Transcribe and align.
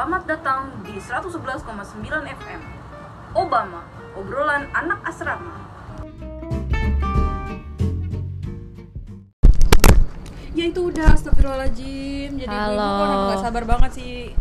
Selamat 0.00 0.24
datang 0.24 0.80
di 0.80 0.96
111,9 0.96 1.60
FM. 2.24 2.60
Obama, 3.36 3.84
obrolan 4.16 4.64
anak 4.72 5.04
asrama. 5.04 5.60
Ya 10.56 10.72
itu 10.72 10.88
udah 10.88 11.04
astagfirullahaladzim 11.12 12.32
Jadi 12.32 12.48
Halo. 12.48 12.80
ibu 12.80 13.02
aku 13.12 13.24
gak 13.28 13.44
sabar 13.44 13.64
banget 13.68 13.90
sih 14.00 14.32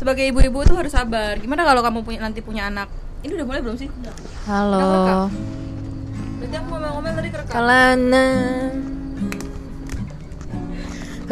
Sebagai 0.00 0.32
ibu-ibu 0.32 0.64
tuh 0.64 0.80
harus 0.80 0.96
sabar 0.96 1.36
Gimana 1.36 1.68
kalau 1.68 1.84
kamu 1.84 2.08
punya 2.08 2.24
nanti 2.24 2.40
punya 2.40 2.72
anak 2.72 2.88
Ini 3.20 3.36
udah 3.36 3.46
mulai 3.52 3.60
belum 3.60 3.76
sih? 3.76 3.92
Halo. 4.48 5.28
Berarti 6.40 6.56
aku 6.56 6.66
ngomel-ngomel 6.72 7.12
tadi 7.20 7.28
kerekam 7.28 7.52
Kalana 7.52 8.28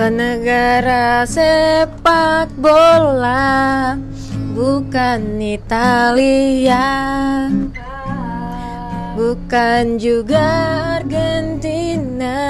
ke 0.01 0.09
negara 0.09 1.29
sepak 1.29 2.49
bola 2.57 3.93
bukan 4.57 5.37
Italia. 5.37 6.89
Bukan 9.13 10.01
juga 10.01 10.41
Argentina. 11.05 12.41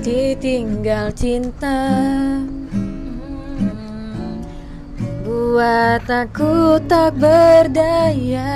Ditinggal 0.00 1.12
cinta 1.12 1.76
Buat 5.50 6.06
aku 6.06 6.78
tak 6.86 7.18
berdaya 7.18 8.54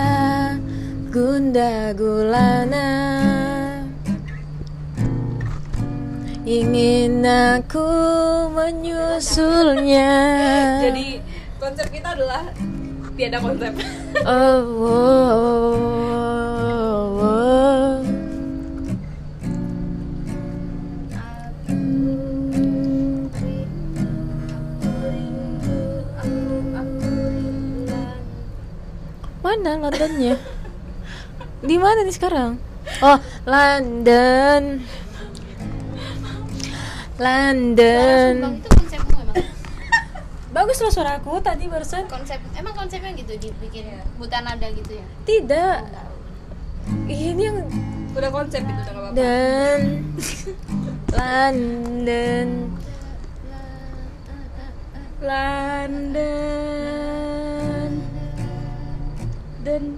Gunda 1.10 1.90
gulana. 1.90 2.94
Ingin 6.46 7.26
aku 7.26 7.82
menyusulnya. 8.54 10.14
Jadi 10.86 11.18
konsep 11.58 11.90
kita 11.90 12.14
adalah 12.14 12.46
Tiada 13.18 13.42
konsep. 13.42 13.74
Oh, 14.22 14.62
oh, 14.86 15.34
oh, 16.14 17.26
oh. 17.26 17.93
Mana 29.44 29.76
Londonnya? 29.76 30.40
Di 31.60 31.76
mana 31.76 32.00
nih 32.00 32.16
sekarang? 32.16 32.56
Oh, 33.04 33.20
London. 33.44 34.80
London. 37.20 38.32
Sumbang 38.40 38.56
itu 38.56 38.68
konsepmu 38.72 39.16
emang 39.20 39.36
Bagus 40.54 40.78
loh 40.80 40.92
suaraku 40.92 41.44
tadi 41.44 41.68
barusan. 41.68 42.08
konsep 42.08 42.40
emang 42.56 42.72
konsepnya 42.72 43.12
gitu 43.14 43.36
dibikin 43.36 44.00
buta 44.16 44.40
nada 44.40 44.66
gitu 44.72 44.96
ya 44.96 45.04
Tidak. 45.28 45.80
Ini 47.04 47.42
yang 47.44 47.58
Udah 48.14 48.30
konsep 48.30 48.62
itu 48.62 48.70
udah 48.70 48.94
apa-apa 48.94 49.18
dan 49.18 50.06
London 51.10 52.48
London 55.18 56.64
dan 59.64 59.96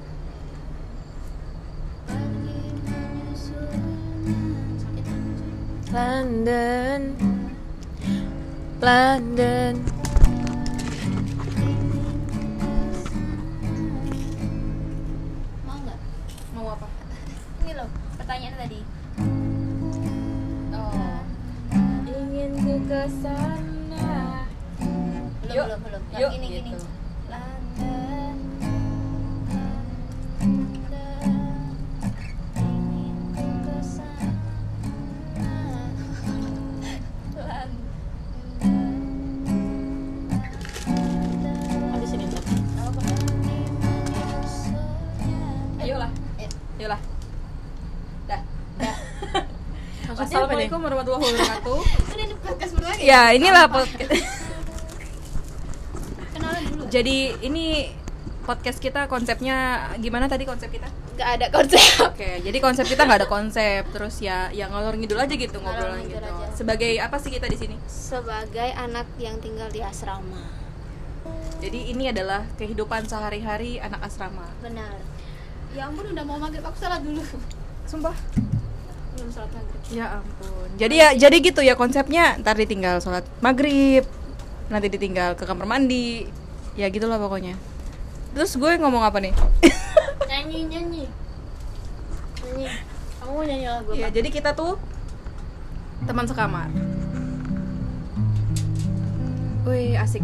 London 5.90 7.00
London. 8.78 9.74
Mau 15.66 15.76
nggak? 15.82 15.98
Mau 16.54 16.66
apa? 16.70 16.86
ini 17.66 17.72
loh 17.74 17.88
pertanyaan 18.22 18.54
tadi. 18.62 18.80
Oh. 20.70 21.18
Ingin 22.06 22.50
ku 22.62 22.74
ke 22.86 23.02
sana 23.18 24.46
belum 25.42 25.56
Yuk, 25.58 25.66
belum 25.66 25.80
belum. 25.82 26.02
Yang 26.14 26.20
yuk, 26.22 26.30
gini 26.38 26.46
gini 26.46 26.70
gitu. 26.70 26.86
London 26.86 26.95
Assalamualaikum 50.26 50.82
warahmatullahi 50.82 51.22
wabarakatuh 51.22 51.78
ini 52.18 52.34
podcast 52.42 52.72
berlagi 52.74 53.02
Ya 53.06 53.30
inilah 53.30 53.70
podcast 53.70 54.10
kenalan 56.34 56.62
dulu 56.66 56.82
Jadi 56.90 57.16
ini 57.46 57.94
podcast 58.42 58.82
kita 58.82 59.06
konsepnya 59.06 59.56
gimana 59.98 60.26
tadi 60.26 60.42
konsep 60.42 60.66
kita? 60.66 60.90
nggak 61.14 61.30
ada 61.30 61.46
konsep 61.54 61.80
Oke, 62.02 62.42
jadi 62.42 62.58
konsep 62.58 62.84
kita 62.84 63.06
nggak 63.06 63.22
ada 63.22 63.30
konsep, 63.30 63.86
terus 63.88 64.18
ya 64.18 64.50
yang 64.50 64.74
ngalor 64.74 64.98
ngidul 64.98 65.16
aja 65.16 65.30
gitu 65.30 65.62
ngobrol 65.62 65.94
gitu. 66.02 66.18
aja. 66.18 66.50
Sebagai 66.52 66.98
apa 66.98 67.16
sih 67.16 67.30
kita 67.30 67.46
di 67.46 67.56
sini? 67.56 67.76
sebagai 67.86 68.70
anak 68.74 69.06
yang 69.16 69.38
tinggal 69.38 69.70
di 69.70 69.78
asrama 69.78 70.42
Jadi 71.62 71.94
ini 71.94 72.10
adalah 72.10 72.42
kehidupan 72.54 73.06
sehari-hari 73.06 73.78
anak 73.78 74.02
asrama. 74.02 74.50
benar 74.58 74.98
ya 75.70 75.86
ampun 75.86 76.10
udah 76.10 76.24
mau 76.26 76.34
maghrib 76.36 76.66
aku 76.66 76.82
salat 76.82 76.98
dulu 77.00 77.22
Sumpah. 77.86 78.18
Belum 79.16 79.30
salat 79.32 79.50
maghrib 79.56 79.80
Ya 79.90 80.06
ampun. 80.20 80.68
Jadi 80.76 80.94
ya 80.98 81.08
jadi 81.16 81.36
gitu 81.40 81.60
ya 81.62 81.74
konsepnya. 81.78 82.36
Ntar 82.42 82.58
ditinggal 82.58 83.00
sholat 83.00 83.24
maghrib, 83.38 84.04
nanti 84.68 84.86
ditinggal 84.90 85.38
ke 85.38 85.46
kamar 85.46 85.64
mandi. 85.64 86.26
Ya 86.76 86.90
gitulah 86.92 87.16
pokoknya. 87.16 87.56
Terus 88.36 88.52
gue 88.60 88.72
ngomong 88.76 89.00
apa 89.00 89.16
nih? 89.22 89.32
nyanyi 90.30 90.68
nyanyi 90.68 91.04
nyanyi 92.44 92.66
kamu 93.26 93.42
nyanyi 93.42 93.66
lagu 93.66 93.90
Ya, 93.96 94.08
jadi 94.12 94.28
kita 94.30 94.54
tuh 94.54 94.78
teman 96.06 96.28
sekamar. 96.28 96.70
Wih, 99.66 99.98
asik. 99.98 100.22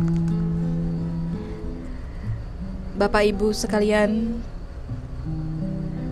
Bapak 2.95 3.27
Ibu 3.27 3.51
sekalian, 3.51 4.39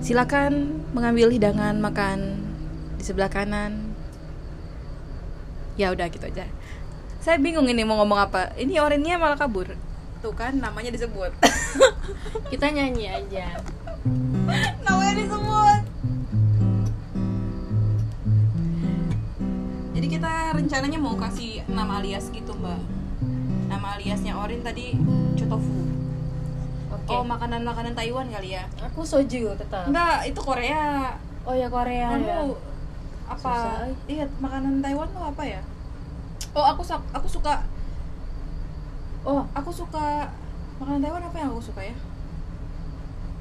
silakan 0.02 0.82
mengambil 0.90 1.30
hidangan 1.30 1.78
makan 1.78 2.49
di 3.00 3.04
sebelah 3.08 3.32
kanan. 3.32 3.96
Ya 5.80 5.88
udah 5.88 6.12
gitu 6.12 6.28
aja. 6.28 6.44
Saya 7.24 7.40
bingung 7.40 7.64
ini 7.64 7.80
mau 7.80 7.96
ngomong 8.04 8.28
apa. 8.28 8.52
Ini 8.60 8.76
orennya 8.76 9.16
malah 9.16 9.40
kabur. 9.40 9.72
Tuh 10.20 10.36
kan 10.36 10.60
namanya 10.60 10.92
disebut. 10.92 11.32
Kita 12.52 12.68
nyanyi 12.68 13.08
aja. 13.08 13.56
namanya 14.84 15.14
disebut. 15.16 15.80
Jadi 19.96 20.06
kita 20.16 20.56
rencananya 20.56 20.96
mau 20.96 21.12
kasih 21.12 21.60
nama 21.68 22.00
alias 22.00 22.32
gitu 22.32 22.56
mbak. 22.56 22.80
Nama 23.68 24.00
aliasnya 24.00 24.32
Orin 24.32 24.64
tadi 24.64 24.96
Chotofu. 25.36 25.92
Oke. 26.88 27.12
Oh 27.12 27.20
makanan-makanan 27.20 27.92
Taiwan 27.92 28.32
kali 28.32 28.56
ya? 28.56 28.64
Aku 28.80 29.04
soju 29.04 29.52
tetap. 29.60 29.92
Enggak, 29.92 30.24
itu 30.24 30.40
Korea. 30.40 31.12
Oh 31.44 31.52
ya 31.52 31.68
Korea 31.68 32.16
Kamu 32.16 32.24
ya. 32.24 32.69
Apa? 33.30 33.38
Susah, 33.38 33.74
eh. 33.86 33.94
Iya 34.10 34.24
makanan 34.42 34.82
Taiwan 34.82 35.08
tuh 35.14 35.22
apa 35.22 35.42
ya? 35.46 35.60
Oh 36.50 36.66
aku 36.66 36.82
aku 37.14 37.28
suka. 37.30 37.62
Oh 39.22 39.46
aku 39.54 39.70
suka 39.70 40.34
makanan 40.82 41.00
Taiwan 41.06 41.22
apa 41.22 41.36
yang 41.38 41.54
aku 41.54 41.62
suka 41.62 41.86
ya? 41.86 41.94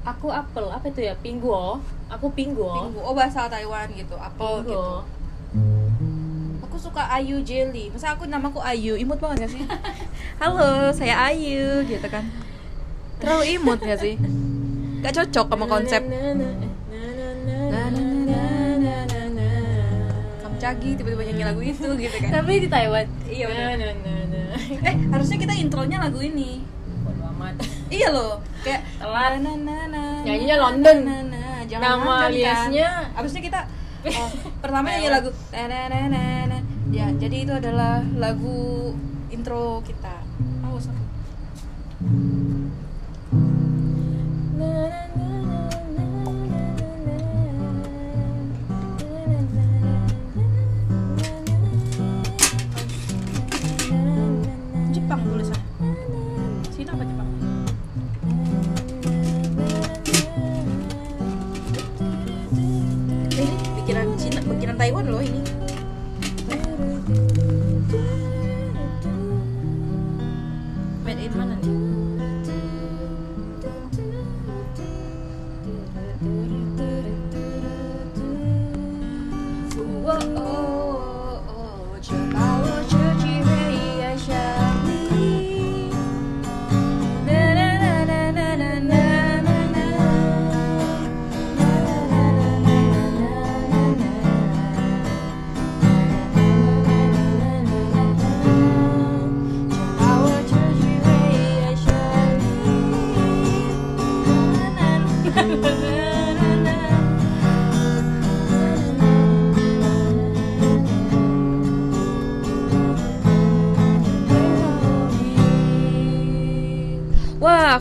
Aku 0.00 0.32
apel, 0.32 0.64
apa 0.72 0.86
itu 0.88 1.04
ya? 1.04 1.12
Pingguo. 1.18 1.76
Aku 2.08 2.32
pingguo. 2.32 2.72
Pinggu. 2.88 3.00
Oh 3.04 3.12
bahasa 3.12 3.50
Taiwan 3.50 3.90
gitu, 3.92 4.16
apel 4.16 4.64
gitu. 4.64 4.72
Pingguo. 4.72 5.04
Aku 6.64 6.76
suka 6.78 7.04
Ayu 7.10 7.42
Jelly. 7.44 7.90
Masa 7.90 8.14
aku 8.14 8.24
namaku 8.24 8.62
Ayu, 8.62 8.96
imut 8.96 9.18
banget 9.18 9.44
gak 9.44 9.52
sih? 9.58 9.62
Halo, 10.40 10.88
saya 10.94 11.28
Ayu 11.28 11.84
gitu 11.84 12.06
kan. 12.08 12.24
Terlalu 13.20 13.60
imut 13.60 13.82
gak 13.82 14.00
sih? 14.00 14.16
Gak 15.04 15.12
cocok 15.12 15.46
sama 15.52 15.66
konsep 15.68 16.00
Cagi 20.70 20.94
tiba-tiba 20.94 21.22
nyanyi 21.24 21.44
lagu 21.44 21.60
itu 21.60 21.88
gitu 21.98 22.16
kan. 22.16 22.30
Tapi 22.32 22.52
di 22.62 22.68
Taiwan. 22.68 23.06
Iya, 23.26 23.44
Na, 23.44 23.54
bener. 23.74 23.74
na, 23.74 23.90
na, 23.90 24.14
na. 24.30 24.42
Eh, 24.80 24.94
harusnya 25.10 25.36
kita 25.36 25.50
intronya 25.52 25.98
lagu 25.98 26.22
ini. 26.22 26.62
Bodo 27.02 27.26
amat. 27.28 27.58
Iya 27.90 28.08
loh, 28.08 28.38
kayak 28.62 28.86
Telat. 28.96 29.42
na 29.42 29.52
na 29.58 29.76
na 29.88 30.02
Nyanyinya 30.22 30.56
London. 30.60 30.96
na, 31.02 31.16
na, 31.16 31.28
na. 31.28 31.42
jangan 31.66 31.82
Nama 31.98 32.06
kan. 32.06 32.28
aliasnya- 32.30 33.02
Abisnya 33.12 33.42
kita 33.42 33.60
oh, 34.06 34.30
pertama 34.62 34.86
nyanyi 34.88 35.10
lagu 35.10 35.30
"Tananana". 35.50 36.58
ya 36.90 37.06
jadi 37.14 37.36
itu 37.40 37.52
adalah 37.52 38.02
lagu 38.14 38.94
intro 39.28 39.78
kita 39.82 40.22
awas 40.64 40.86
aku 40.86 41.02
Jepang 44.50 45.29
তাই 64.90 64.96
বলল 64.98 65.59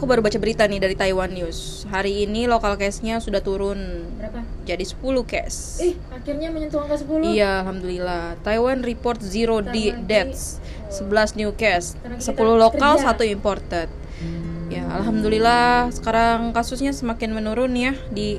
baru 0.09 0.25
baca 0.25 0.35
berita 0.35 0.65
nih 0.65 0.81
dari 0.81 0.97
Taiwan 0.97 1.29
News. 1.29 1.85
Hari 1.85 2.25
ini 2.25 2.49
local 2.49 2.73
case-nya 2.75 3.21
sudah 3.21 3.39
turun 3.39 3.77
Berapa? 4.17 4.41
jadi 4.65 4.81
10 4.81 4.97
case. 5.23 5.59
Ih, 5.79 5.95
akhirnya 6.09 6.49
menyentuh 6.49 6.81
angka 6.81 6.97
10. 6.97 7.29
Iya, 7.29 7.61
alhamdulillah. 7.61 8.41
Taiwan 8.41 8.81
report 8.81 9.21
zero 9.21 9.61
di 9.61 9.93
deaths, 10.01 10.57
11 10.89 11.37
new 11.37 11.53
case, 11.53 11.93
Bentar 11.95 12.17
lagi 12.17 12.25
10 12.25 12.33
kita 12.33 12.41
lokal, 12.57 12.93
kerja. 12.97 13.05
satu 13.05 13.23
imported. 13.23 13.87
Ya, 14.69 14.85
alhamdulillah 14.91 15.89
sekarang 15.89 16.49
kasusnya 16.51 16.89
semakin 16.89 17.29
menurun 17.31 17.73
ya 17.73 17.93
di 18.09 18.37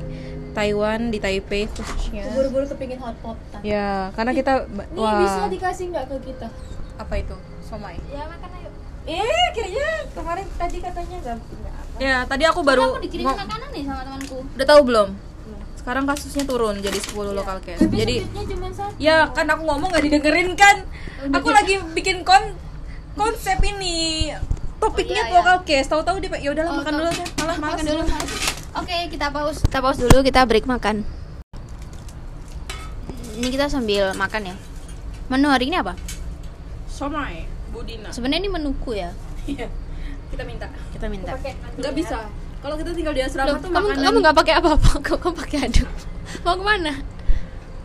Taiwan, 0.50 1.10
di 1.10 1.18
Taipei 1.18 1.66
khususnya. 1.66 2.26
Buru-buru 2.34 2.66
kepingin 2.68 2.98
hotpot. 2.98 3.38
Ya, 3.62 4.10
karena 4.12 4.34
kita 4.34 4.66
Nih 4.90 5.06
bisa 5.20 5.46
dikasih 5.46 5.84
nggak 5.88 6.06
ke 6.08 6.34
kita? 6.34 6.50
apa 6.98 7.14
itu? 7.16 7.32
Somai. 7.64 7.96
Ya 8.06 8.28
makan 8.28 8.50
ayo. 8.52 8.59
Eh, 9.02 9.46
kayaknya 9.50 9.86
kemarin 10.12 10.46
tadi 10.54 10.76
katanya 10.78 11.16
nggak 11.18 11.36
nggak 11.40 11.74
apa. 11.74 11.96
Ya, 11.98 12.16
tadi 12.24 12.44
aku 12.44 12.60
baru 12.60 12.94
Aku 12.94 13.02
dikirim 13.02 13.24
makanan 13.26 13.68
nih 13.70 13.82
sama 13.84 14.02
temanku. 14.04 14.36
udah 14.44 14.66
tahu 14.66 14.80
belum? 14.84 15.08
Sekarang 15.74 16.04
kasusnya 16.04 16.44
turun 16.44 16.76
jadi 16.78 16.94
10 16.94 17.32
lokal 17.32 17.56
case. 17.64 17.80
Tapi 17.80 17.96
Jadi 17.96 18.14
speednya 18.20 18.42
cuma 18.52 18.68
satu. 18.68 18.92
Ya 19.00 19.24
kan 19.32 19.48
aku 19.48 19.62
ngomong 19.64 19.88
gak 19.88 20.04
didengerin 20.04 20.52
kan 20.52 20.84
Aku 21.32 21.48
lagi 21.48 21.80
bikin 21.96 22.20
kon 22.20 22.52
konsep 23.16 23.56
ini 23.64 24.28
Topiknya 24.76 25.24
Oh, 25.24 25.26
iya, 25.26 25.36
lokal 25.40 25.56
case 25.64 25.88
Tahu-tahu 25.88 26.20
dia 26.20 26.36
ya 26.36 26.52
udahlah 26.52 26.72
Oh, 26.72 26.78
makan 26.80 26.92
dulu 26.94 27.08
kan 27.10 27.28
Malah 27.34 27.56
Makan 27.58 27.84
dulu. 27.88 28.02
Mas. 28.04 28.28
Oke, 28.70 28.96
kita 29.10 29.26
pause. 29.34 29.60
Kita 29.66 29.78
pause 29.82 29.98
dulu, 29.98 30.22
kita 30.22 30.46
break 30.46 30.62
makan. 30.62 31.02
Ini 33.34 33.48
kita 33.50 33.66
sambil 33.66 34.14
makan 34.14 34.54
ya. 34.54 34.56
Menu 35.26 35.50
hari 35.50 35.74
ini 35.74 35.82
apa? 35.82 35.98
Somai 36.86 37.49
Budina 37.70 38.08
Sebenarnya 38.10 38.42
ini 38.44 38.50
menuku 38.50 38.90
ya. 38.98 39.10
Iya 39.48 39.66
Kita 40.30 40.42
minta 40.46 40.66
Kita 40.92 41.06
minta. 41.10 41.32
Gak 41.78 41.94
bisa 41.94 42.28
Kalau 42.60 42.74
kita 42.76 42.90
tinggal 42.92 43.14
di 43.16 43.22
asrama 43.24 43.56
Loh, 43.56 43.56
tuh 43.56 43.70
kamu 43.72 43.86
makanan 43.88 44.04
kamu 44.04 44.16
nggak 44.20 44.36
pakai 44.36 44.54
apa-apa, 44.60 44.90
kok 45.06 45.16
kamu 45.16 45.32
pakai 45.32 45.58
aduk. 45.64 45.90
Mau 46.44 46.54
ke 46.60 46.64
mana? 46.64 46.92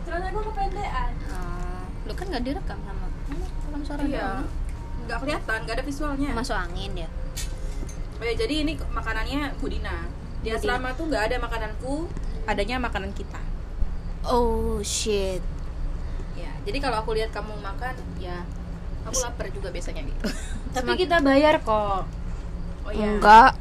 Celana 0.04 0.26
gue 0.28 0.42
kependean. 0.52 1.10
Oh, 1.32 1.82
lu 2.04 2.12
kan 2.12 2.26
nggak 2.28 2.44
direkam 2.44 2.78
sama 2.84 3.06
mana 3.08 3.44
rekam 3.48 3.80
suara 3.82 4.02
Iya 4.04 4.20
doang. 4.20 4.46
Gak 5.06 5.18
kelihatan, 5.22 5.58
gak 5.70 5.74
ada 5.78 5.84
visualnya 5.86 6.30
Masuk 6.34 6.56
angin 6.58 6.92
ya. 6.92 7.08
Oh 8.18 8.24
ya, 8.26 8.34
Jadi 8.34 8.54
ini 8.66 8.72
makanannya 8.90 9.54
Budina 9.56 10.02
Di 10.42 10.50
Budina. 10.50 10.58
asrama 10.58 10.88
tuh 10.98 11.04
gak 11.08 11.30
ada 11.30 11.36
makananku 11.38 12.10
Adanya 12.44 12.76
makanan 12.82 13.14
kita 13.14 13.38
Oh 14.26 14.82
shit. 14.82 15.38
Ya, 16.34 16.50
jadi 16.66 16.82
kalau 16.82 16.98
aku 16.98 17.14
lihat 17.14 17.30
kamu 17.30 17.54
makan, 17.62 17.94
ya 18.18 18.42
aku 19.06 19.18
lapar 19.22 19.46
juga 19.48 19.68
biasanya 19.70 20.02
gitu. 20.02 20.26
Tapi 20.76 20.90
kita 20.96 21.16
bayar 21.20 21.58
kok. 21.60 22.04
Oh 22.82 22.90
iya. 22.90 23.06
Enggak. 23.08 23.54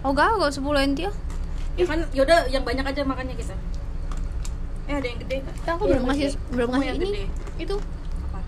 Oh 0.00 0.10
enggak, 0.10 0.30
kok 0.34 0.52
10 0.52 0.64
enti 0.80 1.02
ya. 1.04 1.12
Ya 1.74 1.84
kan, 1.84 2.00
yaudah 2.10 2.46
yang 2.46 2.62
banyak 2.62 2.84
aja 2.84 3.02
makannya 3.02 3.34
kita. 3.34 3.54
Eh 4.84 4.94
ada 4.94 5.06
yang 5.06 5.18
gede 5.18 5.36
kan? 5.40 5.54
Tapi 5.56 5.70
aku 5.70 5.82
Iya, 5.82 5.90
belum 5.90 6.04
ngasih 6.06 6.26
gede. 6.28 6.38
belum 6.50 6.66
Oh, 6.66 6.72
ngasih 6.72 6.90
ini. 6.92 7.04
gede. 7.04 7.24
Itu 7.58 7.76
Apa? 8.22 8.38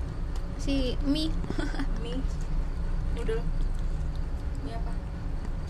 si 0.57 0.75
mie. 1.03 1.31
Mie. 2.05 2.21
Noodle. 3.13 3.43
Mie 4.63 4.75
apa? 4.75 4.93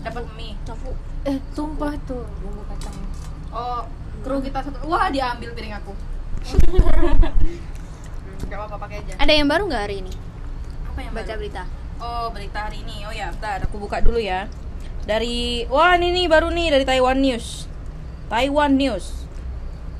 Dapat 0.03 0.23
mie. 0.35 0.53
Capu. 0.61 0.91
Eh, 1.23 1.37
tumpah 1.51 1.93
tuh 2.03 2.23
bumbu 2.37 2.61
kacang. 2.67 2.93
Oh, 3.49 3.81
kru 4.21 4.37
kita 4.39 4.59
satu. 4.59 4.77
Wah, 4.85 5.07
diambil 5.07 5.49
piring 5.51 5.75
aku. 5.75 5.91
Gak 8.47 8.55
apa-apa 8.55 8.75
pakai 8.79 9.01
aja. 9.01 9.13
Ada 9.17 9.33
yang 9.33 9.47
baru 9.47 9.65
nggak 9.65 9.81
hari 9.81 9.95
ini? 9.99 10.13
Apa 10.97 11.05
yang 11.05 11.13
Baca 11.13 11.29
baru? 11.29 11.37
berita. 11.37 11.63
Oh, 12.01 12.25
berita 12.33 12.59
hari 12.65 12.81
ini. 12.81 13.05
Oh 13.05 13.13
ya, 13.13 13.29
bentar 13.29 13.61
aku 13.61 13.77
buka 13.77 14.01
dulu 14.01 14.17
ya. 14.17 14.49
Dari 15.05 15.61
wah 15.69 15.93
ini 15.93 16.09
nih 16.09 16.25
baru 16.25 16.49
nih 16.49 16.73
dari 16.73 16.89
Taiwan 16.89 17.21
News. 17.21 17.69
Taiwan 18.33 18.73
News. 18.73 19.29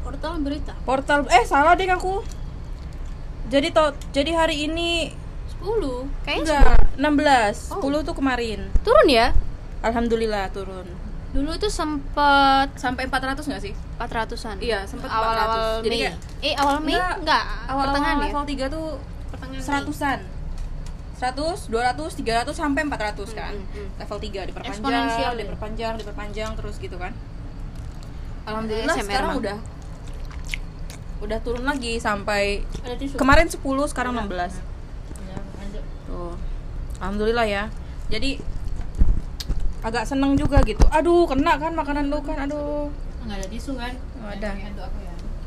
Portal 0.01 0.41
berita. 0.41 0.74
Portal 0.81 1.29
eh 1.29 1.45
salah 1.45 1.77
deh 1.77 1.86
aku. 1.86 2.25
Jadi 3.48 3.69
to, 3.69 3.93
jadi 4.10 4.33
hari 4.33 4.65
ini 4.65 5.13
10. 5.62 6.10
Kayaknya 6.25 6.65
enggak 6.98 7.62
16. 7.69 7.77
Oh. 7.77 8.01
10 8.01 8.01
tuh 8.01 8.15
kemarin. 8.17 8.65
turun 8.81 9.05
ya. 9.05 9.38
Alhamdulillah 9.86 10.50
turun. 10.50 10.89
Dulu 11.29 11.53
itu 11.53 11.69
sempat 11.69 12.74
Sampai 12.74 13.05
400 13.05 13.45
nggak 13.45 13.62
sih? 13.62 13.74
400-an. 14.01 14.57
Iya, 14.57 14.81
sempat 14.89 15.13
awal-awal 15.13 15.77
400. 15.77 15.86
Jadi 15.86 15.93
Mei. 15.93 16.01
kayak- 16.01 16.17
eh, 16.41 16.53
awal 16.57 16.77
Mei 16.81 16.98
Enggak, 16.98 17.13
enggak, 17.22 17.43
Awal 17.69 17.83
pertengahan 17.86 18.17
ya. 18.17 18.24
level 18.25 18.43
3 18.50 18.65
tuh 18.65 18.88
Pertengahan 19.29 19.62
Mei. 19.86 19.93
Seratusan. 21.17 21.74
100, 21.74 21.74
200, 21.74 22.53
300 22.53 22.53
sampai 22.53 22.81
400 22.86 23.33
kan. 23.33 23.53
Hmm, 23.57 23.65
hmm, 23.65 23.74
hmm. 23.74 23.89
Level 23.97 24.17
3 24.21 24.50
diperpanjang, 24.53 25.05
ya? 25.09 25.29
diperpanjang, 25.33 25.93
diperpanjang 25.97 26.51
terus 26.53 26.75
gitu 26.77 26.97
kan. 27.01 27.13
Alhamdulillah 28.47 28.95
SMR 28.95 29.03
sekarang 29.12 29.29
mah. 29.33 29.41
udah 29.43 29.57
udah 31.17 31.39
turun 31.41 31.65
lagi 31.65 31.97
sampai 31.97 32.62
kemarin 33.17 33.50
10 33.50 33.59
sekarang 33.89 34.13
16. 34.13 34.62
Tuh. 36.07 36.33
Alhamdulillah 37.01 37.45
ya. 37.50 37.63
Jadi 38.07 38.39
agak 39.83 40.07
seneng 40.07 40.38
juga 40.39 40.63
gitu. 40.63 40.86
Aduh, 40.93 41.27
kena 41.27 41.59
kan 41.59 41.74
makanan 41.75 42.07
lu 42.07 42.21
kan. 42.24 42.47
Aduh. 42.47 42.88
Enggak 43.25 43.43
ada 43.43 43.47
tisu 43.51 43.75
kan? 43.75 43.93
Oh, 44.24 44.29
ada. 44.31 44.51
Ya. 44.55 44.71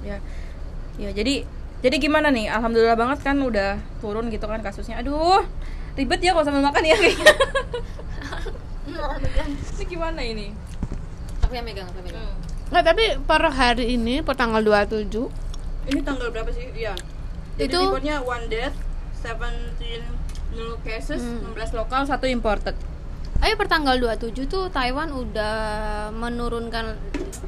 Ya. 0.04 0.16
Ya, 1.00 1.10
jadi 1.16 1.48
jadi 1.80 1.96
gimana 1.96 2.28
nih? 2.28 2.52
Alhamdulillah 2.52 2.96
banget 2.96 3.18
kan 3.24 3.36
udah 3.40 3.80
turun 4.00 4.28
gitu 4.28 4.44
kan 4.44 4.60
kasusnya. 4.60 5.00
Aduh. 5.00 5.44
Ribet 5.96 6.20
ya 6.22 6.32
kalau 6.32 6.44
sambil 6.46 6.62
makan 6.62 6.84
ya 6.86 6.96
kayaknya. 6.96 7.26
ini 9.76 9.84
gimana 9.84 10.20
ini? 10.20 10.46
Aku 11.44 11.52
yang 11.56 11.66
megang, 11.66 11.88
aku 11.88 11.98
yang 11.98 12.06
megang. 12.12 12.36
Nggak, 12.70 12.84
tapi 12.86 13.04
per 13.26 13.42
hari 13.50 13.98
ini, 13.98 14.22
per 14.22 14.38
tanggal 14.38 14.62
27 14.62 15.10
Ini 15.90 16.00
tanggal 16.06 16.30
berapa 16.30 16.50
sih? 16.54 16.70
Iya. 16.70 16.94
Jadi 17.58 17.74
Itu- 17.74 17.82
reportnya 17.90 18.22
one 18.22 18.46
death, 18.46 18.76
17 19.24 20.06
new 20.54 20.78
cases, 20.86 21.18
Hmm. 21.18 21.50
16 21.50 21.74
lokal, 21.74 22.06
satu 22.06 22.30
imported. 22.30 22.76
Ayo 23.40 23.56
per 23.56 23.66
tanggal 23.66 23.96
27 23.96 24.36
tuh 24.46 24.68
Taiwan 24.68 25.08
udah 25.10 25.54
menurunkan 26.12 26.92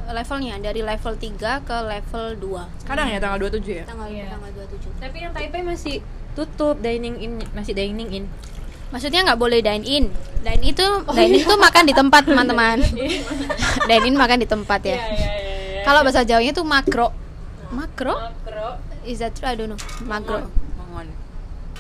levelnya 0.09 0.57
dari 0.57 0.81
level 0.81 1.15
3 1.15 1.37
ke 1.63 1.77
level 1.85 2.25
2. 2.41 2.83
Sekarang 2.83 3.13
ya 3.13 3.21
tanggal 3.21 3.39
27 3.45 3.77
ya? 3.77 3.85
Tanggal 3.85 4.09
Iya. 4.09 4.33
tanggal 4.33 4.51
27. 4.57 4.89
Tapi 4.99 5.17
yang 5.21 5.33
Taipei 5.33 5.61
masih 5.61 6.01
tutup 6.33 6.81
dining 6.81 7.21
in 7.21 7.33
masih 7.53 7.77
dining 7.77 8.09
in. 8.09 8.25
Maksudnya 8.89 9.25
nggak 9.25 9.37
boleh 9.37 9.61
dine 9.61 9.85
in. 9.85 10.05
Dine 10.41 10.65
itu 10.65 10.85
dine 11.13 11.33
in 11.37 11.45
tuh 11.45 11.61
makan 11.61 11.85
di 11.85 11.95
tempat, 11.95 12.23
teman-teman. 12.25 12.77
dine 13.89 14.05
in 14.05 14.17
makan 14.17 14.39
di 14.41 14.49
tempat 14.49 14.81
ya. 14.85 14.97
iya 14.97 15.05
iya. 15.13 15.29
Kalau 15.85 16.01
bahasa 16.01 16.25
Jawanya 16.25 16.53
tuh 16.53 16.65
makro. 16.65 17.13
Makro? 17.69 18.17
Makro. 18.17 18.69
Is 19.05 19.21
that 19.21 19.33
true? 19.33 19.45
I 19.45 19.57
don't 19.57 19.73
know. 19.73 19.81
Makro. 20.05 20.49
Mangon. 20.77 21.09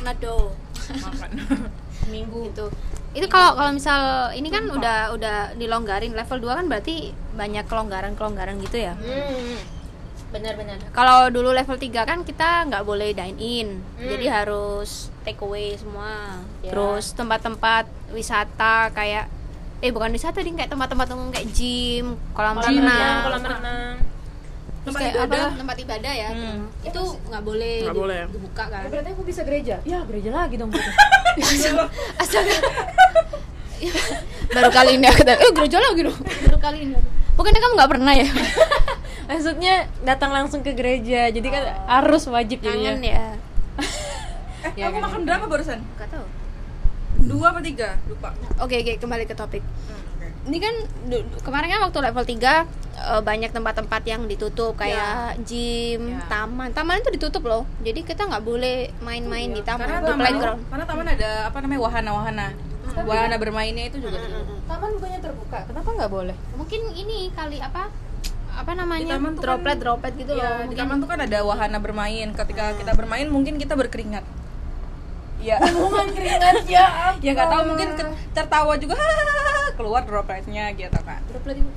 Nado. 0.04 0.52
Makan. 1.00 1.30
Minggu. 2.08 2.48
Itu. 2.48 2.66
Itu 3.12 3.28
kalau 3.28 3.56
kalau 3.60 3.70
misal 3.76 4.32
ini 4.32 4.48
kan 4.48 4.64
udah 4.72 5.12
udah 5.12 5.36
dilonggarin 5.60 6.16
level 6.16 6.40
2 6.40 6.58
kan 6.58 6.66
berarti 6.68 7.12
banyak 7.36 7.64
kelonggaran-kelonggaran 7.68 8.56
gitu 8.64 8.80
ya. 8.80 8.96
Hmm. 8.96 9.60
Benar-benar. 10.32 10.80
Kalau 10.96 11.28
dulu 11.28 11.52
level 11.52 11.76
3 11.76 12.08
kan 12.08 12.24
kita 12.24 12.64
nggak 12.72 12.84
boleh 12.88 13.12
dine 13.12 13.36
in. 13.36 13.68
Hmm. 14.00 14.08
Jadi 14.08 14.26
harus 14.32 15.12
take 15.28 15.44
away 15.44 15.76
semua. 15.76 16.40
Ya. 16.64 16.72
Terus 16.72 17.12
tempat-tempat 17.12 17.84
wisata 18.16 18.88
kayak 18.96 19.28
eh 19.82 19.90
bukan 19.90 20.14
wisata 20.14 20.40
ding 20.40 20.56
kayak 20.56 20.70
tempat-tempat 20.70 21.10
umum 21.12 21.28
kayak 21.34 21.50
gym, 21.52 22.14
kolam 22.32 22.54
Kolam 22.54 22.70
renang, 22.70 22.86
renang, 22.86 23.18
kolam 23.26 23.42
renang. 23.42 23.94
Terus 24.82 24.90
Tempat 24.90 25.02
kayak 25.04 25.14
ibadah. 25.16 25.46
apa, 25.46 25.56
tempat 25.56 25.76
ibadah 25.78 26.12
ya. 26.12 26.28
Hmm. 26.28 26.60
Itu 26.82 27.02
nggak 27.22 27.42
boleh, 27.42 27.74
Nggak 27.86 27.96
boleh. 27.96 28.20
dibuka 28.28 28.64
kan. 28.66 28.82
Berarti 28.84 29.10
aku 29.10 29.22
bisa 29.22 29.40
gereja. 29.42 29.76
Ya, 29.82 30.02
gereja 30.02 30.30
lagi 30.32 30.54
dong. 30.56 30.70
Astaga. 32.18 32.54
Baru 34.52 34.70
kali 34.70 34.90
ini 34.94 35.06
aku 35.06 35.22
eh 35.22 35.52
gereja 35.52 35.78
lagi 35.78 36.00
dong. 36.02 36.18
Baru 36.18 36.58
kali 36.58 36.78
ini. 36.82 36.98
Bukannya 37.32 37.60
kamu 37.60 37.74
nggak 37.74 37.90
pernah 37.90 38.12
ya? 38.12 38.28
Maksudnya 39.30 39.74
datang 40.02 40.30
langsung 40.30 40.60
ke 40.60 40.70
gereja. 40.72 41.30
Jadi 41.30 41.46
kan 41.46 41.62
harus 41.88 42.26
wajib 42.26 42.58
jadinya. 42.58 42.92
Kangen 42.92 43.06
ya. 43.06 43.26
Eh, 44.62 44.78
Ya, 44.78 44.86
kamu 44.86 44.94
kan. 44.96 45.02
makan 45.04 45.20
berapa 45.26 45.44
barusan? 45.48 45.82
Gak 45.96 46.06
tahu. 46.08 46.22
Dua 47.20 47.50
apa 47.50 47.58
tiga? 47.60 47.98
Lupa. 48.06 48.30
Oke, 48.58 48.78
oke, 48.78 48.94
kembali 48.96 49.26
ke 49.26 49.34
topik. 49.34 49.58
Hmm. 49.58 50.01
Ini 50.42 50.58
kan 50.58 50.74
kemarin 51.40 51.68
kan 51.70 51.80
waktu 51.84 51.98
level 52.02 52.24
3 52.24 52.66
eh, 52.92 53.20
banyak 53.20 53.50
tempat-tempat 53.50 54.02
yang 54.04 54.26
ditutup 54.26 54.74
kayak 54.74 55.38
gym, 55.42 56.12
Ya. 56.12 56.26
taman. 56.26 56.70
Taman 56.70 56.98
itu 56.98 57.10
ditutup 57.12 57.42
loh. 57.42 57.62
Jadi 57.80 58.02
kita 58.02 58.26
nggak 58.26 58.42
boleh 58.42 58.90
main-main 59.00 59.48
di 59.48 59.62
taman, 59.62 59.86
Karena 59.86 59.98
di 59.98 60.06
taman, 60.08 60.20
playground. 60.20 60.60
karena 60.66 60.84
taman 60.84 61.06
ada 61.08 61.30
apa 61.46 61.58
namanya 61.58 61.80
wahana-wahana. 61.80 62.48
Wahana 62.92 63.36
bermainnya 63.38 63.84
itu 63.86 63.98
juga 63.98 64.18
tutup. 64.18 64.44
Taman 64.66 64.90
bukannya 64.98 65.20
terbuka. 65.20 65.58
Kenapa 65.64 65.88
nggak 65.94 66.10
boleh? 66.10 66.36
Mungkin 66.54 66.80
ini 66.92 67.30
kali 67.32 67.56
apa? 67.56 67.88
Apa 68.52 68.72
namanya? 68.76 69.16
taman 69.16 69.32
tuh 69.32 69.40
kan- 69.40 69.46
Droplet 69.48 69.78
droplet 69.80 70.12
gitu 70.14 70.32
loh. 70.34 70.42
Iya, 70.42 70.68
di 70.68 70.74
taman 70.76 70.96
tuh 70.98 71.08
kan 71.08 71.18
ada 71.18 71.38
wahana 71.40 71.78
bermain. 71.78 72.28
Ketika 72.32 72.76
kita 72.76 72.92
bermain 72.92 73.24
mungkin 73.26 73.56
kita 73.56 73.72
berkeringat. 73.72 74.26
Iya. 75.42 75.56
Hubungan 75.74 76.08
keringat 76.14 76.56
ya. 76.70 76.86
ya 77.18 77.30
nggak 77.34 77.48
tahu 77.50 77.62
mungkin 77.74 77.88
tertawa 78.30 78.72
juga 78.78 78.94
keluar 79.78 80.02
dropletnya 80.06 80.70
gitu 80.78 81.00
kan. 81.02 81.20
Droplet 81.26 81.58
itu. 81.58 81.72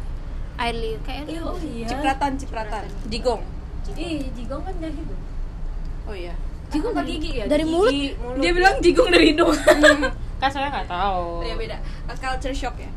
air 0.55 0.72
liur 0.72 1.00
kayak 1.03 1.27
air. 1.27 1.43
Oh 1.43 1.60
iya. 1.60 1.88
Cipratan, 1.89 2.31
cipratan. 2.39 2.84
Jigong. 3.12 3.43
Ih, 3.91 4.31
jigong 4.31 4.63
kan 4.63 4.75
dari 4.79 4.95
hidung. 4.95 5.22
Oh 6.07 6.15
iya. 6.15 6.34
Jigong 6.72 6.93
dari 6.95 7.19
gigi 7.19 7.43
ya? 7.43 7.45
Dari 7.50 7.65
mulut. 7.67 7.91
Dia 8.39 8.51
bilang 8.55 8.79
jigong 8.79 9.10
dari 9.12 9.36
hidung. 9.36 9.51
kan 10.41 10.50
saya 10.51 10.72
nggak 10.72 10.88
tahu. 10.88 11.43
ya 11.43 11.55
beda. 11.60 11.77
Culture 12.15 12.55
shock 12.55 12.79
ya. 12.79 12.88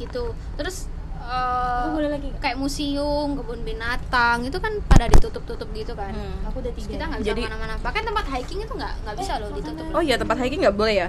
Gitu. 0.00 0.32
Terus 0.56 0.88
eh, 1.28 1.78
Aku 1.78 1.88
boleh 1.94 2.10
lagi 2.10 2.28
kayak 2.34 2.56
museum, 2.56 3.28
kebun 3.34 3.60
binatang 3.62 4.42
itu 4.42 4.56
kan 4.56 4.72
pada 4.82 5.06
ditutup-tutup 5.06 5.68
gitu 5.70 5.92
kan. 5.92 6.10
Hmm. 6.10 6.48
Aku 6.48 6.58
udah 6.58 6.72
tiga. 6.72 6.88
kita 6.88 7.04
nggak 7.06 7.20
bisa 7.20 7.28
Jadi- 7.30 7.42
ke 7.42 7.48
mana-mana. 7.48 7.74
Bahkan 7.78 8.02
tempat 8.02 8.24
hiking 8.28 8.60
itu 8.60 8.72
nggak 8.72 8.94
nggak 9.02 9.16
bisa 9.16 9.32
loh 9.36 9.50
ditutup. 9.50 9.84
Oh 9.92 10.00
iya 10.00 10.16
tempat 10.16 10.36
hiking 10.38 10.60
nggak 10.60 10.74
boleh 10.74 10.94
ya? 10.96 11.08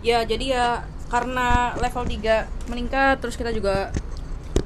Ya 0.00 0.18
jadi 0.22 0.44
ya 0.46 0.66
karena 1.06 1.48
level 1.76 2.04
3 2.04 2.48
meningkat 2.66 3.20
terus 3.20 3.34
kita 3.34 3.50
juga 3.50 3.92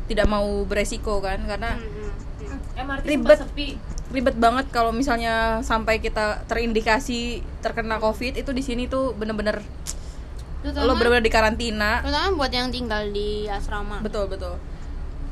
tidak 0.06 0.26
mau 0.26 0.64
beresiko 0.64 1.18
kan 1.18 1.38
karena 1.44 1.74
Hmm, 1.74 1.84
hmm, 1.84 2.10
hmm. 2.40 2.58
MRT 2.80 3.04
Ribet. 3.04 3.18
sempat 3.28 3.38
sepi. 3.44 3.68
ribet 4.10 4.34
banget 4.34 4.66
kalau 4.68 4.90
misalnya 4.90 5.34
sampai 5.60 5.98
kita 5.98 6.42
terindikasi 6.44 7.20
terkena 7.60 7.98
covid 7.98 8.34
itu 8.34 8.50
di 8.50 8.58
sini 8.58 8.84
tuh 8.84 9.14
bener-bener 9.14 9.62
Terutama, 10.60 10.84
lo 10.84 10.92
bener-bener 10.94 11.24
di 11.24 11.32
karantina 11.32 11.90
terutama 12.00 12.26
buat 12.36 12.52
yang 12.52 12.68
tinggal 12.68 13.08
di 13.08 13.44
asrama. 13.46 14.00
betul 14.00 14.26
betul 14.26 14.54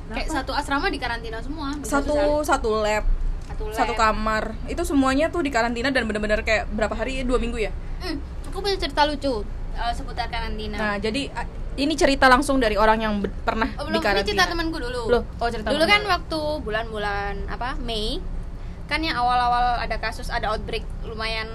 Kayak 0.09 0.29
satu 0.33 0.53
asrama 0.53 0.89
di 0.89 0.97
karantina 0.97 1.37
semua. 1.39 1.77
satu 1.83 2.41
satu 2.41 2.81
lab 2.81 3.05
satu, 3.45 3.63
lab. 3.67 3.75
satu 3.75 3.93
kamar 3.93 4.57
itu 4.65 4.81
semuanya 4.83 5.29
tuh 5.29 5.41
di 5.41 5.49
karantina 5.49 5.89
dan 5.89 6.05
bener-bener 6.05 6.41
kayak 6.41 6.65
berapa 6.71 6.93
hari 6.93 7.21
dua 7.23 7.37
minggu 7.37 7.59
ya 7.59 7.73
Hmm, 7.99 8.17
aku 8.43 8.59
punya 8.59 8.79
cerita 8.79 9.05
lucu 9.05 9.45
eh, 9.75 9.93
seputar 9.93 10.27
karantina. 10.27 10.77
nah 10.77 10.95
jadi 10.97 11.29
ini 11.77 11.93
cerita 11.93 12.27
langsung 12.27 12.57
dari 12.57 12.75
orang 12.75 12.99
yang 12.99 13.15
pernah 13.43 13.69
Oh, 13.75 13.85
di 13.85 13.91
belum 13.91 14.01
ini 14.01 14.05
cerita 14.25 14.25
karantina 14.35 14.45
temanku 14.49 14.79
dulu. 14.81 15.03
Loh, 15.09 15.23
oh 15.37 15.49
cerita 15.49 15.69
dulu 15.69 15.85
kan 15.85 16.01
temen. 16.01 16.11
waktu 16.11 16.41
bulan-bulan 16.59 17.35
apa 17.47 17.77
Mei 17.79 18.17
kan 18.87 18.99
yang 18.99 19.15
awal-awal 19.15 19.77
ada 19.77 19.97
kasus 19.99 20.27
ada 20.27 20.49
outbreak 20.49 20.83
lumayan 21.05 21.53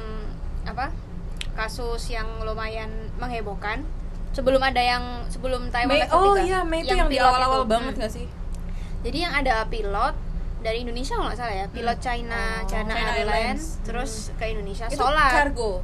apa 0.64 0.94
kasus 1.52 2.06
yang 2.08 2.28
lumayan 2.40 3.03
menghebohkan 3.16 3.86
sebelum 4.32 4.60
ada 4.60 4.80
yang 4.80 5.04
sebelum 5.28 5.70
Taiwan 5.70 5.94
Mei, 5.94 6.10
oh 6.10 6.34
3. 6.34 6.44
iya 6.44 6.60
Mei 6.64 6.82
itu 6.82 6.92
yang, 6.92 7.06
di 7.06 7.16
pilot 7.16 7.28
awal-awal 7.28 7.64
banget 7.64 7.94
Hmm. 7.94 8.02
gak 8.02 8.12
sih 8.12 8.26
jadi 9.02 9.18
yang 9.22 9.34
ada 9.36 9.68
pilot 9.68 10.16
dari 10.60 10.78
Indonesia 10.80 11.14
kalau 11.14 11.28
nggak 11.28 11.38
salah 11.38 11.56
ya 11.56 11.66
pilot 11.68 11.98
China 12.00 12.42
Oh, 12.56 12.66
China, 12.66 12.92
China 12.92 13.12
Airlines, 13.12 13.28
Airlines. 13.28 13.64
terus 13.84 14.12
ke 14.34 14.46
Indonesia 14.48 14.86
itu 14.88 14.96
sholat 14.96 15.32
kargo 15.34 15.84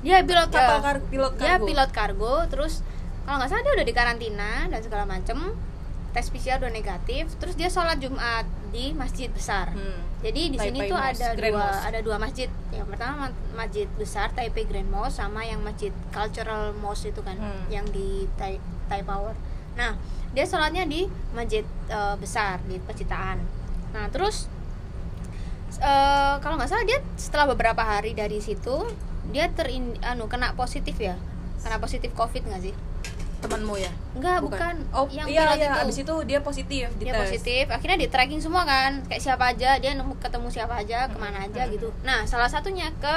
dia 0.00 0.20
pilot 0.20 0.48
kapal 0.48 0.76
ya. 0.76 0.82
kar- 0.82 1.04
pilot 1.06 1.32
kargo 1.34 1.64
pilot 1.64 1.90
kargo 1.90 2.34
terus 2.46 2.74
kalau 3.22 3.36
nggak 3.36 3.48
salah 3.48 3.62
dia 3.62 3.72
udah 3.74 3.86
di 3.86 3.94
karantina 3.94 4.50
dan 4.66 4.80
segala 4.80 5.04
macem 5.04 5.38
tes 6.14 6.24
PCR 6.24 6.56
udah 6.56 6.70
negatif 6.70 7.26
terus 7.36 7.52
dia 7.52 7.66
sholat 7.66 7.98
Jumat 7.98 8.42
di 8.70 8.90
masjid 8.92 9.26
besar 9.28 9.68
Hmm. 9.68 9.98
jadi 10.20 10.42
di 10.46 10.56
sini 10.56 10.86
tuh 10.86 10.94
Mosque, 10.94 11.10
ada 11.12 11.28
Grand 11.32 11.50
dua 11.50 11.64
Mosque. 11.64 11.84
ada 11.84 11.98
dua 12.00 12.16
masjid 12.16 12.48
yang 12.70 12.86
pertama 12.86 13.14
ma- 13.20 13.34
masjid 13.56 13.86
besar 13.92 14.30
Taipei 14.30 14.62
Grand 14.62 14.86
Mosque 14.86 15.16
sama 15.16 15.42
yang 15.42 15.58
masjid 15.60 15.90
Cultural 16.08 16.70
Mosque 16.72 17.10
itu 17.10 17.20
kan 17.20 17.34
Hmm. 17.34 17.66
yang 17.68 17.86
di 17.88 18.30
Tai, 18.32 18.56
Tai 18.86 19.02
Power 19.02 19.34
nah 19.74 19.98
dia 20.30 20.44
sholatnya 20.44 20.84
di 20.84 21.04
masjid 21.32 21.62
eh, 21.88 22.14
besar 22.16 22.62
di 22.62 22.78
Pencitraan 22.78 23.42
nah 23.90 24.06
terus 24.08 24.46
eh, 25.76 26.34
kalau 26.36 26.54
nggak 26.54 26.68
salah 26.68 26.84
dia 26.84 27.02
setelah 27.16 27.46
beberapa 27.48 27.82
hari 27.82 28.12
dari 28.12 28.38
situ 28.38 28.86
dia 29.26 29.50
terin 29.50 29.98
anu 30.00 30.26
kena 30.26 30.54
positif 30.54 30.94
ya 30.96 31.18
kena 31.60 31.78
positif 31.78 32.12
covid 32.12 32.44
nggak 32.44 32.62
sih 32.62 32.74
temanmu 33.44 33.76
ya 33.76 33.92
Enggak, 34.12 34.38
bukan. 34.40 34.74
oh 34.90 35.06
Yang 35.06 35.26
iya 35.28 35.44
iya 35.52 35.68
itu. 35.68 35.82
abis 35.82 35.96
itu 36.00 36.14
dia 36.24 36.40
positif 36.40 36.86
di 36.94 37.04
dia 37.04 37.12
tes. 37.12 37.20
positif 37.26 37.64
akhirnya 37.68 37.98
di 37.98 38.08
tracking 38.08 38.38
semua 38.38 38.64
kan 38.64 39.04
kayak 39.04 39.20
siapa 39.20 39.44
aja 39.50 39.76
dia 39.76 39.92
nemu 39.92 40.16
ketemu 40.16 40.48
siapa 40.48 40.74
aja 40.76 41.06
ke 41.06 41.16
mana 41.16 41.42
aja 41.42 41.62
gitu 41.66 41.92
nah 42.00 42.24
salah 42.24 42.46
satunya 42.46 42.88
ke 42.96 43.14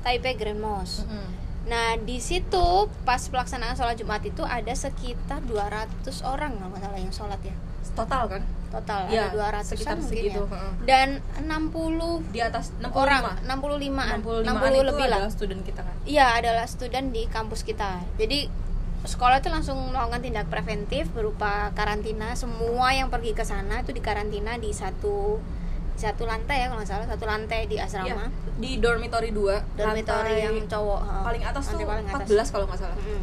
Taipei 0.00 0.34
Grand 0.34 0.58
Mosque 0.58 1.02
Mm-mm. 1.02 1.26
nah 1.64 1.94
di 1.96 2.18
situ 2.18 2.68
pas 3.02 3.22
pelaksanaan 3.22 3.72
sholat 3.72 3.94
Jumat 3.94 4.20
itu 4.20 4.42
ada 4.42 4.70
sekitar 4.70 5.40
200 5.42 5.88
orang 6.22 6.52
kalau 6.52 6.68
nggak 6.68 6.82
salah 6.82 6.98
yang 6.98 7.12
sholat 7.12 7.40
ya 7.40 7.54
total 7.92 8.24
kan 8.26 8.42
total 8.68 9.04
Iya, 9.04 9.28
ada 9.28 9.60
200 9.60 9.68
sekitar 9.68 9.94
mungkin 9.94 10.08
segitu, 10.08 10.42
ya. 10.42 10.64
dan 10.82 11.08
60 11.36 12.32
di 12.32 12.40
atas 12.40 12.72
65 12.80 12.88
orang 12.94 13.22
65an 13.44 14.16
65 14.24 14.48
60 14.48 14.72
itu 14.72 14.82
lebih 14.82 15.04
lah 15.04 15.18
adalah 15.18 15.30
student 15.30 15.62
kita 15.62 15.80
kan 15.82 15.94
Iya 16.02 16.26
adalah 16.34 16.66
student 16.66 17.06
di 17.10 17.22
kampus 17.26 17.62
kita. 17.62 18.02
Jadi 18.16 18.50
sekolah 19.04 19.36
itu 19.36 19.48
langsung 19.48 19.78
melakukan 19.88 20.20
tindak 20.20 20.46
preventif 20.46 21.10
berupa 21.10 21.50
karantina. 21.72 22.32
Semua 22.32 22.90
yang 22.90 23.08
pergi 23.08 23.32
ke 23.32 23.42
sana 23.42 23.80
itu 23.80 23.90
dikarantina 23.90 24.56
di 24.56 24.70
satu 24.70 25.42
di 25.92 26.00
satu 26.00 26.24
lantai 26.24 26.56
ya 26.58 26.66
kalau 26.66 26.80
nggak 26.80 26.88
salah 26.88 27.04
satu 27.04 27.24
lantai 27.24 27.66
di 27.66 27.76
Iya, 27.76 27.84
asrama. 27.84 28.24
di 28.54 28.78
dormitory 28.78 29.28
2 29.28 29.76
Dormitory 29.76 30.34
yang 30.40 30.56
cowok. 30.64 31.00
paling 31.20 31.42
atas 31.42 31.62
Lantai 31.66 31.76
tuh 31.76 31.86
paling 31.86 32.06
atas. 32.06 32.26
14 32.26 32.48
kalau 32.48 32.64
nggak 32.64 32.80
salah 32.80 32.96
Mm-mm. 32.96 33.20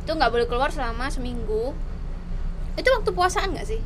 Itu 0.00 0.10
nggak 0.12 0.30
boleh 0.30 0.46
keluar 0.46 0.68
selama 0.68 1.06
seminggu. 1.06 1.70
Itu 2.74 2.88
waktu 2.90 3.10
puasaan 3.10 3.54
nggak 3.54 3.68
sih? 3.68 3.80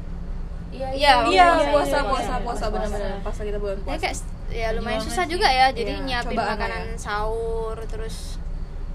Iya, 0.71 0.89
Iya, 0.91 1.13
iya 1.25 1.45
iya, 1.55 1.71
puasa 1.71 1.99
iya, 1.99 2.03
puasa 2.03 2.27
iya, 2.33 2.41
puasa 2.41 2.41
puasa. 2.43 2.67
benar-benar 2.69 3.19
pas 3.21 3.37
kita 3.37 3.59
bulan 3.59 3.77
Ya 3.77 3.83
puasa 3.85 4.01
kayak 4.01 4.17
ya 4.51 4.69
lumayan 4.73 5.01
susah 5.01 5.25
sih. 5.25 5.31
juga 5.31 5.49
ya. 5.49 5.67
Jadi 5.71 5.93
Iya, 5.93 6.03
nyiapin 6.03 6.35
makanan 6.37 6.83
ya. 6.89 6.97
sahur 6.97 7.77
terus 7.85 8.41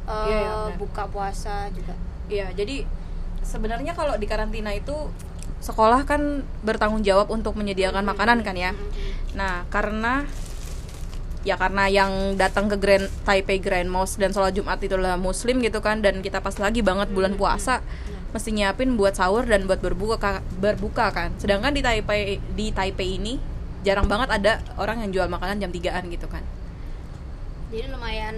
eh, 0.03 0.25
Iya, 0.25 0.37
iya, 0.37 0.53
benar. 0.65 0.75
buka 0.75 1.03
puasa 1.05 1.55
juga. 1.69 1.93
Iya, 2.29 2.53
jadi 2.53 2.85
sebenarnya 3.41 3.97
kalau 3.97 4.13
di 4.15 4.29
karantina 4.29 4.69
itu 4.71 4.93
sekolah 5.59 6.05
kan 6.07 6.45
bertanggung 6.63 7.03
jawab 7.03 7.33
untuk 7.33 7.57
menyediakan 7.57 8.05
makanan 8.05 8.45
kan 8.45 8.55
ya. 8.55 8.71
Nah, 9.35 9.65
karena 9.67 10.23
ya 11.41 11.55
karena 11.55 11.87
yang 11.87 12.35
datang 12.35 12.67
ke 12.67 12.75
Grand 12.75 13.07
Taipei 13.23 13.57
Grand 13.57 13.87
Mosque 13.87 14.19
dan 14.19 14.35
sholat 14.35 14.51
Jumat 14.53 14.77
itu 14.83 14.93
adalah 14.93 15.15
muslim 15.15 15.63
gitu 15.63 15.79
kan 15.79 16.03
dan 16.03 16.19
kita 16.19 16.43
pas 16.43 16.51
lagi 16.59 16.83
banget 16.83 17.07
bulan 17.09 17.39
puasa 17.39 17.79
mesti 18.29 18.51
nyiapin 18.51 18.93
buat 18.99 19.15
sahur 19.15 19.47
dan 19.47 19.65
buat 19.65 19.79
berbuka 19.81 20.19
ka- 20.19 20.43
berbuka 20.59 21.09
kan. 21.09 21.33
Sedangkan 21.41 21.73
di 21.73 21.81
Taipei 21.81 22.37
di 22.53 22.69
Taipei 22.69 23.17
ini 23.17 23.41
jarang 23.81 24.05
banget 24.05 24.29
ada 24.29 24.53
orang 24.77 25.01
yang 25.01 25.11
jual 25.11 25.27
makanan 25.27 25.57
jam 25.57 25.71
3-an 25.71 26.07
gitu 26.07 26.27
kan. 26.29 26.43
jadi 27.69 27.85
lumayan 27.93 28.35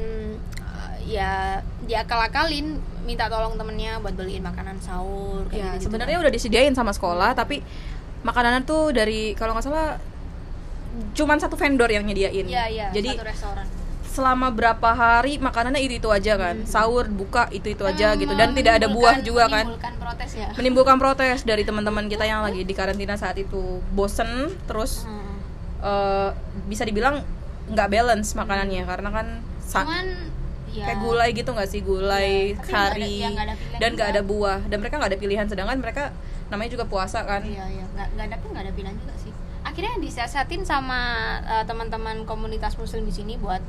ya 1.02 1.58
diakal-akalin 1.82 2.78
minta 3.02 3.26
tolong 3.26 3.56
temennya 3.56 3.98
buat 3.98 4.14
beliin 4.14 4.42
makanan 4.42 4.78
sahur 4.78 5.44
kayak 5.48 5.58
Ya, 5.58 5.72
gitu 5.76 5.90
sebenarnya 5.90 6.18
udah 6.18 6.30
disediain 6.30 6.72
sama 6.72 6.90
sekolah 6.90 7.34
tapi 7.34 7.66
makanannya 8.22 8.62
tuh 8.64 8.92
dari 8.92 9.34
kalau 9.34 9.52
nggak 9.52 9.64
salah 9.64 9.98
cuman 11.12 11.38
satu 11.38 11.56
vendor 11.56 11.88
yang 11.88 12.04
nyediain 12.04 12.46
Iya 12.46 12.64
iya. 12.68 12.88
jadi 12.92 13.16
satu 13.16 13.26
restoran. 13.26 13.66
selama 14.06 14.52
berapa 14.52 14.90
hari 14.92 15.40
makanannya 15.40 15.80
itu 15.80 15.98
itu 15.98 16.10
aja 16.10 16.36
kan 16.36 16.62
sahur 16.66 17.08
buka 17.08 17.48
itu 17.50 17.72
itu 17.72 17.82
aja 17.82 18.12
gitu 18.14 18.34
dan 18.34 18.52
tidak 18.52 18.78
ada 18.78 18.88
buah 18.88 19.18
juga 19.20 19.48
kan 19.48 19.66
Menimbulkan 19.66 19.94
protes 19.98 20.32
ya. 20.36 20.48
menimbulkan 20.54 20.98
protes 20.98 21.40
dari 21.42 21.64
teman-teman 21.64 22.06
kita 22.06 22.24
yang 22.24 22.44
lagi 22.44 22.62
di 22.62 22.72
karantina 22.72 23.16
saat 23.16 23.36
itu 23.36 23.80
bosen 23.90 24.52
terus 24.66 25.04
Hmm. 25.04 25.40
eh, 25.82 26.30
bisa 26.68 26.84
dibilang 26.84 27.24
nggak 27.68 27.88
balance 27.90 28.36
makanannya 28.36 28.84
karena 28.84 29.10
kan 29.10 29.28
Cuman 29.64 30.08
ya 30.72 30.86
kayak 30.88 31.00
gulai 31.00 31.30
gitu 31.32 31.50
nggak 31.50 31.68
sih? 31.68 31.82
Gulai 31.82 32.28
Iya, 32.52 32.56
tapi 32.56 32.68
nggak 32.68 32.82
ada- 32.82 32.96
kari 32.96 33.14
ya 33.14 33.28
ada 33.30 33.54
pilihan 33.54 33.80
dan 33.80 33.90
nggak 33.94 34.10
ada 34.10 34.22
buah. 34.22 34.60
Dan 34.66 34.78
mereka 34.80 34.96
nggak 34.98 35.12
ada 35.12 35.20
pilihan 35.20 35.46
sedangkan 35.46 35.78
mereka 35.78 36.04
namanya 36.48 36.70
juga 36.72 36.86
puasa 36.86 37.20
kan. 37.22 37.42
Iya 37.42 37.64
iya, 37.68 37.86
nggak 37.88 38.08
ada 38.08 38.36
nggak 38.38 38.64
ada 38.64 38.74
pilihan 38.74 38.96
juga 38.96 39.14
sih. 39.18 39.32
Akhirnya 39.62 39.94
disiasatin 39.98 40.62
sama 40.64 41.00
eh, 41.44 41.64
teman-teman 41.64 42.24
komunitas 42.24 42.76
muslim 42.76 43.04
di 43.04 43.14
sini 43.14 43.36
buat 43.36 43.62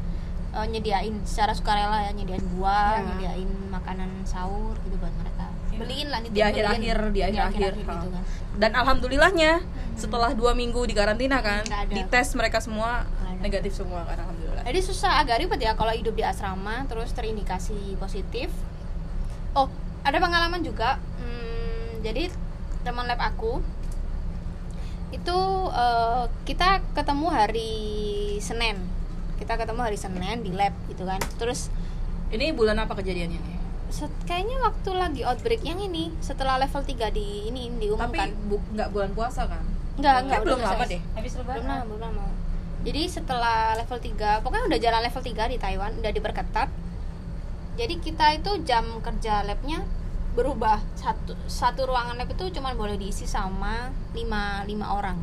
eh, 0.52 0.66
nyediain 0.66 1.14
secara 1.22 1.52
sukarela 1.52 2.02
ya 2.02 2.10
nyediain 2.10 2.44
buah, 2.52 2.96
Ya. 2.96 3.02
nyediain 3.08 3.50
makanan 3.68 4.10
sahur 4.22 4.74
gitu 4.80 4.96
buat 4.96 5.12
mereka. 5.14 5.46
Beliin 5.72 6.08
lah 6.08 6.20
nih 6.20 6.28
di 6.28 6.40
akhir-akhir 6.40 6.96
di 7.10 7.20
akhir-akhir 7.22 7.72
gitu 7.74 8.08
kan. 8.12 8.22
dan 8.52 8.70
alhamdulillahnya 8.76 9.64
setelah 9.96 10.30
dua 10.30 10.52
minggu 10.52 10.84
di 10.84 10.92
karantina 10.92 11.40
kan 11.40 11.64
dites 11.88 12.36
mereka 12.36 12.60
semua 12.60 13.08
negatif 13.40 13.72
semua 13.72 14.04
kan 14.04 14.20
alhamdulillah 14.20 14.41
Jadi 14.62 14.78
susah 14.80 15.18
agak 15.18 15.38
ribet 15.38 15.60
ya 15.60 15.74
kalau 15.74 15.90
hidup 15.90 16.12
di 16.12 16.22
asrama 16.22 16.86
terus 16.86 17.10
terindikasi 17.10 17.96
positif. 17.96 18.48
Oh, 19.52 19.68
ada 20.02 20.16
pengalaman 20.16 20.62
juga. 20.62 20.96
Hmm, 21.18 22.00
jadi 22.00 22.30
teman 22.82 23.06
lab 23.06 23.18
aku 23.18 23.62
itu 25.10 25.38
eh, 25.68 26.24
kita 26.44 26.80
ketemu 26.94 27.26
hari 27.28 27.72
Senin. 28.38 28.80
Kita 29.36 29.58
ketemu 29.58 29.80
hari 29.82 29.98
Senin 29.98 30.40
di 30.40 30.50
lab 30.50 30.72
gitu 30.86 31.04
kan. 31.04 31.20
Terus 31.36 31.68
ini 32.30 32.50
bulan 32.50 32.80
apa 32.80 32.96
kejadiannya 32.96 33.52
set- 33.92 34.24
kayaknya 34.24 34.56
waktu 34.58 34.90
lagi 34.96 35.20
outbreak 35.22 35.60
yang 35.62 35.76
ini 35.78 36.08
setelah 36.18 36.56
level 36.56 36.80
3 36.80 37.12
di 37.12 37.52
ini 37.52 37.68
tapi 37.68 37.78
diumumkan. 37.78 38.28
bu- 38.48 38.64
nggak 38.72 38.88
bulan 38.88 39.10
puasa 39.12 39.44
kan 39.44 39.60
enggak, 40.00 40.24
enggak 40.24 40.32
Kayak 40.32 40.44
belum 40.48 40.60
lama 40.64 40.84
deh 40.88 41.00
habis 41.12 41.32
belum 41.36 41.44
lebaran 41.44 41.62
lama 41.62 41.84
belum 41.84 42.00
lama 42.00 42.24
jadi 42.82 43.06
setelah 43.06 43.78
level 43.78 43.94
3 43.94 44.42
pokoknya 44.42 44.64
udah 44.66 44.80
jalan 44.82 45.00
level 45.06 45.22
3 45.22 45.52
di 45.54 45.58
Taiwan 45.58 45.92
udah 46.02 46.10
diperketat. 46.10 46.68
Jadi 47.78 47.94
kita 48.02 48.26
itu 48.36 48.50
jam 48.66 48.84
kerja 48.98 49.46
labnya 49.46 49.86
berubah. 50.34 50.82
Satu 50.98 51.38
satu 51.46 51.86
ruangan 51.86 52.18
lab 52.18 52.28
itu 52.34 52.50
cuma 52.50 52.74
boleh 52.74 52.98
diisi 52.98 53.22
sama 53.24 53.94
lima 54.18 54.66
lima 54.66 54.98
orang. 54.98 55.14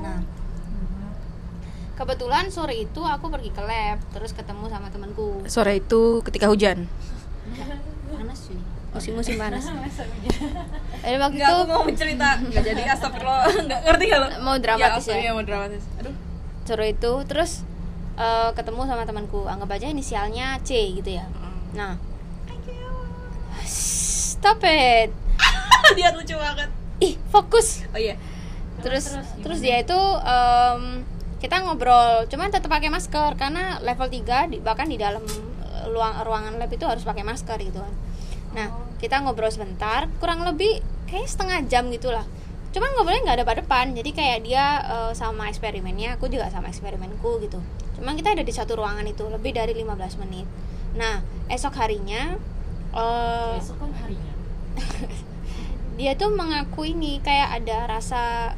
Nah 0.00 0.24
kebetulan 1.96 2.52
sore 2.52 2.76
itu 2.76 3.00
aku 3.00 3.32
pergi 3.32 3.52
ke 3.52 3.60
lab 3.60 4.00
terus 4.16 4.32
ketemu 4.32 4.64
sama 4.72 4.88
temanku. 4.88 5.44
Sore 5.52 5.84
itu 5.84 6.24
ketika 6.24 6.48
hujan? 6.48 6.88
Panas 8.08 8.40
cuy. 8.48 8.56
Musim-musim 8.96 9.36
panas. 9.36 9.68
Jadi 11.04 11.16
waktu 11.20 11.36
Nggak, 11.36 11.52
itu 11.52 11.60
aku 11.60 11.64
mau 11.68 11.84
cerita. 11.92 12.28
Nggak 12.40 12.62
jadi 12.64 12.82
astagfirullah. 12.96 13.44
Nggak 13.68 13.80
ngerti 13.84 14.04
kalau 14.08 14.28
Mau 14.40 14.56
dramatis 14.56 15.04
ya, 15.04 15.12
ya? 15.12 15.20
iya, 15.20 15.30
mau 15.36 15.44
dramatis. 15.44 15.84
Aduh 16.00 16.25
sore 16.66 16.92
itu 16.92 17.12
terus 17.24 17.62
eh, 18.18 18.50
ketemu 18.52 18.84
sama 18.84 19.06
temanku. 19.06 19.46
Anggap 19.46 19.78
aja 19.78 19.86
inisialnya 19.88 20.58
C 20.66 20.98
gitu 20.98 21.16
ya. 21.16 21.26
Nah. 21.72 21.96
Stop 23.66 24.62
it. 24.66 25.10
Dia 25.98 26.12
lucu 26.12 26.34
banget. 26.36 26.68
Ih 27.00 27.14
fokus. 27.30 27.86
Oh 27.94 28.00
iya. 28.00 28.18
Terus 28.84 29.08
terus, 29.40 29.58
dia 29.64 29.80
itu 29.80 29.96
em, 30.22 31.02
kita 31.40 31.64
ngobrol. 31.64 32.28
Cuman 32.28 32.52
tetap 32.52 32.68
pakai 32.68 32.92
masker 32.92 33.34
karena 33.40 33.80
level 33.80 34.06
3 34.06 34.52
di, 34.52 34.60
bahkan 34.60 34.86
di 34.86 35.00
dalam 35.00 35.24
eh, 35.24 35.84
ruang 35.88 36.20
ruangan 36.22 36.60
lab 36.60 36.68
itu 36.68 36.84
harus 36.84 37.02
pakai 37.02 37.24
masker 37.24 37.56
gitu 37.64 37.80
kan. 37.80 37.94
Nah 38.52 38.68
kita 39.00 39.24
ngobrol 39.24 39.48
sebentar. 39.48 40.06
Kurang 40.20 40.44
lebih 40.44 40.84
kayak 41.08 41.26
setengah 41.26 41.64
jam 41.66 41.88
gitulah 41.88 42.28
ngobrolnya 42.74 43.22
nggak 43.22 43.38
ada 43.38 43.46
pada 43.46 43.60
depan. 43.62 43.86
Jadi 43.94 44.10
kayak 44.10 44.38
dia 44.42 44.64
eh, 44.82 45.12
sama 45.14 45.46
eksperimennya 45.46 46.18
aku 46.18 46.26
juga 46.26 46.50
sama 46.50 46.68
eksperimenku 46.72 47.38
gitu. 47.44 47.62
Cuman 48.00 48.18
kita 48.18 48.34
ada 48.34 48.42
di 48.42 48.52
satu 48.52 48.74
ruangan 48.76 49.06
itu 49.06 49.22
lebih 49.30 49.54
dari 49.54 49.72
15 49.76 50.22
menit. 50.26 50.48
Nah 50.98 51.22
esok 51.46 51.76
harinya 51.78 52.34
eh, 52.96 53.54
besok 53.60 53.76
kan 53.78 53.92
harinya. 54.02 54.34
dia 56.00 56.12
tuh 56.18 56.28
mengaku 56.34 56.92
ini 56.92 57.22
kayak 57.22 57.62
ada 57.62 57.86
rasa 57.88 58.52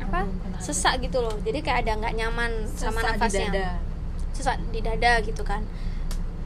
apa? 0.00 0.28
Sesak 0.62 1.02
gitu 1.04 1.20
loh. 1.20 1.34
Jadi 1.42 1.60
kayak 1.60 1.84
ada 1.84 1.92
nggak 2.00 2.14
nyaman 2.16 2.52
sama 2.72 3.02
Sesak 3.02 3.12
di 3.12 3.18
nafasnya. 3.18 3.50
dada. 3.50 3.68
sesak 4.36 4.56
di 4.68 4.80
dada 4.84 5.12
gitu 5.24 5.42
kan. 5.48 5.64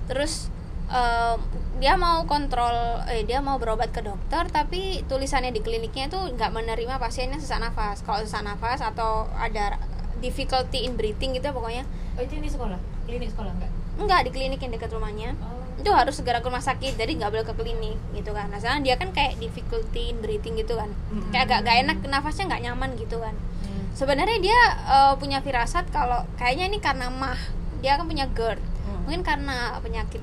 Terus 0.06 0.46
em, 0.90 1.38
dia 1.78 1.94
mau 1.94 2.26
kontrol 2.26 3.04
eh 3.06 3.22
dia 3.22 3.38
mau 3.38 3.56
berobat 3.56 3.94
ke 3.94 4.02
dokter 4.02 4.48
tapi 4.50 5.06
tulisannya 5.06 5.54
di 5.54 5.62
kliniknya 5.62 6.10
itu 6.10 6.18
nggak 6.34 6.50
menerima 6.50 6.98
pasiennya 6.98 7.38
sesak 7.38 7.62
nafas. 7.62 8.02
Kalau 8.02 8.20
sesak 8.26 8.42
nafas 8.42 8.82
atau 8.82 9.30
ada 9.38 9.78
difficulty 10.20 10.84
in 10.84 10.98
breathing 10.98 11.38
gitu 11.38 11.48
ya 11.48 11.54
pokoknya. 11.54 11.84
Oh 12.18 12.22
itu 12.26 12.36
di 12.36 12.50
sekolah? 12.50 12.76
Klinik 13.06 13.32
sekolah 13.32 13.52
enggak 13.54 13.72
enggak 14.00 14.20
di 14.28 14.30
klinik 14.32 14.60
yang 14.64 14.72
dekat 14.72 14.90
rumahnya. 14.92 15.36
Oh. 15.44 15.60
Itu 15.80 15.92
harus 15.96 16.16
segera 16.16 16.44
ke 16.44 16.48
rumah 16.48 16.64
sakit 16.64 16.96
jadi 16.96 17.12
nggak 17.16 17.30
boleh 17.32 17.46
ke 17.48 17.54
klinik 17.56 17.98
gitu 18.16 18.32
kan. 18.32 18.48
Nah 18.52 18.60
soalnya 18.60 18.92
dia 18.92 18.94
kan 19.00 19.12
kayak 19.12 19.40
difficulty 19.40 20.12
in 20.12 20.20
breathing 20.24 20.56
gitu 20.56 20.76
kan. 20.76 20.92
Kayak 21.32 21.44
agak 21.48 21.60
gak 21.68 21.76
enak 21.84 21.96
nafasnya 22.08 22.44
nggak 22.50 22.62
nyaman 22.68 22.90
gitu 22.96 23.20
kan. 23.20 23.36
Hmm. 23.60 23.86
sebenarnya 23.92 24.38
dia 24.40 24.60
eh, 24.88 25.14
punya 25.20 25.44
firasat 25.44 25.92
kalau 25.92 26.24
kayaknya 26.40 26.72
ini 26.72 26.78
karena 26.80 27.12
mah. 27.12 27.38
Dia 27.80 27.96
kan 27.96 28.04
punya 28.04 28.28
GERD. 28.28 28.60
Hmm. 28.60 29.08
mungkin 29.08 29.22
karena 29.24 29.76
penyakit 29.80 30.20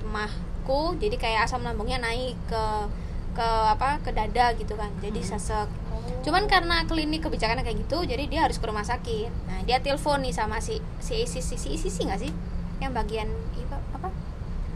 mahku 0.68 1.00
jadi 1.00 1.16
kayak 1.16 1.40
asam 1.48 1.64
lambungnya 1.64 1.96
naik 1.98 2.36
ke 2.44 2.64
ke 3.32 3.48
apa 3.72 4.04
ke 4.04 4.12
dada 4.12 4.52
gitu 4.52 4.76
kan 4.76 4.92
jadi 5.00 5.24
sesek 5.24 5.72
cuman 6.28 6.44
karena 6.44 6.84
klinik 6.84 7.24
kebijakannya 7.24 7.64
kayak 7.64 7.88
gitu 7.88 8.04
jadi 8.04 8.28
dia 8.28 8.44
harus 8.44 8.60
ke 8.60 8.68
rumah 8.68 8.84
sakit 8.84 9.32
nah 9.48 9.64
dia 9.64 9.80
telepon 9.80 10.20
nih 10.20 10.36
sama 10.36 10.60
si 10.60 10.76
si 11.00 11.24
si 11.24 11.40
si 11.40 11.56
si, 11.56 11.80
si, 11.80 11.88
si 11.88 12.02
nggak 12.04 12.20
sih 12.20 12.32
yang 12.84 12.92
bagian 12.92 13.32
iya, 13.56 13.80
apa 13.96 14.12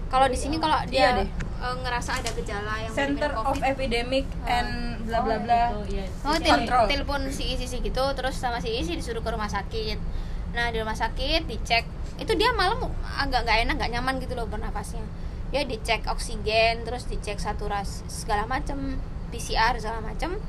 kalau 0.07 0.31
di 0.31 0.39
sini 0.39 0.59
kalau 0.59 0.79
Iya 0.87 0.87
dia 0.87 1.07
deh. 1.19 1.27
eh, 1.59 1.75
ngerasa 1.83 2.23
ada 2.23 2.29
gejala 2.31 2.73
yang 2.79 2.91
Center 2.95 3.31
of 3.35 3.59
Epidemic 3.59 4.23
and 4.43 4.71
bla 5.03 5.19
bla 5.19 5.35
Oh, 5.35 5.39
bla 5.43 5.61
gitu, 5.75 5.79
iya. 5.91 6.05
Oh, 6.23 6.35
tel- 6.37 6.67
telepon 6.67 7.27
si 7.27 7.51
isi 7.51 7.67
si 7.67 7.79
gitu 7.79 8.03
terus 8.11 8.35
sama 8.35 8.59
si 8.59 8.71
isi 8.71 8.95
disuruh 8.95 9.19
ke 9.19 9.31
rumah 9.31 9.47
sakit. 9.47 9.95
Nah, 10.51 10.67
di 10.67 10.83
rumah 10.83 10.95
sakit 10.95 11.47
dicek. 11.47 11.87
Itu 12.19 12.35
dia 12.35 12.51
malam 12.51 12.91
agak 12.99 13.47
nggak 13.47 13.57
enak, 13.63 13.75
nggak 13.79 13.91
nyaman 13.93 14.15
gitu 14.19 14.35
loh 14.35 14.43
bernapasnya. 14.45 14.99
Dia 15.51 15.63
dicek 15.63 16.07
oksigen, 16.07 16.83
terus 16.83 17.05
dicek 17.05 17.37
saturasi 17.37 18.07
segala 18.07 18.47
macem, 18.47 18.95
PCR 19.29 19.75
segala 19.75 19.99
macem. 19.99 20.39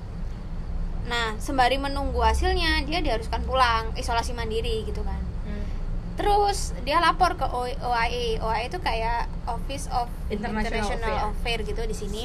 Nah, 1.02 1.34
sembari 1.36 1.76
menunggu 1.76 2.22
hasilnya, 2.22 2.86
dia 2.86 3.02
diharuskan 3.02 3.42
pulang 3.42 3.90
isolasi 3.94 4.30
mandiri 4.32 4.86
gitu 4.86 5.02
kan. 5.02 5.18
Hmm. 5.42 5.66
Terus 6.14 6.70
dia 6.82 7.02
lapor 7.02 7.34
ke 7.34 7.42
O- 7.44 7.66
OAE. 7.82 8.38
OAE 8.38 8.70
itu 8.70 8.78
kayak 8.78 9.26
Office 9.44 9.90
of 9.90 10.06
International 10.30 10.62
International, 10.62 11.14
Affair. 11.28 11.58
Affair 11.58 11.58
gitu 11.66 11.82
di 11.82 11.96
sini. 11.96 12.22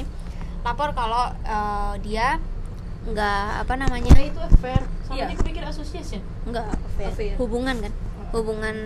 Lapor 0.62 0.94
kalau 0.94 1.34
eh, 1.42 1.94
dia 2.00 2.38
nggak 3.08 3.64
apa 3.64 3.74
namanya 3.74 4.12
Nah, 4.12 4.26
itu 4.26 4.36
affair 4.36 4.82
sama 5.06 5.16
dia 5.16 5.32
kepikir 5.32 5.64
association 5.64 6.20
nggak 6.44 6.66
affair. 6.68 7.08
Affair. 7.08 7.34
hubungan 7.40 7.76
kan 7.80 7.92
hubungan 8.36 8.76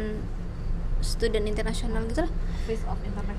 student 1.03 1.45
internasional 1.45 2.07
gitu 2.09 2.25
lah. 2.25 2.33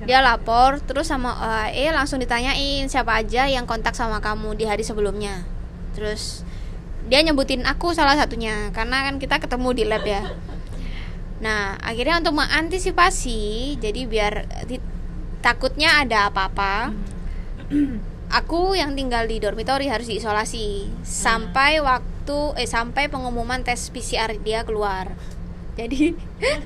Dia 0.03 0.19
lapor 0.19 0.83
terus 0.83 1.07
sama 1.07 1.33
OAE 1.39 1.95
langsung 1.95 2.19
ditanyain 2.19 2.85
siapa 2.91 3.23
aja 3.23 3.47
yang 3.47 3.63
kontak 3.63 3.95
sama 3.95 4.19
kamu 4.19 4.59
di 4.59 4.67
hari 4.67 4.83
sebelumnya. 4.83 5.47
Terus 5.95 6.43
dia 7.07 7.19
nyebutin 7.23 7.63
aku 7.67 7.91
salah 7.95 8.15
satunya 8.15 8.71
karena 8.75 9.07
kan 9.07 9.15
kita 9.17 9.39
ketemu 9.39 9.69
di 9.75 9.83
lab 9.87 10.03
ya. 10.03 10.23
Nah 11.39 11.79
akhirnya 11.79 12.19
untuk 12.19 12.35
mengantisipasi 12.39 13.75
jadi 13.79 14.01
biar 14.07 14.33
di- 14.67 14.83
takutnya 15.43 16.03
ada 16.03 16.31
apa-apa 16.31 16.95
aku 18.39 18.75
yang 18.79 18.95
tinggal 18.95 19.27
di 19.27 19.39
dormitory 19.39 19.87
harus 19.87 20.07
diisolasi. 20.07 20.91
Sampai 21.03 21.79
waktu 21.79 22.55
eh 22.55 22.67
sampai 22.67 23.11
pengumuman 23.11 23.63
tes 23.67 23.91
PCR 23.91 24.31
dia 24.39 24.63
keluar 24.63 25.11
jadi 25.73 26.13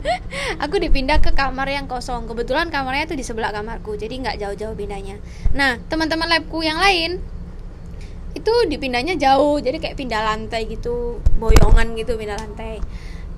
aku 0.63 0.75
dipindah 0.83 1.23
ke 1.23 1.31
kamar 1.31 1.71
yang 1.71 1.87
kosong. 1.87 2.27
Kebetulan 2.27 2.67
kamarnya 2.67 3.07
tuh 3.07 3.15
di 3.15 3.23
sebelah 3.23 3.55
kamarku 3.55 3.95
jadi 3.95 4.11
nggak 4.19 4.37
jauh-jauh 4.43 4.75
pindahnya. 4.75 5.15
Nah 5.55 5.79
teman-teman 5.87 6.27
labku 6.27 6.59
yang 6.63 6.79
lain 6.79 7.23
itu 8.35 8.53
dipindahnya 8.69 9.17
jauh 9.17 9.57
jadi 9.57 9.81
kayak 9.81 9.97
pindah 9.97 10.21
lantai 10.21 10.69
gitu 10.69 11.23
boyongan 11.39 11.95
gitu 11.95 12.19
pindah 12.19 12.35
lantai. 12.35 12.83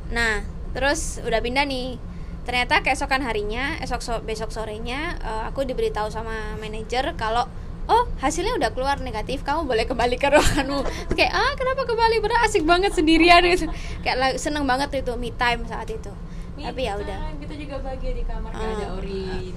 Nah 0.09 0.41
terus 0.73 1.21
udah 1.21 1.39
pindah 1.39 1.65
nih. 1.69 2.01
Ternyata 2.49 2.81
keesokan 2.81 3.21
harinya 3.21 3.77
esok 3.77 4.01
so- 4.01 4.23
besok 4.25 4.49
sorenya 4.49 5.21
eh, 5.21 5.43
aku 5.53 5.69
diberitahu 5.69 6.09
sama 6.09 6.57
manajer 6.57 7.13
kalau 7.13 7.45
oh 7.89 8.03
hasilnya 8.21 8.53
udah 8.55 8.69
keluar 8.71 9.01
negatif 9.01 9.41
kamu 9.41 9.65
boleh 9.65 9.89
kembali 9.89 10.15
ke 10.15 10.29
ruanganmu. 10.29 10.79
Terus 10.85 11.15
kayak 11.17 11.33
ah 11.33 11.53
kenapa 11.57 11.89
kembali? 11.89 12.21
Padahal 12.21 12.45
asik 12.45 12.63
banget 12.63 12.93
sendirian. 12.93 13.41
Gitu. 13.41 13.65
Kayak 14.05 14.37
seneng 14.37 14.69
banget 14.69 14.93
itu 15.01 15.11
me 15.17 15.33
time 15.33 15.65
saat 15.65 15.89
itu. 15.89 16.13
Tapi 16.59 16.81
ya 16.85 16.93
udah. 16.99 17.33
kita 17.39 17.53
juga 17.55 17.75
bahagia 17.81 18.11
di 18.13 18.23
kamar 18.23 18.51
nggak 18.53 18.71
ada 18.77 18.87
Ah. 18.93 18.97
urin. 18.99 19.55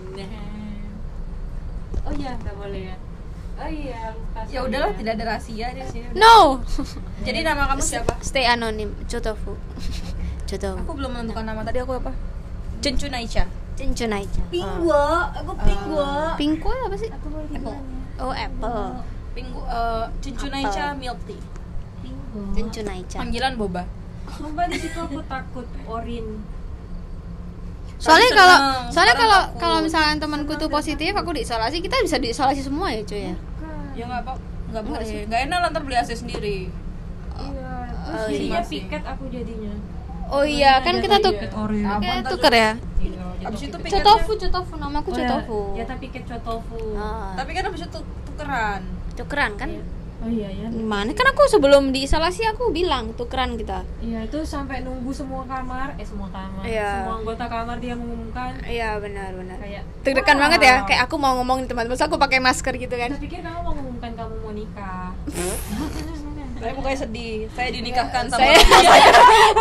Oh 2.02 2.12
iya 2.16 2.30
nggak 2.34 2.56
boleh 2.56 2.82
ya. 2.90 2.96
Oh 3.62 3.68
iya 3.68 4.00
lupa 4.16 4.40
ya 4.48 4.64
udahlah 4.64 4.90
tidak 4.96 5.12
ada 5.20 5.24
rahasia 5.36 5.66
di 5.76 5.84
sini 5.84 6.08
no! 6.16 6.64
Jadi 7.26 7.44
nama 7.44 7.68
kamu 7.68 7.84
siapa? 7.84 8.16
stay 8.24 8.48
anonim 8.48 8.96
Chotofu 9.06 9.54
Chotofu 10.48 10.80
aku 10.82 10.92
belum 10.96 11.12
menentukan 11.12 11.44
nama 11.44 11.60
tadi 11.62 11.78
aku 11.84 12.00
apa? 12.00 12.10
Cencu 12.82 13.06
Naicha. 13.12 13.44
Aja 13.82 14.42
Pingwa, 14.52 15.32
aku 15.34 15.52
pingwa. 15.64 16.38
Pingko 16.38 16.70
apa 16.70 16.94
sih? 16.94 17.10
Apple 17.10 18.01
oh 18.22 18.32
apple. 18.32 19.02
Pinggu 19.32 19.60
uh, 19.60 20.06
Cencu 20.20 20.46
Apple. 20.46 20.54
Naicha 20.54 20.84
milk 20.94 21.18
tea. 21.26 21.40
Cincun 22.32 22.86
aja 22.88 23.16
panggilan 23.20 23.52
boba. 23.56 23.84
Sumpah 24.32 24.64
di 24.64 24.78
situ 24.78 24.96
aku 24.96 25.20
takut 25.26 25.66
orin. 25.84 26.40
Soalnya 28.00 28.30
kalau 28.34 28.58
soalnya 28.88 29.14
kalau 29.14 29.40
kalau 29.60 29.78
misalnya 29.78 30.16
temanku 30.18 30.56
tuh 30.56 30.66
positif 30.66 31.12
aku 31.12 31.36
diisolasi. 31.36 31.78
Kita 31.78 32.00
bisa 32.00 32.16
diisolasi 32.16 32.64
semua 32.64 32.88
ya 32.90 33.02
cuy 33.04 33.20
ya? 33.30 33.34
Ya 33.92 34.04
nggak 34.08 34.20
apa 34.24 34.32
nggak 34.72 34.82
Enggak 34.82 34.82
boleh 34.88 35.04
sih. 35.04 35.22
nggak 35.28 35.40
enak 35.46 35.58
lantar 35.60 35.82
beli 35.84 35.96
AC 36.00 36.10
sendiri. 36.16 36.58
Iya 37.36 37.72
terus 37.92 38.16
Oh, 38.16 38.28
jadinya 38.32 38.60
iya. 38.60 38.68
piket 38.68 39.02
aku 39.04 39.24
jadinya. 39.28 39.72
Oh 40.32 40.44
iya. 40.48 40.72
Kan 40.80 40.94
kita 40.98 41.16
tuh 41.20 41.32
piket 41.36 41.52
orin 41.52 41.84
Apa 41.84 42.00
kayak 42.00 42.16
ntar 42.24 42.30
tuker 42.32 42.52
ya? 42.52 42.70
Iya, 42.98 43.11
abis 43.44 43.60
itu 43.64 43.76
piket. 43.76 43.94
Cotofu, 43.98 44.32
cotofu, 44.36 44.74
namaku 44.76 45.08
Oh, 45.08 45.12
ya, 45.12 45.20
cotofu. 45.24 45.60
ya 45.74 45.84
tapi 45.84 46.00
piket 46.04 46.24
cotofu 46.26 46.80
Ah, 46.94 47.32
tapi 47.34 47.50
kan 47.52 47.64
abis 47.66 47.82
itu 47.82 48.00
tukeran 48.24 48.80
tukeran 49.12 49.52
kan? 49.54 49.70
oh 50.18 50.30
iya 50.30 50.46
ya 50.48 50.70
Gimana? 50.70 51.10
Kan 51.10 51.26
aku 51.28 51.42
sebelum 51.46 51.90
diisolasi 51.90 52.46
aku 52.46 52.70
bilang 52.70 53.10
tukeran 53.12 53.58
kita. 53.58 53.82
Iya 53.98 54.22
itu 54.22 54.38
sampai 54.42 54.80
nunggu 54.80 55.10
semua 55.10 55.42
kamar, 55.44 55.98
eh 55.98 56.06
semua 56.06 56.30
kamar, 56.30 56.62
Iya. 56.62 57.02
semua 57.02 57.14
anggota 57.18 57.44
kamar 57.44 57.76
dia 57.76 57.92
mengumumkan 57.92 58.54
Iya 58.62 58.96
benar 58.96 59.34
benar. 59.34 59.58
kayak 59.58 59.82
Deg-degan 60.00 60.36
"Wow." 60.36 60.42
banget 60.46 60.60
ya, 60.62 60.74
kayak 60.84 61.00
aku 61.02 61.14
mau 61.16 61.34
ngomongin 61.36 61.66
teman-teman, 61.66 61.90
terus 61.92 62.06
aku 62.06 62.16
pakai 62.16 62.38
masker 62.38 62.70
gitu 62.76 62.94
kan. 62.94 63.10
Kita 63.10 63.18
pikir 63.20 63.40
kamu 63.40 63.58
mau 63.60 63.74
ngumumkan 63.74 64.10
kamu 64.14 64.34
mau 64.38 64.52
nikah. 64.52 65.10
saya 66.62 66.72
mukanya 66.72 66.98
sedih 67.00 67.34
saya 67.50 67.68
dinikahkan 67.68 68.24
sama 68.30 68.38
Saya 68.38 68.54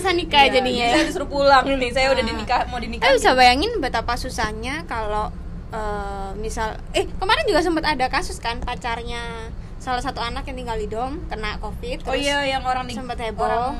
dipaksa 0.00 0.14
nikah 0.14 0.42
Iya, 0.42 0.52
jadinya. 0.54 0.84
ya. 0.84 0.92
saya 0.92 1.04
disuruh 1.04 1.28
pulang 1.28 1.64
nih 1.68 1.90
saya 1.90 2.06
udah 2.08 2.20
Ah. 2.20 2.28
dinikah 2.28 2.60
mau 2.66 2.78
dinikah 2.78 3.04
Eh 3.04 3.12
bisa 3.12 3.30
bayangin 3.32 3.72
betapa 3.78 4.14
susahnya 4.14 4.74
kalau 4.84 5.26
eh, 5.68 6.30
misal 6.36 6.72
eh 6.92 7.04
kemarin 7.04 7.44
juga 7.44 7.60
sempat 7.60 7.84
ada 7.84 8.06
kasus 8.06 8.38
kan 8.38 8.56
pacarnya 8.58 9.50
salah 9.76 10.00
satu 10.00 10.18
anak 10.18 10.42
yang 10.44 10.56
tinggal 10.56 10.74
di 10.74 10.86
dom 10.86 11.20
kena 11.26 11.58
covid 11.58 12.02
oh 12.02 12.14
iya 12.14 12.40
yang 12.48 12.62
orang 12.62 12.84
di 12.84 12.94
sempat 12.94 13.18
heboh. 13.18 13.42
orang 13.42 13.74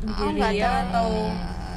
Oh, 0.00 0.32
nggak 0.32 0.52
Nigeria 0.52 0.64
tahu. 0.64 0.80
atau 0.82 1.08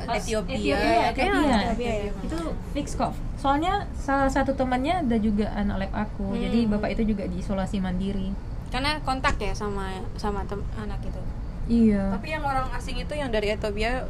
Pas 0.03 0.15
Ethiopia, 0.17 0.55
Ethiopia, 0.57 0.99
kayaknya 1.11 1.31
Ethiopia. 1.31 1.55
Ethiopia 1.61 1.91
ya. 1.93 2.11
Itu 2.21 2.39
fix 2.71 2.87
kok. 2.93 3.11
Soalnya 3.35 3.73
salah 3.93 4.27
satu 4.27 4.51
temannya 4.53 4.99
ada 5.01 5.15
juga 5.17 5.47
anak 5.53 5.75
lab 5.77 5.91
aku. 5.97 6.27
Hmm. 6.29 6.39
Jadi 6.41 6.59
bapak 6.65 6.89
itu 6.93 7.03
juga 7.05 7.23
diisolasi 7.25 7.79
mandiri. 7.79 8.31
karena 8.67 8.97
kontak 8.99 9.37
ya 9.37 9.53
sama 9.53 9.85
sama 10.15 10.41
tem- 10.43 10.65
anak 10.75 10.97
itu. 11.03 11.19
Iya. 11.65 12.11
tapi 12.11 12.27
yang 12.29 12.43
orang 12.43 12.67
asing 12.73 12.97
itu 12.97 13.13
yang 13.13 13.27
dari 13.27 13.47
Ethiopia 13.49 14.03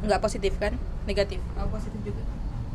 nggak 0.00 0.18
positif 0.18 0.56
kan 0.56 0.72
negatif 1.04 1.38
aku 1.52 1.68
positif 1.72 2.00
juga 2.02 2.22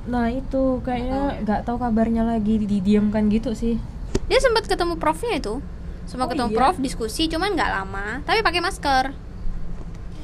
Nah 0.01 0.27
itu 0.27 0.41
Nggak 0.41 0.57
tahu 0.57 0.81
kayaknya 0.81 1.21
ya. 1.21 1.39
nggak 1.39 1.61
tahu 1.61 1.77
kabarnya 1.77 2.23
lagi 2.23 2.57
didiamkan 2.59 3.29
gitu 3.29 3.53
sih. 3.53 3.77
Dia 4.25 4.41
sempat 4.41 4.65
ketemu 4.65 4.97
profnya 4.97 5.37
itu. 5.37 5.61
Sempat 6.03 6.25
Oh, 6.25 6.31
ketemu 6.33 6.49
iya? 6.49 6.57
prof 6.57 6.75
diskusi 6.77 7.29
cuman 7.29 7.53
nggak 7.53 7.69
lama, 7.71 8.07
tapi 8.21 8.41
pakai 8.41 8.59
masker. 8.59 9.13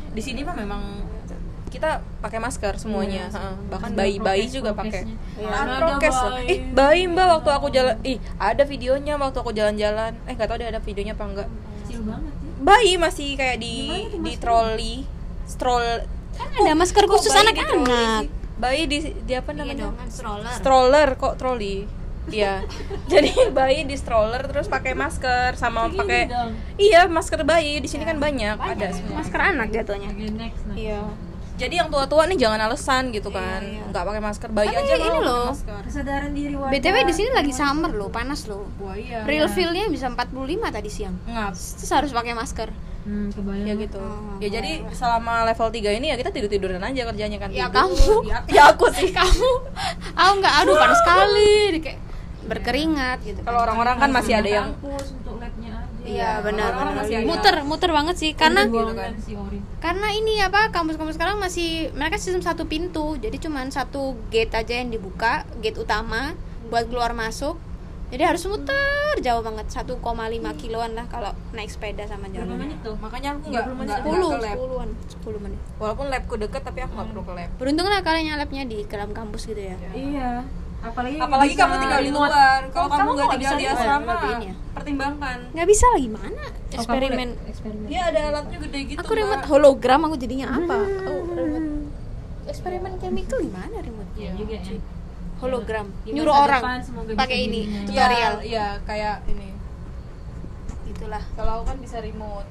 di 0.09 0.21
sini 0.23 0.41
mah 0.41 0.57
memang 0.57 0.81
kita 1.67 2.01
pakai 2.17 2.39
masker 2.39 2.73
semuanya 2.75 3.29
Iya, 3.29 3.37
heeh. 3.37 3.55
bahkan 3.69 3.91
bayi-bayi 3.93 4.45
juga 4.47 4.73
pakai 4.73 5.05
Ada 5.37 5.77
prokes 5.77 6.17
ih 6.47 6.59
bayi 6.73 7.05
mbak 7.05 7.27
waktu 7.37 7.49
aku 7.51 7.67
jalan 7.69 7.93
ih 8.01 8.17
ada 8.35 8.63
videonya 8.63 9.13
waktu 9.15 9.37
aku 9.37 9.51
jalan-jalan 9.51 10.17
eh 10.25 10.33
nggak 10.33 10.47
tahu 10.47 10.57
deh 10.57 10.67
ada 10.67 10.79
videonya 10.79 11.13
apa 11.13 11.21
enggak 11.23 11.47
Kecil 11.83 12.01
banget 12.01 12.33
ya. 12.33 12.46
Bayi 12.59 12.95
masih 12.95 13.33
kayak 13.33 13.57
di 13.57 13.75
Gimana 13.77 14.09
tuh 14.09 14.21
di 14.21 14.33
troli 14.37 14.93
stroll 15.45 15.87
Kan 16.33 16.49
ada 16.53 16.73
masker 16.73 17.03
Kok 17.03 17.11
khusus 17.11 17.31
bayi 17.31 17.43
anak-anak. 17.47 18.23
bayi 18.57 18.81
di 18.85 18.97
di 19.19 19.33
apa 19.33 19.49
Iya 19.49 19.57
namanya 19.59 19.83
dong, 19.83 19.95
kan 19.95 20.07
stroller. 20.07 20.51
stroller 20.51 21.09
kok 21.15 21.33
troli 21.35 21.75
Iya. 22.27 22.59
Jadi 23.11 23.31
bayi 23.49 23.87
di 23.87 23.95
stroller 23.95 24.43
terus 24.43 24.67
pakai 24.67 24.91
masker 24.91 25.55
sama 25.55 25.87
pakai. 25.87 26.27
Iya, 26.75 27.07
masker 27.07 27.41
bayi 27.41 27.79
di 27.79 27.87
sini 27.87 28.03
kan 28.03 28.19
banyak, 28.19 28.51
ada 28.53 28.87
semua. 28.91 29.23
Masker 29.23 29.39
anak 29.39 29.71
jatuhnya. 29.71 30.11
Iya. 30.75 31.07
Jadi 31.57 31.73
yang 31.73 31.89
tua-tua 31.89 32.29
nih 32.29 32.37
jangan 32.37 32.59
alasan 32.63 33.09
gitu 33.09 33.33
kan. 33.33 33.59
Iya, 33.59 33.81
iya. 33.81 33.89
Nggak 33.89 34.03
pakai 34.05 34.21
masker. 34.21 34.47
Bayi 34.53 34.69
Tapi 34.69 34.77
aja 34.79 34.95
ini 34.95 35.19
loh. 35.19 35.45
masker. 35.49 35.81
Kesadaran 35.83 36.31
diri 36.31 36.53
warga. 36.53 36.71
BTW 36.71 36.95
di 37.01 37.13
sini 37.13 37.29
lagi 37.33 37.49
summer 37.51 37.91
loh, 37.91 38.09
panas 38.09 38.45
loh. 38.45 38.69
Wah, 38.77 38.93
iya. 38.93 39.25
Real 39.25 39.49
feel-nya 39.49 39.89
bisa 39.89 40.05
45 40.05 40.37
tadi 40.69 40.89
siang. 40.93 41.17
Ngap. 41.25 41.53
Terus 41.57 41.91
harus 41.91 42.11
pakai 42.13 42.33
masker. 42.33 42.69
Hmm, 43.03 43.31
kebayang. 43.31 43.65
Ya 43.65 43.73
gitu. 43.73 43.97
Oh, 43.97 44.37
Ya 44.37 44.49
jadi 44.51 44.85
selama 44.91 45.47
level 45.47 45.67
3 45.71 45.97
ini 45.97 46.11
ya 46.11 46.15
kita 46.15 46.29
tidur-tiduran 46.29 46.77
aja 46.77 47.01
kerjanya 47.07 47.37
kan. 47.39 47.49
Ya, 47.49 47.65
Tidur. 47.65 47.75
kamu. 47.89 48.15
Ya, 48.29 48.37
ya 48.45 48.63
aku 48.69 48.85
sih. 48.93 49.09
Kamu, 49.09 49.51
aku 50.13 50.31
nggak, 50.37 50.53
aduh 50.61 50.75
panas 50.75 50.99
sekali, 50.99 51.51
kayak 51.79 51.99
berkeringat 52.45 53.17
gitu. 53.23 53.39
Kalau 53.41 53.59
orang-orang 53.61 53.95
kan 53.97 54.09
masih 54.09 54.33
ada 54.35 54.49
yang 54.51 54.67
kampus 54.75 55.15
untuk 55.15 55.39
labnya 55.39 55.71
aja. 55.73 55.96
Iya 56.07 56.39
benar 56.39 56.71
Orang-orang 56.71 56.87
benar. 56.89 57.03
masih 57.03 57.15
Muter 57.21 57.55
muter 57.61 57.91
banget 57.91 58.15
sih 58.15 58.31
karena 58.31 58.63
gitu 58.63 58.95
kan. 58.95 59.11
karena 59.77 60.07
ini 60.09 60.39
apa 60.39 60.71
kampus-kampus 60.71 61.15
sekarang 61.15 61.37
masih 61.37 61.69
mereka 61.91 62.15
sistem 62.15 62.39
satu 62.39 62.63
pintu 62.63 63.15
jadi 63.15 63.35
cuman 63.37 63.67
satu 63.69 64.15
gate 64.27 64.53
aja 64.53 64.73
yang 64.75 64.87
dibuka 64.87 65.31
gate 65.57 65.75
utama 65.75 66.31
buat 66.65 66.85
keluar 66.85 67.11
masuk 67.11 67.59
jadi 68.07 68.23
harus 68.25 68.47
muter 68.47 68.79
jauh 69.19 69.41
banget 69.41 69.67
1,5 69.67 69.99
kiloan 70.55 70.91
lah 70.93 71.05
kalau 71.05 71.27
naik 71.51 71.67
sepeda 71.67 72.05
sama 72.05 72.25
Berapa 72.25 72.39
jalan 72.39 72.55
menit 72.57 72.77
tuh? 72.79 72.95
makanya 72.97 73.35
aku 73.35 73.51
nggak 73.51 73.65
30 73.65 73.75
menit. 73.75 73.87
nggak 73.89 73.99
10 73.99 74.07
nggak 74.07 74.31
ke 74.31 74.45
lab. 74.45 74.57
10-an 74.57 74.89
10 75.27 75.43
menit 75.43 75.59
Walaupun 75.75 76.05
labku 76.07 76.35
deket 76.37 76.61
tapi 76.63 76.79
aku 76.79 76.93
nggak 76.93 77.09
perlu 77.11 77.21
ke 77.21 77.33
lab. 77.35 77.49
beruntung 77.59 77.85
lah 77.85 77.99
kalian 77.99 78.37
labnya 78.37 78.63
di 78.63 78.79
dalam 78.85 79.11
kampus 79.11 79.41
gitu 79.45 79.59
ya 79.61 79.75
Iya. 79.91 80.31
Apalagi 80.77 81.17
Apalagi 81.17 81.53
kamu 81.53 81.73
tinggal 81.77 82.01
di 82.01 82.11
luar. 82.11 82.59
Kalau 82.69 82.87
kamu 82.87 83.09
nggak 83.09 83.29
tinggal 83.29 83.39
bisa 83.39 83.55
di 83.55 83.65
asrama, 83.67 84.13
ya? 84.39 84.53
pertimbangkan. 84.71 85.37
nggak 85.51 85.67
bisa 85.67 85.85
lah 85.87 85.99
gimana 85.99 86.43
Oh, 86.47 86.53
kamu 86.53 86.77
eksperimen. 86.77 87.29
Iya 87.87 88.01
ada 88.05 88.19
alatnya 88.29 88.57
gede 88.61 88.79
gitu. 88.85 88.99
aku 88.99 89.11
remote 89.11 89.39
Mbak. 89.39 89.49
hologram 89.49 90.01
aku 90.03 90.15
jadinya 90.15 90.47
apa 90.53 90.77
oh, 90.77 91.21
remote 91.33 91.69
eksperimen 92.45 92.91
chemical 92.97 93.37
gimana 93.39 93.75
remote 93.79 94.11
Iya 94.13 94.31
juga 94.33 94.55
ya. 94.55 94.77
hologram 95.37 95.85
nyuruh 96.05 96.35
orang 96.37 96.61
depan 96.61 96.79
semoga 96.79 97.09
bisa 97.09 97.19
pakai 97.19 97.37
ini 97.41 97.61
jadi- 97.63 97.85
tutorial 97.87 98.33
Iya, 98.37 98.45
iya 98.45 98.65
kayak 98.83 99.15
ini. 99.27 99.49
itulah 100.87 101.23
Kalau 101.33 101.51
aku 101.55 101.63
kan 101.65 101.77
bisa 101.79 101.97
remote. 101.99 102.47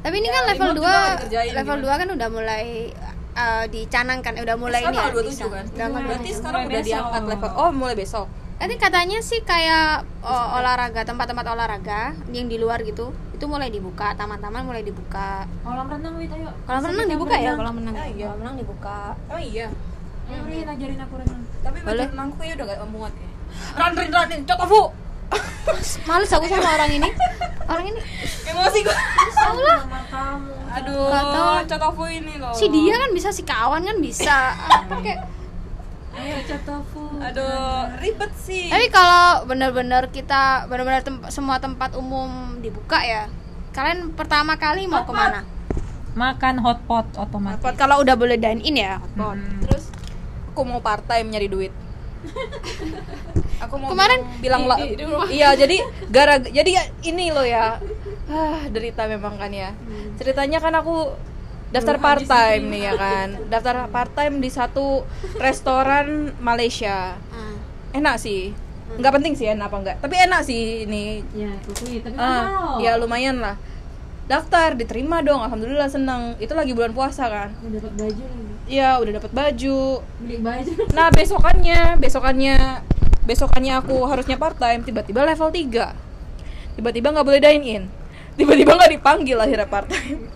tapi 0.00 0.14
ini 0.16 0.26
Ya, 0.26 0.32
kan 0.32 0.42
level 0.48 0.66
remote 0.66 0.76
juga 0.76 0.88
2 0.88 0.98
nggak 0.98 1.14
dikerjain, 1.16 1.52
level 1.54 1.76
gimana? 1.76 1.88
2 1.88 2.00
kan 2.00 2.08
udah 2.10 2.28
mulai 2.30 2.66
uh, 3.32 3.64
dicanangkan 3.66 4.34
udah 4.36 4.56
mulai 4.56 4.80
ini 4.80 4.90
ya 4.90 5.08
tanggal 5.08 5.22
27 5.22 5.26
bisa. 5.26 5.44
kan? 5.46 5.64
Udah 5.66 6.02
Berarti 6.02 6.30
sekarang 6.30 6.60
Mulai 6.60 6.68
udah 6.68 6.80
besok. 6.80 6.88
diangkat 6.88 7.22
level. 7.26 7.50
Oh, 7.54 7.70
mulai 7.70 7.94
besok. 7.94 8.26
Nanti 8.56 8.76
katanya 8.76 9.18
sih 9.20 9.40
kayak 9.40 9.90
oh, 10.20 10.46
olahraga 10.54 11.00
tempat-tempat 11.02 11.46
olahraga 11.46 12.00
yang 12.28 12.44
di 12.44 12.56
luar 12.56 12.80
gitu 12.82 13.08
itu 13.32 13.48
mulai 13.48 13.68
dibuka 13.68 14.12
taman-taman 14.12 14.60
mulai 14.62 14.80
dibuka 14.80 15.48
Kolam 15.64 15.88
renang 15.88 16.12
Wit, 16.14 16.28
ayo. 16.28 16.52
kolam 16.62 16.84
renang 16.84 17.08
dibuka 17.08 17.32
ya 17.32 17.40
berenang. 17.40 17.56
kolam 17.56 17.74
renang 17.74 17.94
Ah, 17.96 18.04
iya. 18.06 18.26
kolam 18.26 18.38
renang 18.38 18.56
dibuka 18.56 18.98
Oh 19.26 19.40
iya. 19.40 19.66
Ayo 20.28 20.40
Rin, 20.44 20.66
ajarin 20.68 21.00
aku 21.00 21.14
renang. 21.16 21.40
Tapi 21.58 21.76
baju 21.78 21.88
Boleh. 21.88 22.06
renangku 22.06 22.40
ya 22.40 22.52
udah 22.52 22.66
gak 22.68 22.80
muat 22.86 23.12
ya. 23.16 23.28
Run, 23.74 23.92
run, 23.96 24.08
runin, 24.12 24.40
cokofu. 24.44 24.82
Males 26.02 26.28
aku 26.28 26.44
sama 26.44 26.68
orang 26.68 26.90
ini 26.92 27.10
orang 27.64 27.86
ini 27.86 28.00
Emosi 28.42 28.82
gua. 28.82 28.96
Allah 29.36 29.78
Sama 29.80 30.00
kamu. 30.04 30.52
Aduh, 30.72 31.06
tahu. 31.06 31.54
cokofu 31.68 32.04
ini 32.08 32.34
loh. 32.36 32.50
si 32.50 32.66
dia 32.66 32.94
kan 32.96 33.10
bisa 33.10 33.30
si 33.30 33.42
kawan 33.42 33.82
kan 33.82 33.96
bisa 33.98 34.36
apa 34.54 34.94
kayak 34.98 35.20
Ayo 36.10 36.42
cotofu. 36.42 37.06
Aduh, 37.16 37.86
ribet 37.96 38.32
sih. 38.36 38.66
tapi 38.66 38.90
kalau 38.90 39.46
benar-benar 39.46 40.10
kita 40.10 40.66
benar-benar 40.66 41.00
tem- 41.00 41.22
semua 41.28 41.56
tempat 41.56 41.94
umum 41.94 42.26
dibuka 42.58 42.98
ya 42.98 43.30
kalian 43.70 44.10
pertama 44.10 44.54
kali 44.54 44.84
mau 44.84 45.02
ke 45.02 45.12
mana 45.12 45.46
Makan 46.10 46.58
hotpot 46.58 47.06
otomatis. 47.14 47.62
Buat 47.62 47.78
kalau 47.78 48.02
udah 48.02 48.14
boleh 48.14 48.34
dine 48.34 48.58
in 48.60 48.76
ya 48.76 48.98
Hmm. 49.14 49.62
Terus 49.62 49.94
aku 50.50 50.66
mau 50.66 50.78
part 50.78 51.06
time 51.06 51.30
nyari 51.30 51.46
duit. 51.46 51.70
Aku 53.60 53.74
mau 53.76 53.88
Kemarin 53.92 54.20
bilang 54.40 54.64
rumah. 54.64 54.78
iya 55.28 55.52
jadi 55.56 55.80
gara 56.08 56.40
jadi 56.40 56.70
ya, 56.70 56.84
ini 57.04 57.32
loh 57.32 57.44
ya. 57.44 57.80
Ah 58.30 58.60
derita 58.72 59.04
memang 59.08 59.36
kan 59.36 59.52
ya. 59.52 59.72
Ceritanya 60.16 60.58
kan 60.60 60.72
aku 60.76 61.12
daftar 61.70 61.96
part 62.02 62.24
time 62.24 62.64
nih 62.72 62.82
ya 62.90 62.92
kan. 62.96 63.28
Daftar 63.48 63.88
part 63.92 64.12
time 64.16 64.40
di 64.40 64.50
satu 64.52 65.04
restoran 65.38 66.34
Malaysia. 66.40 67.16
Ah. 67.30 67.54
enak 67.90 68.16
sih. 68.22 68.54
Nggak 68.90 69.12
penting 69.22 69.32
sih 69.38 69.46
enak 69.50 69.70
apa 69.70 69.76
enggak 69.82 69.96
tapi 70.02 70.14
enak 70.18 70.40
sih 70.42 70.86
ini. 70.86 71.22
Ya 71.34 71.52
tapi 71.62 72.02
ah 72.18 72.78
ya 72.82 72.96
lumayan 72.98 73.38
lah. 73.38 73.56
Daftar 74.30 74.78
diterima 74.78 75.26
dong. 75.26 75.42
Alhamdulillah 75.42 75.90
senang. 75.90 76.38
Itu 76.38 76.54
lagi 76.54 76.70
bulan 76.70 76.94
puasa 76.94 77.26
kan. 77.26 77.50
Dapat 77.66 77.92
baju 77.98 78.22
lagi 78.24 78.49
Iya 78.70 79.02
udah 79.02 79.12
dapat 79.18 79.32
baju. 79.34 79.98
Beli 80.22 80.36
baju. 80.38 80.72
Nah 80.94 81.10
besokannya 81.10 81.98
besokannya 81.98 82.56
besokannya 83.26 83.72
aku 83.82 83.96
harusnya 84.06 84.38
part 84.38 84.56
time 84.56 84.86
tiba-tiba 84.86 85.26
level 85.26 85.50
3 85.50 86.78
tiba-tiba 86.78 87.08
nggak 87.10 87.26
boleh 87.26 87.42
dine 87.42 87.64
in. 87.66 87.84
Tiba-tiba 88.38 88.78
nggak 88.78 88.94
dipanggil 88.94 89.36
akhirnya 89.36 89.66
part 89.66 89.90
time 89.90 90.30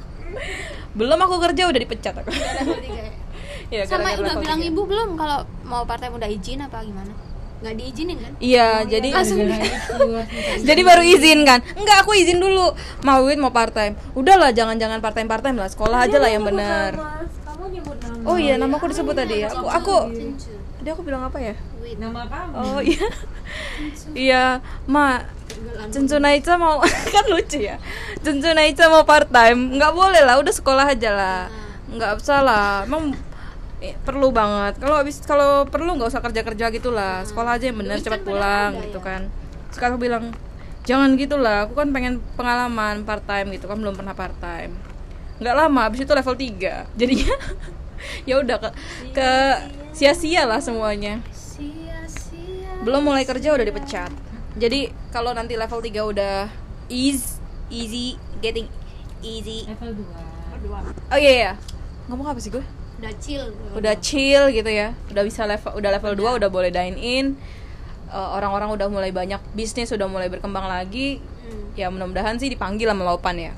belum 0.95 1.19
aku 1.19 1.37
kerja 1.43 1.71
udah 1.71 1.81
dipecat 1.81 2.15
aku. 2.19 2.31
Level 2.35 2.83
ya? 2.83 3.07
Iya, 3.73 3.89
sama 3.89 4.13
udah 4.13 4.39
level 4.39 4.45
bilang 4.45 4.61
ibu 4.61 4.83
belum 4.85 5.17
kalau 5.17 5.49
mau 5.65 5.83
part 5.89 5.99
time 5.99 6.15
udah 6.15 6.29
izin 6.29 6.63
apa 6.63 6.85
gimana? 6.85 7.11
Nggak 7.65 7.75
diizinin 7.81 8.19
kan? 8.21 8.33
Iya 8.39 8.69
jadi 8.85 9.09
langsung. 9.09 9.41
Jadi 10.69 10.81
baru 10.85 11.03
izin 11.03 11.49
kan? 11.49 11.65
Enggak 11.75 12.05
aku 12.05 12.13
izin 12.19 12.39
dulu. 12.43 12.77
Mau 13.03 13.25
Win 13.25 13.41
mau 13.41 13.55
part 13.55 13.73
time 13.73 13.95
udahlah 14.15 14.53
jangan-jangan 14.53 15.01
part 15.01 15.17
time 15.17 15.31
part 15.31 15.43
time 15.43 15.59
lah. 15.59 15.71
Sekolah 15.71 16.07
aja 16.07 16.19
lah 16.21 16.31
yang 16.31 16.45
benar 16.45 16.99
kamu 17.65 17.81
nyebut 17.81 17.97
nama. 17.97 18.29
Oh 18.29 18.37
iya 18.37 18.55
nama 18.61 18.77
aku 18.77 18.87
disebut 18.93 19.15
tadi 19.17 19.41
ya. 19.41 19.49
aku 19.49 19.65
aku 19.65 19.97
tadi 20.77 20.89
aku 20.93 21.01
bilang 21.01 21.25
apa 21.25 21.41
ya? 21.41 21.57
Nama 21.97 22.21
kamu 22.29 22.53
oh 22.61 22.81
iya. 22.85 23.09
Iya 24.13 24.45
ma 24.85 25.25
Cencu 25.89 26.21
Naica 26.21 26.61
mau 26.61 26.85
kan 27.15 27.25
lucu 27.33 27.65
ya. 27.65 27.81
Cencu 28.21 28.53
Naica 28.53 28.93
mau 28.93 29.09
part 29.09 29.33
time. 29.33 29.81
Nggak 29.81 29.93
boleh 29.97 30.21
lah 30.21 30.37
udah 30.37 30.53
sekolah 30.53 30.93
aja 30.93 31.11
lah. 31.17 31.41
Nggak 31.89 32.21
usah 32.21 32.45
lah. 32.45 32.85
Emang 32.85 33.17
eh, 33.81 33.97
perlu 34.05 34.29
banget. 34.29 34.77
Kalau 34.77 35.01
habis 35.01 35.25
kalau 35.25 35.65
perlu 35.65 35.97
nggak 35.97 36.13
usah 36.13 36.21
kerja 36.21 36.45
kerja 36.45 36.67
gitulah 36.69 37.25
sekolah 37.25 37.57
aja 37.57 37.73
yang 37.73 37.81
bener 37.81 37.97
cepat 38.05 38.21
kan 38.21 38.29
pulang 38.29 38.71
gitu 38.85 39.01
ya. 39.01 39.07
kan. 39.09 39.21
Sekarang 39.73 39.97
aku 39.97 40.05
bilang 40.05 40.25
jangan 40.85 41.17
gitulah. 41.17 41.65
Aku 41.65 41.73
kan 41.73 41.89
pengen 41.97 42.21
pengalaman 42.37 43.09
part 43.09 43.25
time 43.25 43.57
gitu. 43.57 43.65
Kan 43.65 43.81
belum 43.81 43.97
pernah 43.97 44.13
part 44.13 44.37
time 44.37 44.94
nggak 45.43 45.57
lama 45.57 45.81
habis 45.91 46.07
itu 46.07 46.13
level 46.15 46.37
3 46.39 46.99
jadinya 46.99 47.35
ya 48.29 48.39
udah 48.39 48.57
ke 48.61 48.71
ke 49.17 49.31
sia-sia 49.95 50.45
lah 50.45 50.59
semuanya. 50.59 51.23
Sia-sia. 51.31 52.83
Belum 52.83 53.07
mulai 53.07 53.23
kerja 53.23 53.55
udah 53.55 53.67
dipecat. 53.67 54.11
Jadi 54.55 54.91
kalau 55.11 55.35
nanti 55.35 55.55
level 55.59 55.83
3 55.83 56.11
udah 56.15 56.37
ease 56.91 57.39
easy 57.71 58.19
getting 58.39 58.67
easy. 59.23 59.67
Level 59.67 60.07
2 60.07 60.35
oh 61.15 61.19
iya 61.19 61.33
iya. 61.33 61.53
Ngomong 62.11 62.37
apa 62.37 62.39
sih 62.41 62.53
gue? 62.53 62.65
Udah 63.01 63.13
chill. 63.19 63.45
Udah 63.75 63.95
chill 63.99 64.45
gitu 64.53 64.71
ya. 64.71 64.93
Udah 65.11 65.23
bisa 65.25 65.45
level 65.45 65.73
udah 65.77 65.91
level 65.95 66.13
2 66.15 66.39
udah 66.43 66.49
boleh 66.51 66.71
dine 66.71 66.99
in. 66.99 67.27
Eh, 68.15 68.29
orang-orang 68.39 68.71
udah 68.71 68.87
mulai 68.87 69.11
banyak 69.11 69.41
bisnis 69.57 69.91
udah 69.91 70.07
mulai 70.07 70.31
berkembang 70.31 70.71
lagi 70.71 71.19
Hmm. 71.55 71.79
ya 71.79 71.87
mudah-mudahan 71.91 72.35
sih 72.37 72.51
dipanggil 72.51 72.91
sama 72.91 73.07
Laupan 73.07 73.39
ya. 73.39 73.53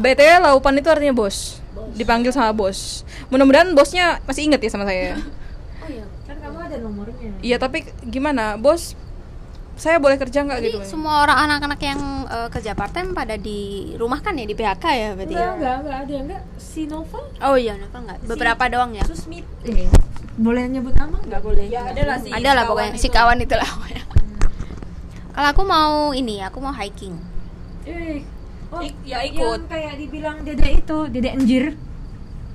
BTW 0.00 0.30
Laupan 0.40 0.74
itu 0.80 0.88
artinya 0.88 1.14
bos. 1.14 1.60
Dipanggil 1.94 2.32
sama 2.32 2.56
bos. 2.56 3.04
Mudah-mudahan 3.28 3.72
bosnya 3.76 4.18
masih 4.24 4.48
inget 4.48 4.60
ya 4.64 4.70
sama 4.72 4.88
saya. 4.88 5.16
Oh 5.80 5.88
iya. 5.88 6.04
Kan 6.28 6.36
kamu 6.44 6.58
ada 6.60 6.76
nomornya. 6.76 7.32
Iya 7.40 7.56
tapi 7.56 7.88
gimana? 8.04 8.60
Bos 8.60 8.92
saya 9.80 9.96
boleh 9.96 10.20
kerja 10.20 10.44
nggak 10.44 10.60
gitu? 10.60 10.78
semua 10.84 11.24
orang 11.24 11.48
anak-anak 11.48 11.80
yang 11.80 12.00
eh, 12.28 12.48
kerja 12.52 12.76
part 12.76 12.92
time 12.92 13.16
pada 13.16 13.40
di 13.40 13.88
rumah 13.96 14.20
kan 14.20 14.36
ya 14.36 14.44
di 14.44 14.52
PHK 14.52 14.84
ya 14.92 15.08
berarti 15.16 15.32
enggak 15.32 15.48
ya? 15.48 15.56
enggak 15.56 15.76
enggak 15.80 15.98
ada 16.04 16.14
enggak? 16.20 16.42
Si 16.60 16.84
Novel 16.84 17.24
Oh 17.40 17.56
iya, 17.56 17.80
kenapa 17.80 17.96
enggak? 18.04 18.16
Beberapa 18.28 18.64
doang 18.68 18.92
ya. 18.92 19.04
Susmit. 19.08 19.48
Eh, 19.64 19.88
boleh 20.32 20.64
nyebut 20.66 20.92
nama 20.92 21.16
enggak 21.16 21.40
boleh 21.40 21.64
ya 21.64 21.82
ada 21.84 22.02
lah 22.04 22.16
sih 22.18 22.30
Ada 22.30 22.50
lah 22.52 22.62
pokoknya 22.64 22.92
si 22.94 23.08
kawan 23.08 23.38
itu 23.38 23.54
lah. 23.54 23.66
pokoknya. 23.66 24.02
Kalau 25.30 25.48
aku 25.48 25.62
mau 25.64 25.92
ini, 26.10 26.40
aku 26.40 26.58
mau 26.58 26.70
hiking. 26.70 27.14
eh 27.82 28.20
oh, 28.68 28.78
Ik- 28.78 28.98
ya 29.02 29.22
ikut. 29.22 29.40
yang 29.40 29.66
kayak 29.66 29.94
dibilang 29.96 30.36
dede 30.42 30.68
itu 30.76 30.98
dede 31.08 31.30
anjir 31.30 31.64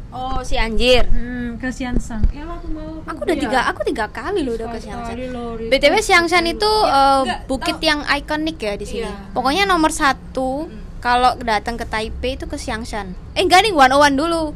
Oh, 0.09 0.39
si 0.39 0.55
anjir. 0.55 1.03
hmm, 1.05 1.59
ke 1.59 1.67
Siansang 1.67 2.23
ya 2.31 2.47
aku 2.47 2.71
mau 2.71 3.03
Aku 3.03 3.19
udah 3.21 3.35
tiga, 3.35 3.59
aku 3.67 3.83
tiga 3.83 4.07
kali 4.07 4.41
loh 4.41 4.55
udah 4.55 4.71
ke 4.71 4.79
Siangsan. 4.79 5.11
Sekali 5.11 5.27
loh, 5.27 5.59
Ri. 5.59 5.67
BTW 5.67 5.95
Siangsan 5.99 6.43
itu 6.47 6.71
eh, 6.87 7.21
enggak, 7.21 7.39
bukit 7.45 7.77
yang 7.81 7.99
ikonik 8.01 8.55
ya 8.57 8.73
di 8.73 8.85
sini. 8.85 9.03
Iya. 9.03 9.35
Pokoknya 9.35 9.63
nomor 9.65 9.91
satu 9.91 10.71
kalau 10.97 11.35
datang 11.37 11.75
ke 11.75 11.83
Taipei 11.83 12.33
itu 12.33 12.47
ke 12.47 12.55
Siangsan. 12.55 13.11
Eh 13.35 13.43
enggak 13.43 13.61
nih 13.61 13.75
101 13.75 14.15
dulu. 14.15 14.55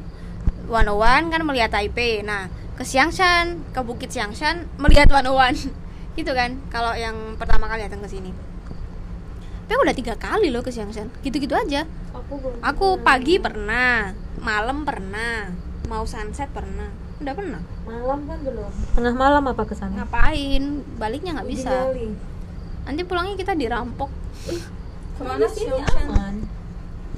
101 0.65 1.27
kan 1.27 1.41
melihat 1.43 1.69
Taipei. 1.69 2.21
Nah, 2.21 2.47
ke 2.79 2.87
Siangsan, 2.87 3.59
ke 3.75 3.83
Bukit 3.83 4.07
Siangsan 4.07 4.63
melihat 4.79 5.11
101. 5.11 5.67
gitu 6.17 6.31
kan 6.31 6.55
kalau 6.71 6.95
yang 6.95 7.35
pertama 7.35 7.67
kali 7.67 7.83
datang 7.83 7.99
ke 7.99 8.07
sini. 8.07 8.31
Tapi 9.67 9.71
aku 9.75 9.83
udah 9.83 9.97
tiga 9.99 10.15
kali 10.15 10.47
loh 10.47 10.63
ke 10.63 10.71
Siangsan. 10.71 11.11
Gitu-gitu 11.19 11.51
aja. 11.53 11.83
Aku 12.15 12.39
belum. 12.39 12.63
Aku 12.63 12.87
pagi 13.03 13.35
pernah, 13.37 14.15
malam 14.39 14.87
pernah, 14.87 15.51
mau 15.91 16.07
sunset 16.07 16.47
pernah. 16.55 16.87
Udah 17.19 17.35
pernah. 17.35 17.59
Malam 17.83 18.23
kan 18.23 18.39
belum. 18.47 18.71
tengah 18.95 19.11
malam 19.11 19.43
apa 19.43 19.67
ke 19.67 19.75
sana 19.75 20.07
Ngapain? 20.07 20.63
Baliknya 20.95 21.35
nggak 21.35 21.49
bisa. 21.51 21.91
Nanti 22.87 23.03
pulangnya 23.03 23.35
kita 23.35 23.59
dirampok. 23.59 24.07
ke 25.19 25.23
mana 25.27 25.45
sih 25.51 25.67
aman 25.67 26.47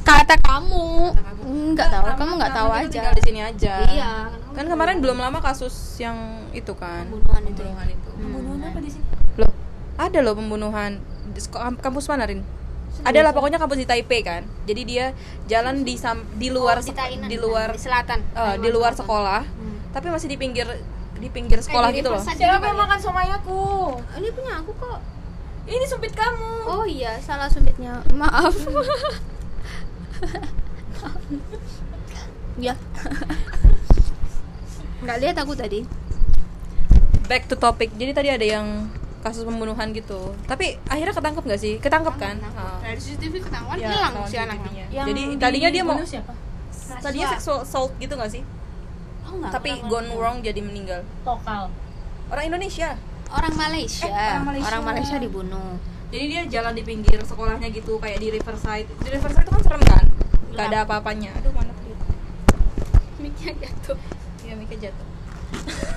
Kata 0.02 0.36
kamu. 0.38 1.14
Enggak 1.42 1.88
tahu, 1.90 2.04
kamu 2.16 2.32
nggak 2.38 2.54
tahu 2.54 2.70
aja. 2.70 2.88
tinggal 2.90 3.14
di 3.14 3.24
sini 3.24 3.40
aja 3.40 3.76
Iya, 3.84 4.12
kan 4.52 4.66
kemarin 4.66 5.00
belum 5.00 5.18
lama 5.18 5.40
kasus 5.40 5.74
yang 5.98 6.16
itu 6.52 6.72
kan 6.74 7.04
Pembunuhan 7.06 7.44
itu. 7.46 7.60
pembunuhan 7.60 7.88
itu 7.90 8.10
Pembunuhan 8.14 8.60
apa 8.62 8.80
di 8.80 8.90
sini? 8.90 9.06
loh 9.36 9.52
ada 9.96 10.20
loh 10.22 10.34
pembunuhan 10.34 10.92
kampus 11.78 12.06
mana 12.06 12.24
Rin? 12.24 12.40
ada 13.02 13.20
lah 13.20 13.32
pokoknya 13.32 13.58
kampus 13.58 13.78
di 13.78 13.86
Taipei 13.86 14.22
kan 14.22 14.44
jadi 14.64 14.82
dia 14.84 15.06
jalan 15.46 15.82
di 15.82 15.96
sam- 15.96 16.28
di 16.34 16.48
luar 16.48 16.78
Oh, 16.78 16.84
di 16.84 16.94
Tainan, 16.94 17.28
di 17.28 17.38
luar 17.38 17.70
di 17.70 17.80
selatan. 17.80 18.20
eh, 18.22 18.36
Taiwan 18.38 18.60
di 18.60 18.70
luar 18.70 18.92
sekolah 18.94 19.42
Hmm. 19.44 19.76
tapi 19.90 20.08
masih 20.08 20.28
di 20.28 20.38
pinggir 20.38 20.68
di 21.14 21.28
pinggir 21.28 21.60
sekolah 21.60 21.90
di 21.90 22.00
gitu 22.00 22.12
loh 22.12 22.22
Siapa 22.22 22.38
yang 22.62 22.64
ya? 22.70 22.80
makan 22.80 23.00
somai 23.00 23.28
aku? 23.30 23.60
Ini 24.14 24.28
punya 24.30 24.54
aku 24.58 24.72
kok. 24.74 25.00
ini 25.64 25.86
sumpit 25.86 26.12
kamu 26.12 26.52
Oh 26.64 26.84
iya, 26.84 27.16
salah 27.18 27.48
sumitnya. 27.48 28.04
Maaf. 28.12 28.54
ya. 32.62 32.74
Nggak 35.02 35.18
lihat 35.20 35.36
aku 35.38 35.54
tadi. 35.54 35.80
back 37.24 37.48
to 37.48 37.56
topic 37.56 37.88
jadi 37.96 38.12
tadi 38.12 38.30
ada 38.30 38.44
yang 38.44 38.92
kasus 39.22 39.42
pembunuhan 39.42 39.90
gitu 39.92 40.36
tapi 40.44 40.76
akhirnya 40.84 41.14
ketangkep 41.14 41.42
nggak 41.42 41.58
sih 41.58 41.74
ketangkep 41.78 42.14
kan 42.18 42.36
Ah. 42.52 42.76
Dari 42.84 42.98
CCTV 42.98 43.34
ketahuan 43.40 43.74
Ya, 43.74 43.88
hilang 43.88 44.14
si 44.26 44.36
anak. 44.36 44.60
CCTV-nya. 44.60 44.86
Yang 44.92 45.06
jadi 45.08 45.22
tadinya 45.40 45.70
dia 45.72 45.82
mau 45.82 45.96
siapa 46.04 46.34
tadinya 47.00 47.28
sexual 47.32 47.62
assault 47.62 47.92
gitu 47.98 48.14
nggak 48.14 48.30
sih 48.30 48.44
Oh, 49.24 49.32
enggak, 49.32 49.50
tapi 49.54 49.70
orang 49.72 49.86
gone 49.86 50.04
Malaysia. 50.04 50.18
wrong 50.20 50.36
jadi 50.44 50.60
meninggal 50.60 51.00
lokal 51.24 51.64
orang 52.28 52.44
Indonesia 52.46 52.90
Orang 53.32 53.56
Malaysia. 53.56 54.04
Eh, 54.04 54.12
orang 54.12 54.44
Malaysia. 54.44 54.68
Orang 54.68 54.84
Malaysia 54.84 55.16
dibunuh. 55.16 55.68
Jadi 56.12 56.26
dia 56.28 56.42
jalan 56.52 56.74
di 56.74 56.84
pinggir 56.84 57.20
sekolahnya 57.22 57.68
gitu 57.70 57.96
kayak 57.98 58.20
di 58.20 58.30
Riverside 58.30 58.88
di 58.92 59.10
Riverside 59.10 59.42
itu 59.42 59.52
kan 59.52 59.62
serem 59.62 59.82
kan 59.82 60.06
nggak 60.52 60.66
ada 60.68 60.80
apa-apanya 60.84 61.32
aduh 61.34 61.52
mana 61.52 61.72
tadi 61.72 61.94
Miknya 63.18 63.54
jatuh. 63.56 63.98
iya 64.42 64.54
miknya 64.54 64.78
jatuh 64.84 65.08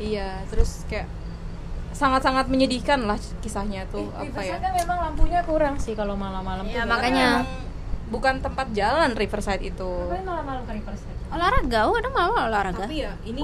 iya 0.00 0.28
terus 0.46 0.84
kayak 0.86 1.08
sangat-sangat 1.90 2.46
menyedihkan 2.46 3.02
lah 3.02 3.18
kisahnya 3.40 3.84
tuh 3.86 4.08
apa 4.12 4.40
ya 4.40 4.56
Riverside 4.56 4.62
kan 4.62 4.72
memang 4.74 4.98
lampunya 5.02 5.40
kurang 5.42 5.74
sih 5.76 5.92
kalau 5.92 6.14
malam-malam 6.14 6.64
Ya, 6.64 6.82
tuh. 6.82 6.88
makanya. 6.88 7.28
Emang 7.42 7.68
bukan 8.08 8.34
tempat 8.38 8.66
jalan 8.70 9.10
Riverside 9.12 9.62
itu 9.64 9.86
Ngapain 9.86 10.24
malam-malam 10.24 10.62
ke 10.64 10.72
Riverside 10.76 11.18
Olahraga, 11.30 11.80
oh 11.86 11.94
ada 11.94 12.10
malah 12.10 12.42
olahraga. 12.44 12.82
tapi 12.82 13.02
ya 13.02 13.14
ini 13.22 13.42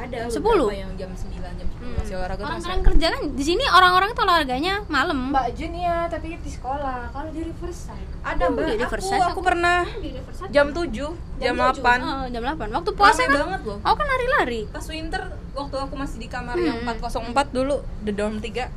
ada 0.00 0.18
Sepuluh? 0.26 0.68
yang 0.70 0.88
jam 0.94 1.10
9 1.10 1.28
jam 1.36 1.66
10 1.68 1.76
Hmm. 1.80 1.94
masih 1.94 2.14
olahraga 2.14 2.38
tuh 2.38 2.46
Orang-orang 2.46 2.80
kerja 2.82 3.06
kan 3.10 3.22
di 3.30 3.42
sini 3.42 3.64
orang-orang 3.66 4.08
itu 4.10 4.20
olahraganya 4.20 4.74
malam. 4.86 5.18
Mbak 5.30 5.48
Jun 5.52 5.72
ya, 5.74 5.96
tapi 6.06 6.34
di 6.34 6.50
sekolah. 6.50 7.08
Kalau 7.10 7.28
di 7.28 7.40
Riverside. 7.42 8.06
ada 8.22 8.42
Oh, 8.42 8.50
mbak 8.50 8.62
di 8.62 8.72
aku, 8.74 8.80
Riverside 8.82 9.22
aku 9.22 9.40
pernah 9.40 9.78
Di 9.96 10.10
Riverside. 10.12 10.50
jam 10.50 10.66
7 10.70 11.08
jam, 11.38 11.54
8 11.54 12.00
Oh, 12.00 12.24
jam 12.26 12.42
8. 12.42 12.68
Waktu 12.70 12.90
puasa 12.92 13.20
Rame 13.20 13.28
kan? 13.28 13.40
banget 13.42 13.60
loh 13.62 13.78
Oh 13.80 13.94
kan 13.94 14.06
lari-lari. 14.06 14.60
pas 14.68 14.84
winter 14.86 15.22
waktu 15.50 15.76
aku 15.78 15.94
masih 15.94 16.16
di 16.16 16.28
kamar 16.28 16.54
Hmm. 16.54 16.66
yang 16.66 16.78
404 16.82 17.48
dulu 17.50 17.76
the 18.00 18.10
dorm 18.10 18.36
3 18.38 18.68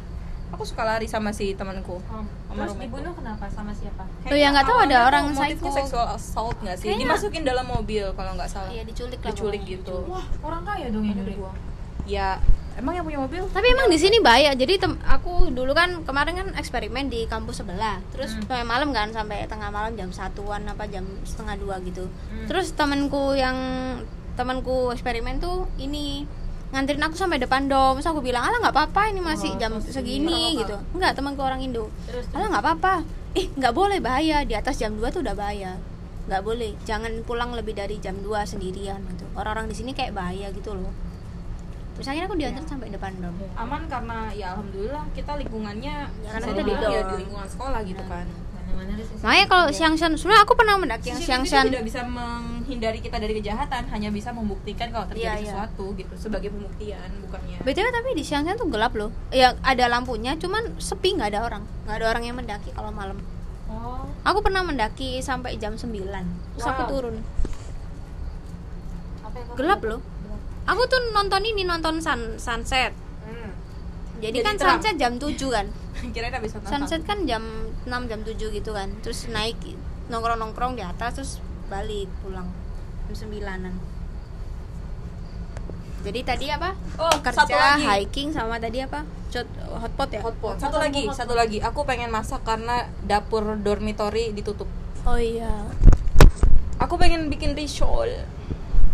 aku 0.53 0.63
suka 0.63 0.83
lari 0.83 1.05
sama 1.05 1.29
si 1.29 1.51
temanku 1.51 1.97
oh. 1.97 2.23
Sama 2.45 2.63
terus 2.63 2.77
dibunuh 2.77 3.09
kenapa 3.11 3.49
sama 3.49 3.73
siapa 3.73 4.05
Tuh, 4.23 4.37
ya 4.37 4.53
nggak 4.53 4.63
tahu 4.63 4.79
ada 4.79 4.97
orang 5.03 5.23
motifnya 5.27 5.57
psycho. 5.65 5.73
seksual 5.75 6.07
assault 6.07 6.57
nggak 6.61 6.77
sih 6.77 6.87
Kayaknya- 6.87 7.01
dimasukin 7.03 7.43
dalam 7.43 7.65
mobil 7.65 8.05
kalau 8.13 8.31
nggak 8.33 8.47
salah 8.47 8.69
Iya 8.69 8.85
diculik 8.85 9.17
lah. 9.17 9.27
diculik 9.27 9.61
pokoknya. 9.61 9.73
gitu 9.75 9.95
wah 10.05 10.25
orang 10.43 10.61
kaya 10.63 10.87
dong 10.87 11.03
yang 11.03 11.17
nyulik 11.17 11.37
ya 12.05 12.29
emang 12.73 12.93
yang 12.93 13.03
punya 13.03 13.19
mobil 13.19 13.41
Tapi 13.47 13.67
emang 13.69 13.85
di 13.85 13.95
sini 13.95 14.17
bahaya. 14.19 14.49
Jadi 14.51 14.81
tem- 14.81 14.97
aku 14.99 15.53
dulu 15.53 15.71
kan 15.71 16.01
kemarin 16.01 16.33
kan 16.35 16.47
eksperimen 16.53 17.05
di 17.05 17.29
kampus 17.29 17.61
sebelah. 17.61 18.01
Terus 18.09 18.33
Hmm. 18.33 18.41
sampai 18.41 18.65
malam 18.65 18.89
kan 18.89 19.13
sampai 19.13 19.45
tengah 19.45 19.69
malam 19.69 19.93
jam 19.93 20.09
satuan 20.09 20.65
apa 20.65 20.89
jam 20.89 21.05
setengah 21.21 21.53
dua 21.55 21.77
gitu. 21.81 22.09
Hmm. 22.09 22.49
Terus 22.49 22.73
temenku 22.73 23.37
yang 23.37 23.53
temanku 24.33 24.89
eksperimen 24.89 25.37
tuh 25.37 25.69
ini 25.77 26.25
nganterin 26.73 27.05
aku 27.05 27.13
sampai 27.13 27.38
depan 27.38 27.69
dom. 27.69 28.01
Terus 28.01 28.09
aku 28.09 28.25
bilang 28.25 28.49
alah 28.49 28.57
nggak 28.57 28.73
apa-apa 28.73 29.13
ini 29.13 29.21
masih 29.21 29.53
jam 29.62 29.77
segini 29.77 30.57
gitu. 30.57 30.73
Nggak 30.97 31.13
temanku 31.13 31.45
orang 31.45 31.62
Indo. 31.62 31.93
Alah 32.33 32.49
nggak 32.49 32.63
apa-apa. 32.65 33.05
Ih 33.38 33.53
nggak 33.53 33.73
boleh 33.77 34.01
bahaya 34.01 34.41
di 34.41 34.57
atas 34.57 34.81
jam 34.81 34.97
2 34.97 35.05
tuh 35.13 35.21
udah 35.21 35.38
bahaya. 35.38 35.77
Nggak 36.25 36.41
boleh 36.41 36.73
jangan 36.81 37.13
pulang 37.21 37.53
lebih 37.53 37.77
dari 37.77 38.01
jam 38.01 38.17
2 38.17 38.25
sendirian 38.49 38.97
gitu. 39.13 39.29
Orang-orang 39.38 39.69
di 39.69 39.75
sini 39.77 39.93
kayak 39.93 40.17
bahaya 40.17 40.49
gitu 40.49 40.73
loh. 40.73 40.89
Terus 41.93 42.09
akhirnya 42.09 42.25
aku 42.25 42.38
diantar 42.41 42.65
sampai 42.65 42.89
depan 42.89 43.13
dom. 43.21 43.38
Aman 43.53 43.86
karena 43.86 44.33
ya 44.33 44.57
alhamdulillah 44.57 45.05
kita 45.13 45.38
lingkungannya 45.38 46.09
Ya, 46.09 46.29
karena 46.33 46.45
kita 46.49 46.62
di 46.65 46.73
ya, 46.73 47.01
di 47.05 47.15
lingkungan 47.21 47.45
sekolah 47.45 47.86
gitu 47.86 48.01
kan 48.09 48.25
makanya 49.23 49.45
kalau 49.47 49.65
siang-siang 49.69 50.13
sebenarnya 50.13 50.43
aku 50.43 50.53
pernah 50.53 50.75
mendaki 50.75 51.07
yang 51.07 51.15
CCTV 51.15 51.27
siang-siang 51.29 51.65
tidak 51.69 51.86
bisa 51.86 52.01
menghindari 52.03 52.99
kita 52.99 53.17
dari 53.17 53.33
kejahatan 53.33 53.83
hanya 53.88 54.09
bisa 54.09 54.29
membuktikan 54.29 54.91
kalau 54.91 55.07
terjadi 55.07 55.23
Iya, 55.23 55.33
iya. 55.39 55.47
sesuatu 55.47 55.86
gitu 55.95 56.13
sebagai 56.19 56.49
pembuktian 56.49 57.09
bukannya. 57.23 57.57
Btw 57.62 57.88
tapi 57.88 58.09
di 58.13 58.23
siang-siang 58.23 58.57
tuh 58.57 58.67
gelap 58.67 58.91
loh. 58.93 59.15
Ya 59.29 59.55
ada 59.62 59.86
lampunya 59.88 60.36
cuman 60.36 60.75
sepi 60.77 61.15
nggak 61.15 61.29
ada 61.31 61.39
orang. 61.41 61.63
Nggak 61.86 61.95
ada 61.95 62.07
orang 62.09 62.23
yang 62.23 62.36
mendaki 62.36 62.69
kalau 62.71 62.91
malam. 62.91 63.15
Oh. 63.67 64.03
Aku 64.23 64.43
pernah 64.43 64.59
mendaki 64.59 65.23
sampai 65.23 65.55
jam 65.55 65.73
9 65.73 65.88
terus 65.88 66.65
aku 66.65 66.83
Wow. 66.83 66.91
turun. 66.91 67.15
Gelap 69.55 69.81
loh. 69.83 70.01
Aku 70.63 70.88
tuh 70.88 70.99
nonton 71.12 71.43
ini 71.43 71.63
nonton 71.63 71.99
sun, 71.99 72.36
sunset. 72.38 72.91
Hmm. 73.23 73.51
jadi, 74.19 74.36
Jadi 74.36 74.38
kan 74.43 74.55
terang. 74.55 74.79
sunset 74.79 74.95
jam 74.95 75.15
7 75.15 75.31
kan. 75.47 75.67
Kirain 76.13 76.31
habis 76.31 76.51
nonton 76.53 76.69
sunset 76.69 77.01
kan 77.03 77.23
jam 77.23 77.43
6 77.86 78.10
jam 78.10 78.19
7 78.24 78.36
gitu 78.36 78.72
kan. 78.76 78.89
Terus 79.04 79.28
naik 79.32 79.60
nongkrong 80.12 80.39
nongkrong 80.39 80.74
di 80.76 80.84
atas 80.84 81.12
terus 81.15 81.32
balik 81.72 82.12
pulang. 82.24 82.48
Jam 83.13 83.30
9an 83.30 83.93
jadi 86.04 86.19
tadi 86.28 86.46
apa? 86.52 86.76
Oh 87.00 87.15
kerja 87.24 87.48
satu 87.48 87.56
lagi. 87.56 87.88
hiking 87.88 88.36
sama 88.36 88.60
tadi 88.60 88.84
apa? 88.84 89.08
Cot, 89.32 89.48
hotpot 89.72 90.10
ya? 90.12 90.19
Hotpot. 90.19 90.60
Satu 90.60 90.76
lagi 90.76 91.08
satu 91.15 91.32
lagi. 91.32 91.63
Aku 91.63 91.88
pengen 91.88 92.12
masak 92.12 92.43
karena 92.43 92.91
dapur 93.08 93.56
dormitory 93.56 94.36
ditutup. 94.36 94.67
Oh 95.08 95.15
iya. 95.15 95.63
Aku 96.84 97.00
pengen 97.00 97.32
bikin 97.32 97.56
risol 97.56 98.12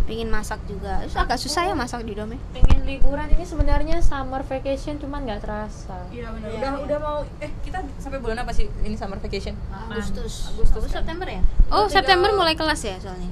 pingin 0.09 0.29
masak 0.33 0.57
juga. 0.65 1.05
Terus 1.05 1.13
agak 1.13 1.37
susah 1.37 1.69
ya 1.69 1.77
masak 1.77 2.01
di 2.01 2.17
dom 2.17 2.33
ya 2.33 2.41
pengen 2.57 2.81
liburan. 2.89 3.29
Ini 3.29 3.45
sebenarnya 3.45 3.97
summer 4.01 4.41
vacation 4.41 4.97
cuman 4.97 5.29
nggak 5.29 5.45
terasa. 5.45 6.09
Iya 6.09 6.33
benar. 6.33 6.49
Iya, 6.49 6.57
udah 6.57 6.71
iya. 6.73 6.83
udah 6.89 6.97
mau 6.97 7.17
eh 7.37 7.51
kita 7.61 7.85
sampai 8.01 8.17
bulan 8.17 8.41
apa 8.41 8.49
sih 8.49 8.65
ini 8.81 8.97
summer 8.97 9.21
vacation? 9.21 9.53
Agustus. 9.69 10.49
Agustus 10.49 10.73
Agustus. 10.73 10.89
Kan? 10.89 11.05
September 11.05 11.27
ya? 11.29 11.41
Oh 11.69 11.85
September 11.85 12.29
mulai 12.33 12.57
kelas 12.57 12.81
ya 12.81 12.97
soalnya. 12.97 13.29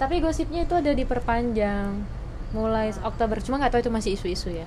Tapi 0.00 0.24
gosipnya 0.24 0.64
itu 0.64 0.72
ada 0.72 0.96
diperpanjang. 0.96 1.92
Mulai 2.56 2.96
Oktober. 3.04 3.36
Cuma 3.44 3.60
nggak 3.60 3.76
tahu 3.76 3.80
itu 3.84 3.92
masih 3.92 4.10
isu-isu 4.16 4.48
ya. 4.48 4.64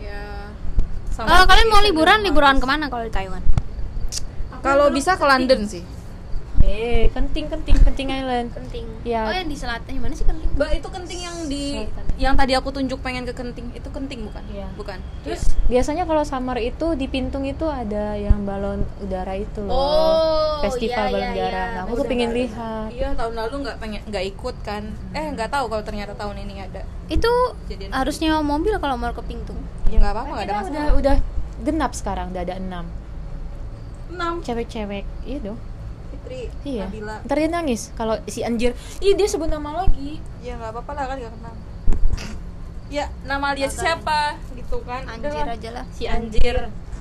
Ya 0.00 0.48
kalau 1.12 1.44
kalian 1.44 1.68
mau 1.68 1.80
liburan 1.84 2.24
liburan 2.24 2.56
ke 2.56 2.66
mana 2.68 2.88
kalau 2.88 3.04
di 3.04 3.12
Taiwan? 3.12 3.44
Kalau 4.64 4.88
bisa 4.88 5.20
ke 5.20 5.24
London 5.24 5.68
sih 5.68 5.95
eh 6.66 7.06
kenting 7.08 7.46
kenting 7.46 7.76
kenting 7.78 8.08
island 8.10 8.50
penting 8.50 8.84
Ya. 9.00 9.22
oh 9.22 9.30
yang 9.30 9.46
di 9.46 9.54
selatan 9.54 9.86
yang 9.88 10.02
mana 10.02 10.12
sih 10.12 10.22
penting 10.22 10.50
Mbak 10.52 10.70
itu 10.74 10.88
kenting 10.90 11.20
yang 11.20 11.36
di 11.46 11.64
Selatan. 11.78 12.04
yang 12.16 12.34
tadi 12.34 12.52
aku 12.52 12.68
tunjuk 12.70 12.98
pengen 12.98 13.22
ke 13.22 13.32
kenting 13.32 13.70
itu 13.70 13.86
kenting 13.88 14.24
bukan? 14.24 14.42
Iya. 14.48 14.66
Bukan. 14.74 14.98
terus 15.22 15.46
biasanya 15.64 16.04
kalau 16.04 16.22
summer 16.22 16.58
itu 16.58 16.92
di 16.92 17.06
Pintung 17.06 17.42
itu 17.42 17.62
ada 17.64 18.14
yang 18.14 18.42
balon 18.42 18.82
udara 18.98 19.32
itu 19.32 19.62
loh 19.62 19.70
Oh, 19.70 20.58
festival 20.60 21.06
iya, 21.06 21.06
balon 21.06 21.22
iya, 21.22 21.30
udara 21.32 21.54
iya. 21.54 21.64
nah, 21.70 21.82
aku 21.82 21.92
tuh 21.94 22.06
pengen 22.06 22.30
lihat 22.32 22.88
Iya 22.88 23.08
tahun 23.14 23.34
lalu 23.36 23.54
nggak 23.62 23.76
pengen 23.78 24.00
nggak 24.04 24.24
ikut 24.28 24.56
kan? 24.60 24.82
Eh 25.12 25.26
nggak 25.30 25.48
tahu 25.48 25.64
kalau 25.66 25.82
ternyata 25.82 26.12
tahun 26.12 26.36
ini 26.40 26.54
ada. 26.60 26.82
itu 27.06 27.32
Kejadian. 27.64 27.90
harus 27.92 28.16
nyewa 28.18 28.42
mobil 28.42 28.74
kalau 28.76 28.96
mau 28.96 29.10
ke 29.10 29.22
Pintung 29.22 29.60
Ya 29.86 29.96
nggak 29.96 30.12
apa-apa 30.12 30.32
nggak 30.32 30.44
ada 30.44 30.54
masalah. 30.56 30.70
udah 30.72 30.86
udah 30.96 31.16
genap 31.62 31.92
sekarang 31.92 32.26
udah 32.30 32.42
ada 32.42 32.54
enam 32.56 32.84
enam. 34.08 34.40
cewek-cewek 34.40 35.04
iya 35.22 35.38
dong 35.40 35.58
Fitri, 36.26 36.42
iya. 36.66 36.90
Nabila. 36.90 37.16
ntar 37.22 37.36
dia 37.38 37.50
nangis 37.50 37.94
kalau 37.94 38.18
si 38.26 38.42
anjir. 38.42 38.74
Iya 38.98 39.14
dia 39.14 39.26
sebut 39.30 39.46
nama 39.46 39.86
lagi. 39.86 40.18
Ya 40.42 40.58
nggak 40.58 40.74
apa-apa 40.74 40.92
lah 40.98 41.04
kan 41.06 41.16
nggak 41.22 41.32
kenal. 41.38 41.54
Ya 42.90 43.04
nama 43.22 43.54
dia 43.54 43.70
siapa? 43.70 44.34
Gitu 44.58 44.76
kan? 44.82 45.06
anjir 45.06 45.30
Udahlah. 45.30 45.54
aja 45.54 45.70
lah. 45.70 45.84
Si 45.94 46.04
anjir. 46.10 46.56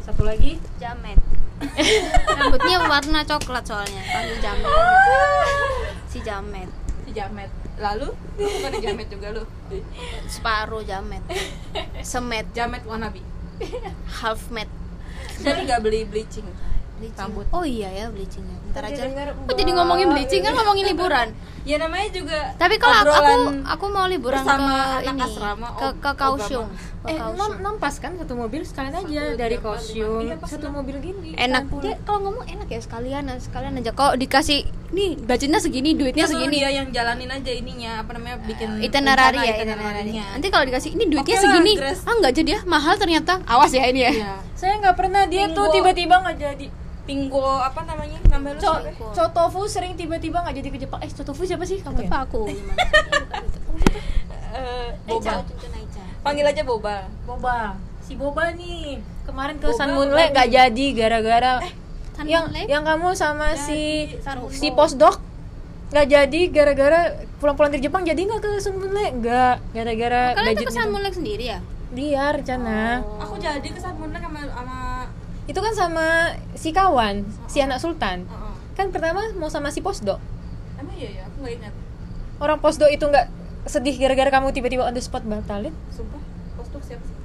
Satu 0.06 0.22
lagi? 0.22 0.62
Jamet. 0.78 1.18
Rambutnya 2.38 2.78
warna 2.86 3.26
coklat 3.26 3.66
soalnya. 3.66 4.02
Panggil 4.06 4.38
jamet. 4.38 4.70
Si 6.06 6.18
jamet. 6.22 6.70
Si 7.06 7.14
Jamet. 7.14 7.50
Lalu? 7.78 8.10
Lu 8.12 8.48
bukan 8.50 8.72
di 8.74 8.80
Jamet 8.82 9.08
juga 9.14 9.30
lu. 9.30 9.44
separuh 10.26 10.82
jamet. 10.82 11.22
Semet. 12.02 12.50
Jamet 12.54 12.82
wannabe. 12.86 13.22
half 14.22 14.50
met. 14.50 14.68
Jadi 15.38 15.70
nggak 15.70 15.80
beli 15.86 16.02
bleaching. 16.10 16.50
Bleaching. 16.98 17.22
Rambut. 17.28 17.46
oh 17.52 17.64
iya 17.68 17.90
ya 17.92 18.06
bleachingnya 18.12 18.58
ntar 18.72 18.84
aja. 18.92 19.02
kok 19.32 19.56
jadi 19.56 19.72
ngomongin 19.72 20.08
bleaching? 20.12 20.42
Kan 20.44 20.54
ngomongin 20.56 20.86
liburan. 20.92 21.30
Ya 21.66 21.82
namanya 21.82 22.14
juga 22.14 22.54
tapi 22.62 22.78
kalau 22.78 23.10
aku, 23.10 23.34
aku 23.66 23.86
mau 23.90 24.06
liburan 24.06 24.38
bersama 24.38 25.02
ke 25.02 25.10
anak 25.10 25.18
ini 25.18 25.22
asrama, 25.26 25.68
ke 25.74 25.88
ke 25.98 26.12
Kaohsiung. 26.14 26.70
Eh 27.10 27.18
nom 27.18 27.58
nampas 27.58 27.98
kan 27.98 28.14
satu 28.22 28.38
mobil 28.38 28.62
sekalian 28.62 28.94
aja 28.94 29.34
Satu, 29.34 29.34
dari 29.34 29.58
Kaohsiung. 29.58 30.30
Iya, 30.30 30.38
pas 30.38 30.46
satu 30.54 30.70
enam. 30.70 30.86
mobil 30.86 31.02
gini. 31.02 31.34
Enak. 31.34 31.66
Sekalian 31.66 31.82
dia 31.82 31.96
kalau 32.06 32.20
ngomong 32.30 32.46
enak 32.46 32.70
ya 32.70 32.80
sekalian 32.86 33.26
sekalian 33.42 33.82
aja. 33.82 33.98
Kok 33.98 34.14
dikasih 34.14 34.62
nih 34.94 35.18
budgetnya 35.26 35.58
segini 35.58 35.98
duitnya 35.98 36.30
segini. 36.30 36.62
dia 36.62 36.70
yang 36.70 36.94
jalanin 36.94 37.34
aja 37.34 37.50
ininya 37.50 38.06
apa 38.06 38.14
namanya 38.14 38.38
bikin 38.46 38.70
itinerary 38.86 39.42
rencana 39.42 39.50
ya 39.50 39.54
itinerary 39.58 39.90
itinerary-nya. 40.06 40.26
nanti 40.38 40.48
kalau 40.54 40.66
dikasih 40.70 40.90
ini 40.94 41.04
duitnya 41.10 41.26
Oke 41.26 41.34
lah, 41.34 41.42
segini. 41.50 41.74
Grace. 41.82 42.02
ah 42.06 42.14
nggak 42.14 42.34
jadi 42.38 42.50
ya 42.54 42.60
mahal 42.70 42.94
ternyata. 43.02 43.34
Awas 43.50 43.74
ya 43.74 43.90
ini 43.90 44.06
ya. 44.06 44.12
Iya. 44.14 44.34
saya 44.54 44.78
nggak 44.86 44.96
pernah 45.02 45.26
dia 45.26 45.50
tuh 45.50 45.66
tiba-tiba 45.74 46.22
nggak 46.22 46.38
jadi 46.38 46.85
Pinggo 47.06 47.40
apa 47.60 47.82
namanya? 47.84 48.18
Nama 48.26 48.48
lu 48.48 48.58
Co 48.58 48.74
siapa? 48.76 49.06
Cotofu 49.14 49.62
sering 49.66 49.94
tiba-tiba 49.94 50.40
nggak 50.40 50.56
jadi 50.56 50.68
ke 50.68 50.78
Jepang 50.80 51.00
eh 51.00 51.10
Cotofu 51.10 51.42
siapa 51.44 51.62
sih 51.62 51.80
kamu 51.80 52.02
ya? 52.02 52.08
apa 52.08 52.18
aku 52.24 52.42
gimana 52.50 52.82
Eh, 54.52 54.90
Boba. 55.06 55.44
Panggil 56.22 56.46
aja 56.46 56.64
Boba. 56.64 57.06
Boba 57.24 57.76
si 58.00 58.14
Boba 58.14 58.50
nih 58.52 58.98
kemarin 59.24 59.58
ke 59.58 59.66
Boba 59.66 59.76
San 59.76 59.92
Munle 59.92 60.30
nggak 60.30 60.48
jadi 60.48 60.86
gara-gara 60.94 61.58
San 62.12 62.26
yang 62.26 62.46
Munle? 62.48 62.64
yang 62.66 62.84
kamu 62.84 63.10
sama 63.14 63.54
si 63.56 64.06
Saruko. 64.20 64.50
si 64.50 64.70
postdoc 64.72 65.18
nggak 65.88 66.06
jadi 66.08 66.42
gara-gara 66.50 67.02
pulang-pulang 67.36 67.70
dari 67.70 67.82
Jepang 67.82 68.02
jadi 68.02 68.18
nggak 68.18 68.40
ke 68.40 68.52
San 68.60 68.74
Munle 68.76 69.10
nggak 69.16 69.56
gara-gara 69.72 70.22
kalian 70.32 70.54
tuh 70.54 70.54
budgetnya 70.56 70.70
kesan 70.72 70.84
tuh. 70.84 70.94
mulai 70.94 71.12
sendiri 71.12 71.46
ya 71.48 71.60
dia 71.92 72.24
rencana 72.30 73.02
Aku 73.20 73.36
jadi 73.36 73.68
ke 73.68 73.80
San 73.80 73.94
Munle 73.96 74.18
sama 74.18 74.40
sama 74.48 74.78
itu 75.46 75.56
kan 75.56 75.74
sama 75.74 76.06
si 76.54 76.70
kawan 76.70 77.16
si 77.46 77.60
anak 77.60 77.78
sultan 77.78 78.24
Heeh. 78.24 78.54
kan 78.74 78.90
pertama 78.90 79.22
mau 79.34 79.48
sama 79.48 79.70
si 79.70 79.80
postdoc 79.80 80.18
Emang 80.76 80.92
iya 80.94 81.10
ya, 81.14 81.24
aku 81.26 81.40
nggak 81.40 81.54
ingat. 81.56 81.74
orang 82.38 82.58
postdoc 82.58 82.90
itu 82.90 83.02
nggak 83.02 83.28
sedih 83.66 83.96
gara-gara 83.96 84.30
kamu 84.30 84.52
tiba-tiba 84.52 84.84
on 84.84 84.92
the 84.92 85.00
spot 85.00 85.24
batalin 85.24 85.72
Sumpah, 85.90 86.22
postuk 86.56 86.82
siapa 86.82 87.02
sih? 87.02 87.16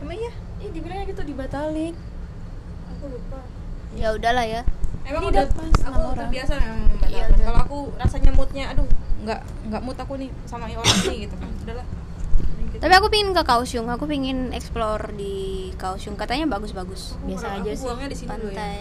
Emang 0.00 0.16
iya? 0.16 0.32
Ih, 0.58 0.70
dibilangnya 0.70 1.06
gitu 1.06 1.22
dibatalin 1.22 1.94
Aku 2.92 3.04
lupa. 3.08 3.38
ya 3.92 4.10
udahlah 4.10 4.44
ya 4.44 4.62
Emang 5.02 5.22
Tidak 5.24 5.34
udah 5.34 5.44
pas 5.48 5.66
aku 5.66 5.78
sama 5.80 5.98
orang. 5.98 6.18
terbiasa 6.20 6.52
memang 6.56 6.78
Iya, 6.78 6.86
membatalkan. 6.86 7.26
udah. 7.28 7.44
Kalau 7.44 7.60
aku 7.60 7.78
rasanya 7.96 8.30
moodnya, 8.32 8.64
aduh, 8.70 8.86
nggak 9.20 9.40
nggak 9.66 9.82
mood 9.82 9.98
aku 9.98 10.12
nih 10.14 10.30
sama 10.44 10.64
orang 10.64 10.96
ini 11.04 11.16
gitu 11.26 11.34
kan. 11.34 11.50
Udahlah. 11.66 11.86
Tapi 12.78 12.92
aku 12.92 13.08
pingin 13.08 13.30
ke 13.30 13.42
Kaohsiung 13.42 13.86
aku 13.86 14.04
pingin 14.04 14.50
explore 14.50 15.10
di 15.12 15.34
Kaohsiung 15.74 16.14
katanya 16.14 16.46
bagus-bagus 16.48 17.14
Biasa 17.22 17.58
aja 17.58 17.70
sih. 17.70 17.86
di 18.04 18.16
sini 18.16 18.26
ya. 18.26 18.32
pantai 18.32 18.78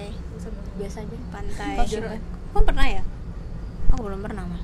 biasa 0.73 0.97
aja 1.01 1.15
pantai 1.29 1.75
kamu 2.51 2.63
pernah 2.63 2.85
ya 2.87 3.03
aku 3.89 4.01
belum 4.01 4.21
pernah 4.21 4.43
mah 4.45 4.61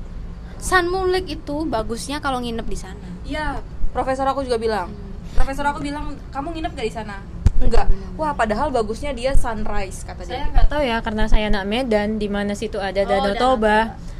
San 0.57 0.89
Munlik 0.89 1.29
itu 1.29 1.63
bagusnya 1.63 2.17
kalau 2.17 2.41
nginep 2.41 2.65
di 2.65 2.77
sana 2.77 3.07
Iya, 3.21 3.59
profesor 3.91 4.23
aku 4.23 4.39
juga 4.41 4.55
bilang. 4.55 4.87
Hmm. 4.87 5.35
Profesor 5.35 5.67
aku 5.67 5.83
bilang, 5.83 6.15
"Kamu 6.31 6.49
nginep 6.49 6.71
gak 6.71 6.81
di 6.81 6.95
sana?" 6.95 7.19
Enggak. 7.59 7.91
Wah, 8.15 8.31
padahal 8.31 8.71
bagusnya 8.71 9.11
dia 9.11 9.35
sunrise 9.35 10.01
kata 10.01 10.23
saya 10.23 10.47
dia. 10.47 10.53
nggak 10.55 10.67
tahu 10.67 10.81
ya 10.81 10.97
karena 11.01 11.23
saya 11.27 11.51
anak 11.51 11.65
Medan 11.65 12.15
di 12.15 12.25
mana 12.25 12.55
situ 12.55 12.79
ada 12.79 12.95
Oh, 12.95 13.05
Danau 13.05 13.21
Danau 13.27 13.35
Toba 13.35 13.77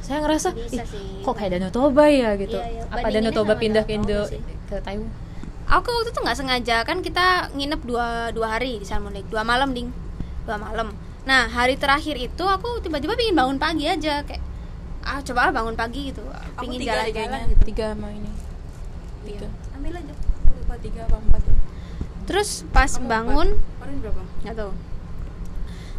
saya 0.08 0.24
ngerasa 0.24 0.50
Bisa 0.54 0.72
ih 0.74 0.88
sih. 0.88 1.20
kok 1.20 1.34
kayak 1.34 1.52
Danau 1.54 1.68
Toba 1.70 2.08
ya 2.08 2.32
gitu 2.36 2.56
Iya, 2.56 2.80
iya. 2.80 2.84
apa 2.88 3.08
Danau 3.10 3.32
Toba 3.32 3.54
pindah 3.54 3.84
ke 3.84 3.92
Indo 3.94 4.24
ke 4.66 4.80
Taiwan 4.80 5.12
aku 5.68 5.90
waktu 5.92 6.10
itu 6.10 6.20
nggak 6.22 6.38
sengaja 6.38 6.78
kan 6.82 6.98
kita 7.00 7.26
nginep 7.52 7.82
dua 7.84 8.08
dua 8.32 8.48
hari 8.50 8.80
di 8.80 8.86
San 8.86 9.02
Munlik 9.02 9.28
dua 9.28 9.44
malam 9.44 9.72
ding 9.72 9.92
dua 10.44 10.56
malam 10.56 10.96
nah 11.22 11.44
hari 11.46 11.76
terakhir 11.76 12.16
itu 12.16 12.40
aku 12.42 12.80
tiba-tiba 12.80 13.14
pingin 13.14 13.36
bangun 13.36 13.58
pagi 13.58 13.84
aja 13.84 14.24
kayak 14.24 14.40
ah 15.04 15.20
coba 15.22 15.40
ah 15.42 15.54
bangun 15.54 15.76
pagi 15.76 16.08
gitu 16.08 16.24
Aku 16.56 16.64
pingin 16.64 16.80
tiga 16.82 16.96
jalan-jalan 16.98 17.12
kayaknya. 17.14 17.40
gitu 17.50 17.64
Tiga 17.66 17.86
sama 17.92 18.08
ini. 18.10 18.32
Iya. 19.24 19.40
Tiga. 19.40 19.48
ambil 19.74 19.94
aja 19.94 20.14
lupa 20.54 20.76
tiga 20.78 21.02
apa 21.04 21.16
empat 21.18 21.42
ya. 21.42 21.56
terus 22.24 22.50
pas 22.70 22.88
Kamu 22.90 23.06
bangun 23.06 23.48
empat. 23.50 23.76
Kemarin 23.78 23.96
berapa? 24.00 24.22
nggak 24.42 24.56
tahu 24.58 24.72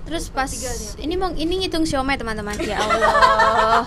terus 0.09 0.33
pas 0.33 0.49
ini 0.97 1.15
mau 1.15 1.29
ini 1.37 1.61
ngitung 1.63 1.85
siomay 1.85 2.17
teman-teman. 2.17 2.57
Ya 2.65 2.81
Allah. 2.83 3.85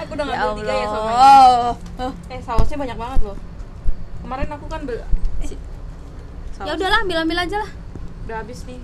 Aku 0.00 0.14
udah 0.14 0.26
ya 0.26 0.36
ngambil 0.38 0.62
tiga 0.62 0.74
ya 0.74 0.86
sama 0.86 1.10
Allah. 1.10 1.74
Eh 2.30 2.40
sausnya 2.40 2.76
banyak 2.78 2.98
banget 2.98 3.20
loh. 3.26 3.36
Kemarin 4.22 4.48
aku 4.54 4.66
kan 4.70 4.80
bel 4.86 5.02
saus. 6.54 6.66
ya 6.70 6.72
udahlah 6.78 7.02
ambil 7.02 7.18
ambil 7.26 7.38
aja 7.42 7.56
lah. 7.58 7.70
Udah 8.24 8.36
habis 8.40 8.62
nih. 8.64 8.78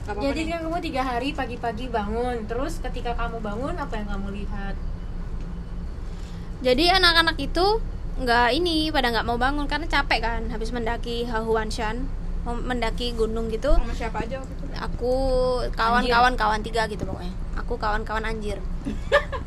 Gak 0.00 0.16
apa-apa 0.16 0.24
Jadi 0.32 0.40
nih. 0.40 0.48
kan 0.48 0.58
kamu 0.64 0.78
tiga 0.80 1.02
hari 1.04 1.28
pagi-pagi 1.30 1.84
bangun, 1.92 2.36
terus 2.48 2.80
ketika 2.80 3.12
kamu 3.12 3.38
bangun 3.38 3.76
apa 3.76 3.94
yang 4.00 4.08
kamu 4.08 4.28
lihat? 4.40 4.74
jadi 6.60 6.92
anak-anak 7.00 7.40
itu 7.40 7.80
nggak 8.20 8.52
ini 8.52 8.92
pada 8.92 9.08
nggak 9.08 9.24
mau 9.24 9.40
bangun 9.40 9.64
karena 9.64 9.88
capek 9.88 10.20
kan. 10.20 10.42
Habis 10.48 10.72
mendaki 10.72 11.24
Hahuanshan 11.24 12.04
mendaki 12.44 13.12
gunung 13.12 13.48
gitu. 13.48 13.76
Sama 13.76 13.92
siapa 13.92 14.24
aja 14.24 14.40
waktu 14.40 14.52
itu? 14.56 14.59
Aku 14.80 15.14
kawan-kawan 15.76 16.34
kawan 16.34 16.60
tiga 16.64 16.88
gitu 16.88 17.04
pokoknya. 17.04 17.34
Aku 17.60 17.76
kawan-kawan 17.76 18.24
anjir. 18.24 18.56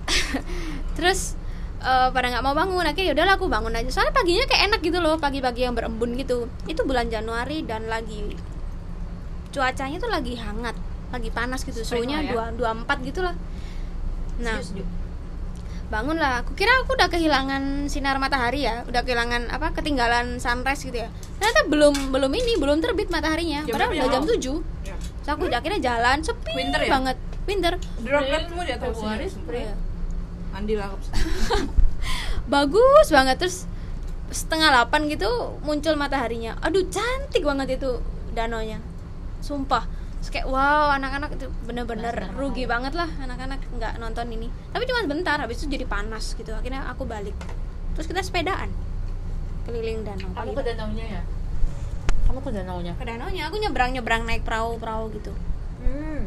Terus 0.98 1.34
eh, 1.82 2.10
pada 2.14 2.30
nggak 2.30 2.46
mau 2.46 2.54
bangun 2.54 2.86
akhirnya 2.86 3.12
yaudahlah 3.12 3.36
aku 3.42 3.50
bangun 3.50 3.74
aja. 3.74 3.90
Soalnya 3.90 4.14
paginya 4.14 4.46
kayak 4.46 4.64
enak 4.70 4.80
gitu 4.86 5.02
loh 5.02 5.18
pagi-pagi 5.18 5.66
yang 5.66 5.74
berembun 5.74 6.14
gitu. 6.22 6.46
Itu 6.70 6.86
bulan 6.86 7.10
Januari 7.10 7.66
dan 7.66 7.90
lagi 7.90 8.38
cuacanya 9.54 9.98
tuh 10.02 10.10
lagi 10.10 10.34
hangat 10.38 10.78
lagi 11.10 11.30
panas 11.34 11.66
gitu. 11.66 11.82
Suhunya 11.82 12.22
ya. 12.26 12.30
dua 12.34 12.46
dua 12.54 12.70
empat 12.74 13.02
gitu 13.06 13.22
lah 13.26 13.36
nah 14.34 14.58
Serius, 14.58 14.82
Ju? 14.82 14.86
bangun 15.94 16.18
lah 16.18 16.42
aku 16.42 16.58
kira 16.58 16.74
aku 16.82 16.98
udah 16.98 17.06
kehilangan 17.06 17.86
sinar 17.86 18.18
matahari 18.18 18.66
ya. 18.66 18.82
Udah 18.90 19.06
kehilangan 19.06 19.54
apa 19.54 19.78
ketinggalan 19.78 20.42
sunrise 20.42 20.82
gitu 20.90 21.06
ya. 21.06 21.10
Ternyata 21.38 21.70
belum 21.70 22.10
belum 22.10 22.32
ini 22.34 22.58
belum 22.58 22.82
terbit 22.82 23.14
mataharinya. 23.14 23.62
Jam 23.70 23.78
padahal 23.78 23.94
berapa 23.94 24.10
udah 24.10 24.10
ya? 24.10 24.16
jam 24.18 24.66
7 24.66 24.73
Ya. 25.24 25.26
Terus 25.26 25.32
aku 25.32 25.44
akhirnya 25.48 25.80
jalan 25.82 26.18
sepi 26.20 26.52
Winter 26.52 26.82
ya? 26.84 26.90
banget. 26.92 27.18
Winter 27.44 27.74
Dropletmu 28.00 28.62
di 28.64 28.72
atas 28.72 28.88
Februari, 28.92 29.26
sini 29.28 29.52
Iya. 29.64 29.76
Mandi 30.52 30.74
lah 30.76 30.88
bagus 32.54 33.08
banget. 33.10 33.36
Terus 33.40 33.58
setengah 34.30 34.70
delapan 34.70 35.08
gitu 35.08 35.30
muncul 35.64 35.96
mataharinya. 35.96 36.60
Aduh 36.60 36.88
cantik 36.88 37.44
banget 37.44 37.80
itu 37.80 38.04
danaunya 38.32 38.80
sumpah. 39.40 39.88
Terus 40.20 40.30
kayak 40.32 40.48
wow 40.48 40.92
anak-anak 40.96 41.36
itu 41.36 41.52
bener-bener 41.64 42.32
rugi 42.36 42.64
banget 42.64 42.96
lah 42.96 43.12
anak-anak 43.20 43.60
nggak 43.76 44.00
nonton 44.00 44.28
ini. 44.32 44.48
Tapi 44.72 44.84
cuma 44.88 45.04
sebentar 45.04 45.40
habis 45.40 45.64
itu 45.64 45.72
jadi 45.72 45.84
panas 45.84 46.36
gitu. 46.36 46.52
Akhirnya 46.52 46.88
aku 46.88 47.04
balik. 47.04 47.36
Terus 47.96 48.08
kita 48.08 48.24
sepedaan. 48.24 48.72
Keliling 49.64 50.04
danau. 50.04 50.28
Kamu 50.32 50.52
Pagi- 50.52 50.56
ke 50.56 50.64
danaunya 50.64 51.06
ya? 51.20 51.22
Kamu 52.34 52.42
ke 52.42 52.50
danaunya? 52.50 52.94
ke 52.98 53.06
danaunya 53.06 53.46
aku 53.46 53.62
nyebrang 53.62 53.94
nyebrang 53.94 54.26
naik 54.26 54.42
perahu 54.42 54.82
perahu 54.82 55.14
gitu 55.14 55.30
Hmm. 55.84 56.26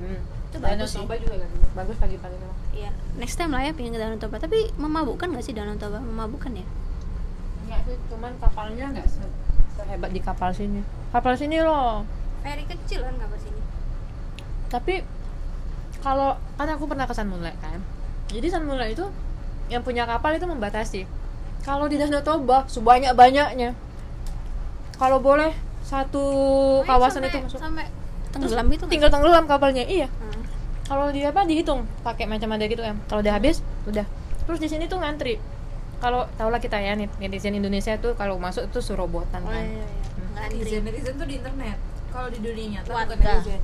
Hmm. 0.00 0.18
Itu 0.48 0.56
Danau 0.62 0.86
bagus 0.86 0.94
sih. 0.94 1.02
Toba 1.02 1.14
juga 1.20 1.36
kan? 1.42 1.50
Bagus 1.76 1.96
pagi-pagi 2.00 2.36
memang. 2.40 2.58
iya 2.72 2.90
next 3.20 3.36
time 3.36 3.52
lah 3.52 3.60
ya 3.60 3.76
pengen 3.76 3.92
ke 3.92 4.00
danau 4.00 4.16
toba 4.16 4.40
tapi 4.40 4.72
memabukkan 4.74 5.28
gak 5.30 5.44
sih 5.44 5.52
danau 5.52 5.76
toba 5.76 6.00
memabukkan 6.00 6.56
ya 6.56 6.64
Enggak 7.64 7.80
sih, 7.84 7.96
cuman 8.08 8.32
kapalnya 8.40 8.86
enggak 8.88 9.04
se 9.04 9.20
sehebat 9.74 10.10
di 10.10 10.20
kapal 10.22 10.48
sini. 10.54 10.80
Kapal 11.12 11.36
sini 11.36 11.60
loh. 11.60 12.08
ferry 12.40 12.64
kecil 12.64 13.04
kan 13.04 13.14
kapal 13.20 13.36
sini 13.36 13.60
Tapi 14.68 14.94
kalau 16.00 16.40
kan 16.56 16.68
aku 16.72 16.84
pernah 16.88 17.04
ke 17.04 17.12
San 17.12 17.28
Mulai 17.28 17.52
kan. 17.60 17.84
Jadi 18.32 18.48
San 18.48 18.64
Mulai 18.64 18.96
itu 18.96 19.04
yang 19.68 19.84
punya 19.84 20.08
kapal 20.08 20.32
itu 20.32 20.48
membatasi. 20.48 21.04
Kalau 21.60 21.84
di 21.84 22.00
Danau 22.00 22.24
Toba 22.24 22.64
sebanyak-banyaknya. 22.68 23.83
Kalau 24.94 25.18
boleh 25.18 25.50
satu 25.84 26.24
kawasan 26.82 27.22
sampai, 27.22 27.30
itu 27.30 27.38
masuk. 27.44 27.60
sampai 27.60 27.84
tenggelam 28.32 28.64
nggak 28.66 28.88
Tinggal 28.90 29.10
tenggelam 29.12 29.44
kapalnya. 29.46 29.84
Iya. 29.84 30.08
Hmm. 30.08 30.42
Kalau 30.84 31.08
di 31.08 31.24
apa 31.24 31.44
dihitung 31.44 31.84
pakai 32.02 32.24
macam 32.26 32.50
ada 32.52 32.64
gitu 32.64 32.82
em. 32.82 32.98
Kalau 33.06 33.20
udah 33.20 33.34
habis, 33.34 33.60
udah. 33.84 34.04
Terus 34.44 34.58
di 34.60 34.68
sini 34.68 34.84
tuh 34.84 35.00
ngantri. 35.00 35.40
Kalau 35.98 36.28
tau 36.36 36.52
lah 36.52 36.60
kita 36.60 36.76
ya 36.76 36.92
nih 36.92 37.08
netizen 37.16 37.56
Indonesia 37.56 37.96
tuh 37.96 38.12
kalau 38.12 38.36
masuk 38.36 38.68
tuh 38.68 38.84
suruh 38.84 39.08
robotan 39.08 39.40
Oh, 39.40 39.48
kan. 39.48 39.64
iya, 39.64 39.80
iya. 39.80 39.86
Ngantri. 40.36 40.58
Netizen, 40.60 40.80
netizen 40.84 41.14
tuh 41.16 41.24
di 41.24 41.34
internet 41.40 41.78
Kalau 42.12 42.28
di 42.28 42.38
dunia 42.38 42.66
nyata 42.76 42.86
bukan 42.86 43.06
Warga. 43.08 43.14
netizen 43.16 43.60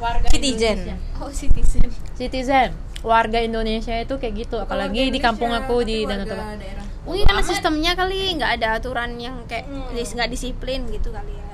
Warga 0.00 0.26
Citizen. 0.32 0.76
Indonesia. 0.80 0.96
Oh 1.20 1.30
citizen. 1.30 1.88
Citizen. 2.16 2.68
Warga 3.02 3.38
Indonesia 3.42 3.94
itu 3.98 4.14
kayak 4.14 4.34
gitu, 4.46 4.56
apalagi 4.56 5.10
di 5.10 5.18
kampung 5.18 5.50
aku 5.50 5.82
di 5.82 6.06
Danau 6.06 6.22
warga 6.22 6.38
Toba. 6.38 6.54
daerah. 6.54 6.86
Mungkin 7.02 7.24
karena 7.26 7.42
sistemnya 7.42 7.92
kali 7.98 8.38
nggak 8.38 8.50
ada 8.62 8.68
aturan 8.78 9.18
yang 9.18 9.42
kayak 9.50 9.66
dis- 9.90 10.14
nggak 10.14 10.30
disiplin 10.30 10.86
gitu 10.86 11.10
kali 11.10 11.34
ya. 11.34 11.52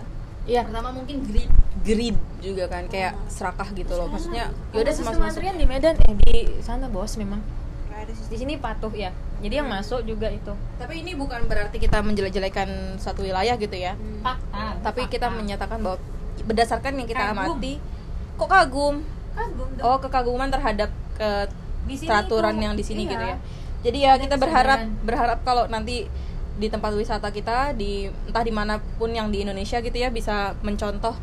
Iya. 0.48 0.62
Pertama 0.64 0.90
mungkin 0.96 1.20
greed 1.28 1.52
Greed 1.78 2.16
juga 2.40 2.66
kan 2.72 2.88
Kayak 2.88 3.14
serakah 3.28 3.68
gitu 3.76 3.92
loh 3.94 4.08
Maksudnya 4.08 4.48
yaudah 4.72 4.80
Udah 4.80 4.92
sistem 4.96 5.20
masuk 5.20 5.44
antrian 5.44 5.56
di 5.60 5.66
Medan 5.68 5.94
eh 6.00 6.14
di 6.16 6.34
sana 6.64 6.88
bos 6.88 7.14
memang. 7.20 7.38
Nggak 7.88 8.00
ada 8.02 8.12
sistem. 8.16 8.32
Di 8.32 8.36
sini 8.40 8.54
patuh 8.56 8.92
ya. 8.92 9.10
Jadi 9.38 9.54
yang 9.54 9.68
masuk 9.70 10.02
juga 10.02 10.32
itu. 10.32 10.52
Tapi 10.80 11.04
ini 11.04 11.12
bukan 11.14 11.44
berarti 11.46 11.76
kita 11.78 12.00
menjelek-jelekan 12.00 12.96
suatu 12.98 13.22
wilayah 13.22 13.54
gitu 13.60 13.76
ya 13.76 13.94
Fakta. 14.24 14.80
Tapi 14.82 15.06
kita 15.06 15.28
menyatakan 15.28 15.84
bahwa 15.84 16.00
Berdasarkan 16.38 16.96
yang 16.96 17.08
kita 17.08 17.34
Kagum. 17.34 17.60
amati 17.60 17.74
Kok 18.38 18.48
kagum? 18.48 18.96
kagum 19.34 19.68
dong. 19.78 19.84
Oh 19.86 19.96
kekaguman 20.00 20.48
terhadap 20.48 20.90
ke 21.14 21.30
Di 21.86 21.94
sini 21.94 22.08
peraturan 22.08 22.56
yang 22.56 22.74
di 22.74 22.84
sini 22.84 23.04
iya. 23.04 23.12
gitu 23.12 23.24
ya. 23.24 23.36
Jadi 23.80 23.98
ya 24.00 24.16
kita 24.16 24.34
berharap 24.34 24.80
berharap 25.00 25.38
kalau 25.42 25.66
nanti 25.66 26.10
di 26.54 26.66
tempat 26.66 26.90
wisata 26.92 27.30
kita 27.30 27.70
di 27.72 27.92
entah 28.26 28.42
di 28.42 28.50
mana 28.50 28.76
pun 28.98 29.08
yang 29.08 29.28
di 29.28 29.40
Indonesia 29.40 29.78
gitu 29.78 29.94
ya 29.94 30.10
bisa 30.10 30.58
mencontoh 30.60 31.14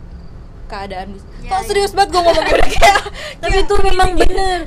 keadaan 0.65 1.11
bis- 1.11 1.27
Ya, 1.39 1.51
Kok 1.51 1.61
ya. 1.61 1.67
serius 1.67 1.91
banget 1.91 2.09
gue 2.09 2.21
ngomong 2.21 2.45
kayak 2.49 3.01
Tapi 3.37 3.55
itu 3.59 3.75
memang 3.83 4.09
bener. 4.15 4.59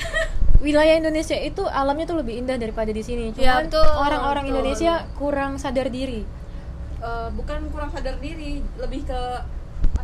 Wilayah 0.59 0.95
Indonesia 0.97 1.35
itu 1.35 1.63
alamnya 1.65 2.05
tuh 2.05 2.19
lebih 2.19 2.35
indah 2.37 2.55
daripada 2.55 2.91
di 2.91 3.01
sini. 3.01 3.31
Ya, 3.33 3.59
Cuman 3.59 3.65
betul, 3.67 3.87
orang-orang. 3.87 4.45
Indonesia 4.45 5.07
kurang 5.15 5.55
sadar 5.57 5.87
diri. 5.89 6.27
eh, 6.99 7.29
bukan 7.31 7.71
kurang 7.71 7.89
sadar 7.89 8.19
diri, 8.19 8.59
lebih 8.75 9.07
ke 9.07 9.21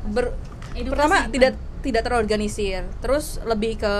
ber 0.08 0.30
Edukasi, 0.72 0.90
pertama 0.90 1.16
kan? 1.20 1.30
tidak 1.30 1.52
tidak 1.80 2.02
terorganisir. 2.02 2.86
Terus 2.98 3.42
lebih 3.42 3.76
ke 3.76 3.94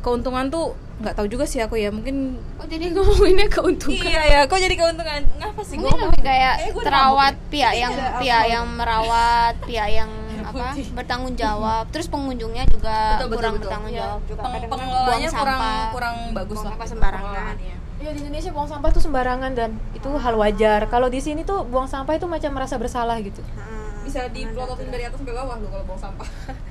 keuntungan 0.00 0.48
tuh 0.48 0.76
nggak 1.00 1.14
tahu 1.14 1.26
juga 1.26 1.44
sih 1.44 1.58
aku 1.58 1.74
ya 1.74 1.88
mungkin 1.88 2.36
Oh 2.54 2.66
jadi 2.66 2.92
ngomonginnya 2.92 3.48
keuntungan. 3.48 4.04
iya 4.04 4.20
ya 4.22 4.40
kok 4.44 4.56
jadi 4.56 4.74
keuntungan 4.74 5.20
ngapa 5.34 5.60
sih 5.62 5.74
Mungkin 5.74 5.90
gua 5.90 6.04
lebih 6.06 6.22
kayak 6.22 6.54
gua 6.70 6.82
terawat 6.84 7.34
pihak 7.48 7.72
yang 7.74 7.90
ada 7.90 8.06
pihak 8.22 8.44
yang 8.46 8.64
merawat, 8.70 9.54
pihak 9.64 9.88
yang 9.90 10.10
apa 10.42 10.66
bertanggung 10.92 11.34
jawab. 11.34 11.84
Terus 11.88 12.06
pengunjungnya 12.06 12.64
juga 12.66 13.16
Betul, 13.16 13.26
betul, 13.26 13.32
kurang 13.34 13.52
betul. 13.52 13.62
bertanggung 13.64 13.90
Iya. 13.90 14.00
jawab 14.02 14.20
juga. 14.24 14.40
Peng- 14.42 14.68
pengelolanya 14.68 15.28
kurang 15.30 15.58
sampah. 15.58 15.88
kurang 15.90 16.16
bagus 16.30 16.52
buang 16.52 16.60
lah 16.60 16.70
sampah 16.70 16.86
sembarangan. 16.86 17.54
Ya 17.96 18.10
di 18.10 18.18
Indonesia 18.18 18.50
buang 18.50 18.64
sampah 18.66 18.90
tuh 18.90 19.02
sembarangan 19.02 19.52
dan 19.52 19.70
itu 19.92 20.08
hal 20.10 20.34
wajar. 20.34 20.80
Kalau 20.86 21.08
di 21.08 21.20
sini 21.20 21.40
tuh 21.42 21.64
buang 21.64 21.84
sampah 21.84 22.12
itu 22.14 22.24
macam 22.26 22.50
merasa 22.50 22.76
bersalah 22.76 23.16
gitu. 23.20 23.40
Hmm. 23.50 23.78
bisa 24.00 24.26
diplototin 24.26 24.88
dari 24.88 25.04
atas 25.04 25.16
sampai 25.16 25.32
bawah 25.32 25.54
lo 25.54 25.68
kalau 25.68 25.84
buang 25.86 26.00
sampah 26.00 26.26
Eh 26.48 26.56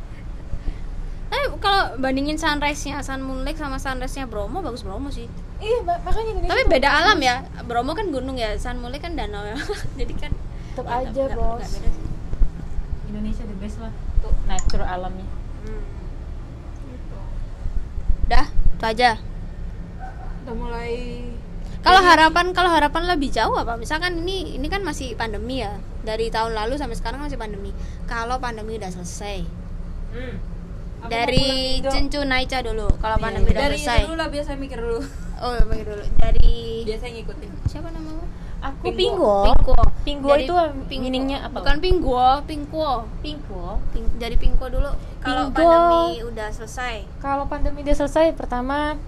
kalau 1.60 1.96
bandingin 1.96 2.36
sunrise-nya 2.36 3.00
Sun 3.00 3.20
Moon 3.20 3.44
Lake 3.44 3.56
sama 3.56 3.76
sunrise-nya 3.76 4.26
Bromo 4.26 4.60
bagus 4.60 4.82
Bromo 4.82 5.08
sih. 5.08 5.28
Iya, 5.58 5.84
ma- 5.84 6.00
makanya 6.00 6.32
Indonesia 6.34 6.52
Tapi 6.52 6.64
beda 6.66 6.90
alam 6.90 7.20
ya. 7.20 7.36
Bromo 7.64 7.92
kan 7.92 8.08
gunung 8.10 8.36
ya, 8.36 8.56
Sun 8.56 8.80
Moon 8.80 8.90
Lake 8.90 9.02
kan 9.02 9.14
danau 9.14 9.44
ya. 9.44 9.60
Jadi 10.00 10.14
kan 10.14 10.32
nggak- 10.74 10.88
aja, 11.06 11.24
nggak- 11.26 11.36
Bos. 11.36 11.60
nggak 11.60 11.72
beda 11.76 11.90
sih. 11.90 12.06
Indonesia 13.08 13.44
the 13.44 13.58
best 13.58 13.78
lah. 13.78 13.92
Tuh 14.20 14.34
nature 14.46 14.82
alamnya. 14.82 15.28
Hmm. 15.62 15.84
Dah, 18.26 18.46
itu 18.46 18.86
aja. 18.86 19.12
udah 20.40 20.56
mulai 20.56 20.94
Kalau 21.80 22.02
harapan 22.02 22.52
kalau 22.52 22.68
harapan 22.68 23.08
lebih 23.08 23.30
jauh 23.30 23.56
apa? 23.56 23.74
Misalkan 23.74 24.20
ini 24.20 24.56
ini 24.56 24.68
kan 24.68 24.84
masih 24.84 25.16
pandemi 25.16 25.60
ya. 25.60 25.72
Dari 26.02 26.28
tahun 26.28 26.52
lalu 26.52 26.76
sampai 26.76 26.94
sekarang 26.94 27.20
masih 27.20 27.36
pandemi. 27.36 27.72
Kalau 28.04 28.36
pandemi 28.38 28.76
udah 28.76 28.90
selesai. 28.90 29.48
Hmm. 30.12 30.36
Dari 31.08 31.80
Cencu 31.80 32.20
Naica 32.28 32.60
dulu. 32.60 32.92
Kalau 33.00 33.16
pandemi 33.16 33.56
udah 33.56 33.72
dari 33.72 33.80
selesai. 33.80 34.04
itu 34.04 34.06
dulu 34.12 34.18
lah 34.20 34.28
biasa 34.28 34.50
mikir 34.60 34.80
dulu 34.84 35.00
Oh, 35.40 35.56
mikir 35.72 35.86
dulu. 35.88 36.04
Dari 36.20 36.84
biasa 36.84 37.06
ngikutin 37.08 37.50
siapa 37.72 37.88
namanya? 37.96 38.28
Aku. 38.60 38.92
Pingko. 38.92 39.56
Pinggo 40.04 40.28
Dari 40.36 40.44
itu 40.44 40.54
meaningnya 40.92 41.48
apa? 41.48 41.64
Bukan 41.64 41.80
Pinggo, 41.80 42.44
Pingko. 42.44 43.08
Pinggo. 43.24 43.80
Ping- 43.96 44.16
dari 44.20 44.36
Pingko 44.36 44.68
dulu. 44.68 44.92
Kalau 45.24 45.48
pandemi 45.52 46.20
udah 46.28 46.50
selesai. 46.52 47.08
Kalau 47.24 47.48
pandemi 47.48 47.88
udah 47.88 47.96
selesai, 47.96 48.36
pertama 48.36 49.00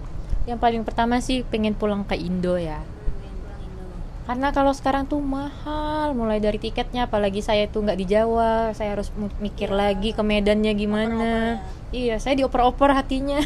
yang 0.48 0.56
paling 0.56 0.88
pertama 0.88 1.20
sih 1.20 1.44
pengen 1.44 1.76
pulang 1.76 2.08
ke 2.08 2.16
Indo 2.16 2.56
ya. 2.56 2.80
Hmm, 2.80 3.20
pengen 3.20 3.36
pulang 3.44 3.60
Indo. 3.60 3.84
Karena 4.22 4.54
kalau 4.54 4.72
sekarang 4.72 5.10
tuh 5.10 5.18
mahal, 5.20 6.14
mulai 6.14 6.38
dari 6.38 6.62
tiketnya, 6.62 7.10
apalagi 7.10 7.42
saya 7.42 7.66
tuh 7.68 7.84
nggak 7.84 8.00
di 8.00 8.06
Jawa, 8.06 8.72
saya 8.78 8.94
harus 8.96 9.10
mikir 9.42 9.74
lagi 9.74 10.14
ke 10.14 10.22
Medannya 10.22 10.72
gimana. 10.78 11.60
Iya, 11.90 12.22
saya 12.22 12.38
dioper-oper 12.38 12.94
hatinya. 12.96 13.42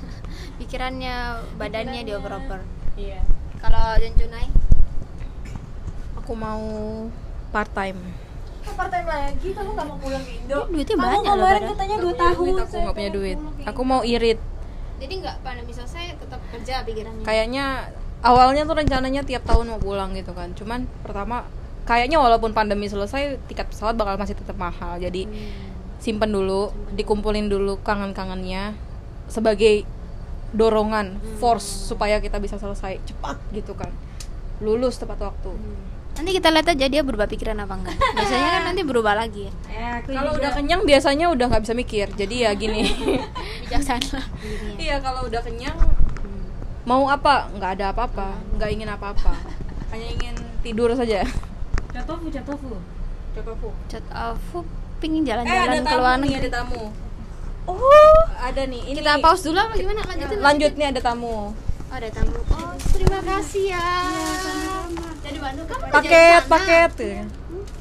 Pikirannya, 0.62 1.44
badannya 1.58 2.06
dioper-oper. 2.06 2.62
Iya. 2.94 3.20
Kalau 3.58 3.96
Jencunai 3.96 4.64
aku 6.24 6.32
mau 6.32 6.64
part 7.52 7.68
time 7.76 8.00
Kok 8.64 8.80
part 8.80 8.88
time 8.88 9.04
lagi? 9.04 9.48
Kamu 9.52 9.76
gak 9.76 9.86
mau 9.92 9.96
pulang 10.00 10.24
ke 10.24 10.32
Indo? 10.40 10.60
duitnya 10.72 10.96
Kamu 10.96 11.04
banyak 11.04 11.20
loh 11.20 11.36
kemarin 11.36 11.62
katanya 11.68 11.96
2 11.96 12.00
Duit, 12.00 12.16
tahun. 12.16 12.32
aku 12.64 12.76
nggak 12.80 12.96
punya 12.96 13.10
duit 13.12 13.38
aku 13.64 13.80
mau 13.84 14.00
irit 14.00 14.40
jadi 14.96 15.12
nggak 15.20 15.36
pandemi 15.44 15.72
selesai 15.76 16.16
tetap 16.16 16.40
kerja 16.48 16.80
pikirannya 16.80 17.24
kayaknya 17.28 17.92
awalnya 18.24 18.64
tuh 18.64 18.80
rencananya 18.80 19.22
tiap 19.22 19.44
tahun 19.44 19.76
mau 19.76 19.80
pulang 19.80 20.16
gitu 20.16 20.32
kan. 20.32 20.56
Cuman 20.56 20.88
pertama 21.04 21.44
kayaknya 21.84 22.16
walaupun 22.16 22.56
pandemi 22.56 22.88
selesai 22.88 23.36
tiket 23.44 23.68
pesawat 23.68 23.94
bakal 23.94 24.16
masih 24.16 24.34
tetap 24.34 24.56
mahal. 24.56 24.96
Jadi 24.96 25.28
simpen 26.00 26.32
dulu 26.32 26.72
dikumpulin 26.96 27.52
dulu 27.52 27.78
kangen-kangennya 27.84 28.72
sebagai 29.28 29.84
dorongan 30.56 31.20
force 31.36 31.92
supaya 31.92 32.18
kita 32.24 32.40
bisa 32.40 32.56
selesai 32.56 32.98
cepat 33.04 33.36
gitu 33.52 33.76
kan. 33.76 33.92
Lulus 34.64 34.96
tepat 34.96 35.20
waktu. 35.20 35.52
Nanti 36.14 36.30
kita 36.30 36.46
lihat 36.54 36.70
aja 36.70 36.86
dia 36.86 37.02
berubah 37.02 37.26
pikiran 37.26 37.58
apa 37.58 37.74
enggak. 37.74 37.98
Biasanya 37.98 38.48
kan 38.54 38.62
nanti 38.70 38.82
berubah 38.86 39.14
lagi 39.18 39.50
ya. 39.50 39.52
Ya, 39.84 40.00
kalau 40.00 40.32
udah 40.38 40.50
kenyang 40.54 40.82
biasanya 40.86 41.26
udah 41.28 41.50
nggak 41.50 41.62
bisa 41.66 41.74
mikir. 41.74 42.06
Jadi 42.14 42.46
ya 42.46 42.54
gini. 42.54 42.86
Bijaksana. 43.66 44.22
Iya 44.78 45.02
kalau 45.02 45.26
udah 45.26 45.42
kenyang 45.42 45.76
mau 46.84 47.08
apa? 47.08 47.48
Nggak 47.50 47.70
ada 47.80 47.84
apa-apa. 47.92 48.28
Nggak 48.56 48.70
ingin 48.70 48.88
apa-apa. 48.88 49.32
Hanya 49.90 50.08
ingin 50.10 50.34
tidur 50.60 50.92
saja. 50.92 51.24
Jatofu. 52.30 52.76
Coba 53.34 53.52
Cat 53.88 54.04
aku 54.10 54.62
pingin 55.02 55.22
Eh 55.22 55.28
jalan-jalan 55.32 55.74
ke 55.74 55.82
tamu 55.84 55.98
luar 55.98 56.16
negeri. 56.18 56.38
ada 56.38 56.50
tamu. 56.54 56.82
oh! 57.66 58.18
Ada 58.38 58.62
nih. 58.68 58.82
Ini 58.92 58.98
kita 59.00 59.18
pause 59.18 59.42
dulu 59.42 59.58
apa 59.58 59.74
gimana? 59.74 60.00
Lanjutin 60.04 60.38
Lanjut 60.38 60.72
nih 60.76 60.86
ada 60.92 61.00
tamu. 61.00 61.50
oh 61.50 61.94
ada 61.94 62.08
tamu. 62.10 62.38
Oh 62.52 62.72
terima 62.92 63.20
kasih 63.22 63.64
ya. 63.74 63.88
Dari 65.24 65.38
Bandung 65.40 65.66
kamu 65.66 65.82
Paket, 65.88 66.42
paket. 66.46 66.90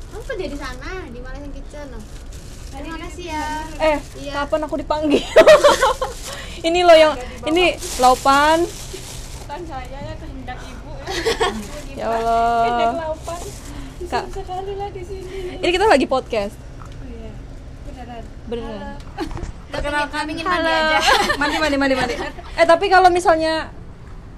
kamu 0.09 0.21
kerja 0.23 0.45
di 0.47 0.57
sana? 0.57 0.91
Di 1.11 1.19
Malaysian 1.19 1.51
Kitchen? 1.51 1.87
Loh 1.91 2.03
terima 2.73 2.97
kasih 2.97 3.25
ya. 3.29 3.45
Eh, 3.77 3.97
Iya. 4.17 4.31
kapan 4.33 4.65
aku 4.65 4.75
dipanggil? 4.81 5.21
ini 6.67 6.81
loh 6.81 6.97
yang 6.97 7.13
ini 7.45 7.77
laupan. 7.99 8.65
Kan 9.53 9.61
saya 9.69 9.85
ya 10.01 10.13
kehendak 10.17 10.57
ibu. 10.65 10.91
Ya 11.93 12.05
Allah. 12.17 13.05
Laupan. 13.05 13.41
Kak, 14.09 14.25
Sekali 14.33 14.73
lah 14.81 14.89
di 14.89 15.03
sini. 15.05 15.61
ini 15.61 15.69
kita 15.69 15.85
lagi 15.85 16.09
podcast. 16.09 16.57
Oh 16.57 17.05
iya. 17.05 17.31
Beneran. 17.85 18.23
Beneran. 18.49 18.97
perkenalkan 19.73 20.25
ingin 20.33 20.45
mandi 20.45 20.69
aja 20.69 21.01
mandi 21.41 21.57
mandi 21.57 21.77
mandi 21.77 21.95
mandi. 21.97 22.13
Eh, 22.57 22.65
tapi 22.65 22.85
kalau 22.93 23.09
misalnya 23.09 23.69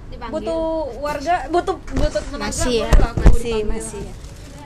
dipanggil 0.08 0.32
butuh 0.32 0.64
warga, 1.04 1.36
butuh 1.52 1.76
butuh 1.92 2.24
tenaga 2.24 2.48
masih 2.48 2.88
ya 2.88 2.92
masih 3.20 3.58
masih 3.68 4.04
ya. 4.08 4.14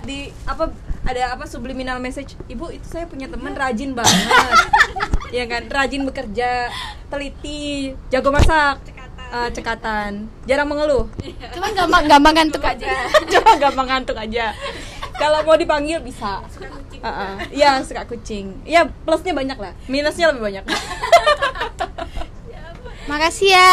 di 0.05 0.19
apa 0.45 0.69
ada 1.09 1.33
apa 1.33 1.49
subliminal 1.49 1.97
message 1.97 2.37
ibu 2.45 2.69
itu 2.69 2.85
saya 2.85 3.09
punya 3.09 3.25
teman 3.25 3.57
rajin 3.57 3.97
banget 3.97 4.21
ya 5.33 5.49
kan 5.49 5.65
rajin 5.65 6.05
bekerja 6.05 6.69
teliti 7.09 7.97
jago 8.13 8.29
masak 8.29 8.77
eh, 9.29 9.49
cekatan. 9.53 10.11
Jarang 10.49 10.67
mengeluh. 10.69 11.05
Cuman 11.53 11.71
gampang 11.77 12.03
gampang 12.09 12.33
ngantuk 12.35 12.63
aja 12.65 12.89
cuma 13.29 13.51
gampang 13.57 13.87
ngantuk 13.87 14.17
aja. 14.17 14.53
Kalau 15.19 15.43
mau 15.43 15.55
dipanggil 15.59 15.99
bisa. 16.01 16.41
Heeh. 16.99 17.33
Iya 17.53 17.83
suka 17.83 18.03
kucing. 18.07 18.55
Iya 18.63 18.87
plusnya 19.05 19.33
banyak 19.35 19.57
lah. 19.59 19.73
Minusnya 19.87 20.31
lebih 20.31 20.43
banyak. 20.47 20.63
Makasih 23.11 23.51
ya. 23.51 23.71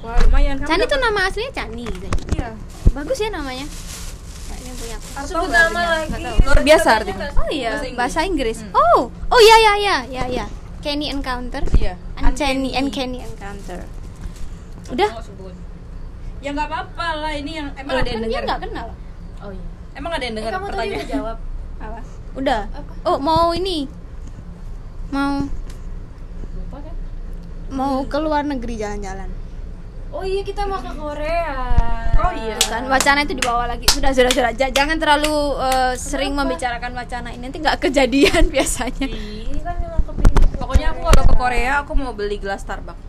Wah 0.00 0.16
lumayan. 0.24 0.56
Kamu 0.56 0.68
Cani 0.68 0.84
tuh 0.88 0.98
nama 1.00 1.20
aslinya 1.28 1.52
Cani 1.52 1.84
iya. 2.32 2.56
Bagus 2.96 3.20
ya 3.20 3.28
namanya. 3.28 3.66
Kayaknya 4.48 4.72
punya 4.80 4.96
aku. 4.96 5.08
Atau 5.18 5.44
nama 5.50 5.80
lagi. 6.00 6.24
Luar 6.46 6.60
biasa 6.64 6.88
artinya. 7.04 7.28
Oh 7.36 7.48
iya 7.52 7.70
Bahasa 7.76 7.84
Inggris. 7.84 7.98
bahasa 7.98 8.20
Inggris. 8.24 8.58
Hmm. 8.64 8.72
oh 8.80 9.00
oh 9.12 9.40
iya 9.44 9.56
iya 9.60 9.72
iya 9.76 9.96
iya 10.08 10.24
iya. 10.40 10.46
Kenny 10.80 11.12
Encounter. 11.12 11.60
Iya 11.76 12.00
Uncanny 12.20 12.70
and 12.76 12.88
Kenny 12.92 13.24
Encounter. 13.24 13.84
Udah? 14.90 15.10
Sebut. 15.22 15.54
ya 16.40 16.56
nggak 16.56 16.68
apa-apa 16.72 17.08
lah 17.20 17.32
ini 17.36 17.60
yang 17.60 17.68
emang 17.76 17.92
Loh, 17.92 18.00
ada 18.00 18.08
yang 18.08 18.20
dia 18.24 18.28
dengar 18.32 18.42
nggak 18.48 18.60
kenal? 18.64 18.88
Oh 19.44 19.50
iya. 19.52 19.64
emang 19.92 20.12
ada 20.16 20.24
yang 20.24 20.34
dengar 20.40 20.50
kamu 20.56 20.64
tadi 20.64 20.72
pertanyaan? 20.72 20.96
udah 20.96 21.12
jawab. 21.12 21.36
apa? 21.80 22.00
Udah. 22.32 22.60
Oh 23.04 23.16
mau 23.20 23.52
ini. 23.52 23.78
Mau. 25.12 25.34
Lupa 26.56 26.78
kan? 26.80 26.94
mau 27.70 27.96
ke 28.08 28.18
luar 28.18 28.42
negeri 28.48 28.74
jalan-jalan. 28.80 29.28
Oh 30.10 30.24
iya 30.26 30.42
kita 30.42 30.64
mau 30.64 30.80
ke 30.80 30.90
Korea. 30.96 31.54
Oh 32.18 32.32
iya. 32.34 32.56
Kan 32.66 32.88
wacana 32.88 33.20
itu 33.20 33.34
dibawa 33.36 33.68
lagi. 33.68 33.84
Sudah 33.92 34.10
sudah 34.10 34.32
sudah. 34.32 34.50
Ja- 34.56 34.72
jangan 34.72 34.96
terlalu 34.96 35.30
uh, 35.60 35.92
sering 35.94 36.32
membicarakan 36.34 36.96
wacana 36.96 37.30
ini. 37.30 37.46
Nanti 37.46 37.60
nggak 37.60 37.78
kejadian 37.84 38.48
biasanya. 38.54 39.06
Ini 39.06 39.60
kan 39.60 39.76
memang 39.76 40.02
kepingin. 40.08 40.48
Pokoknya 40.56 40.86
aku 40.96 41.00
Korea 41.40 41.80
aku 41.80 41.96
mau 41.96 42.12
beli 42.12 42.36
gelas 42.36 42.60
Starbucks. 42.60 43.00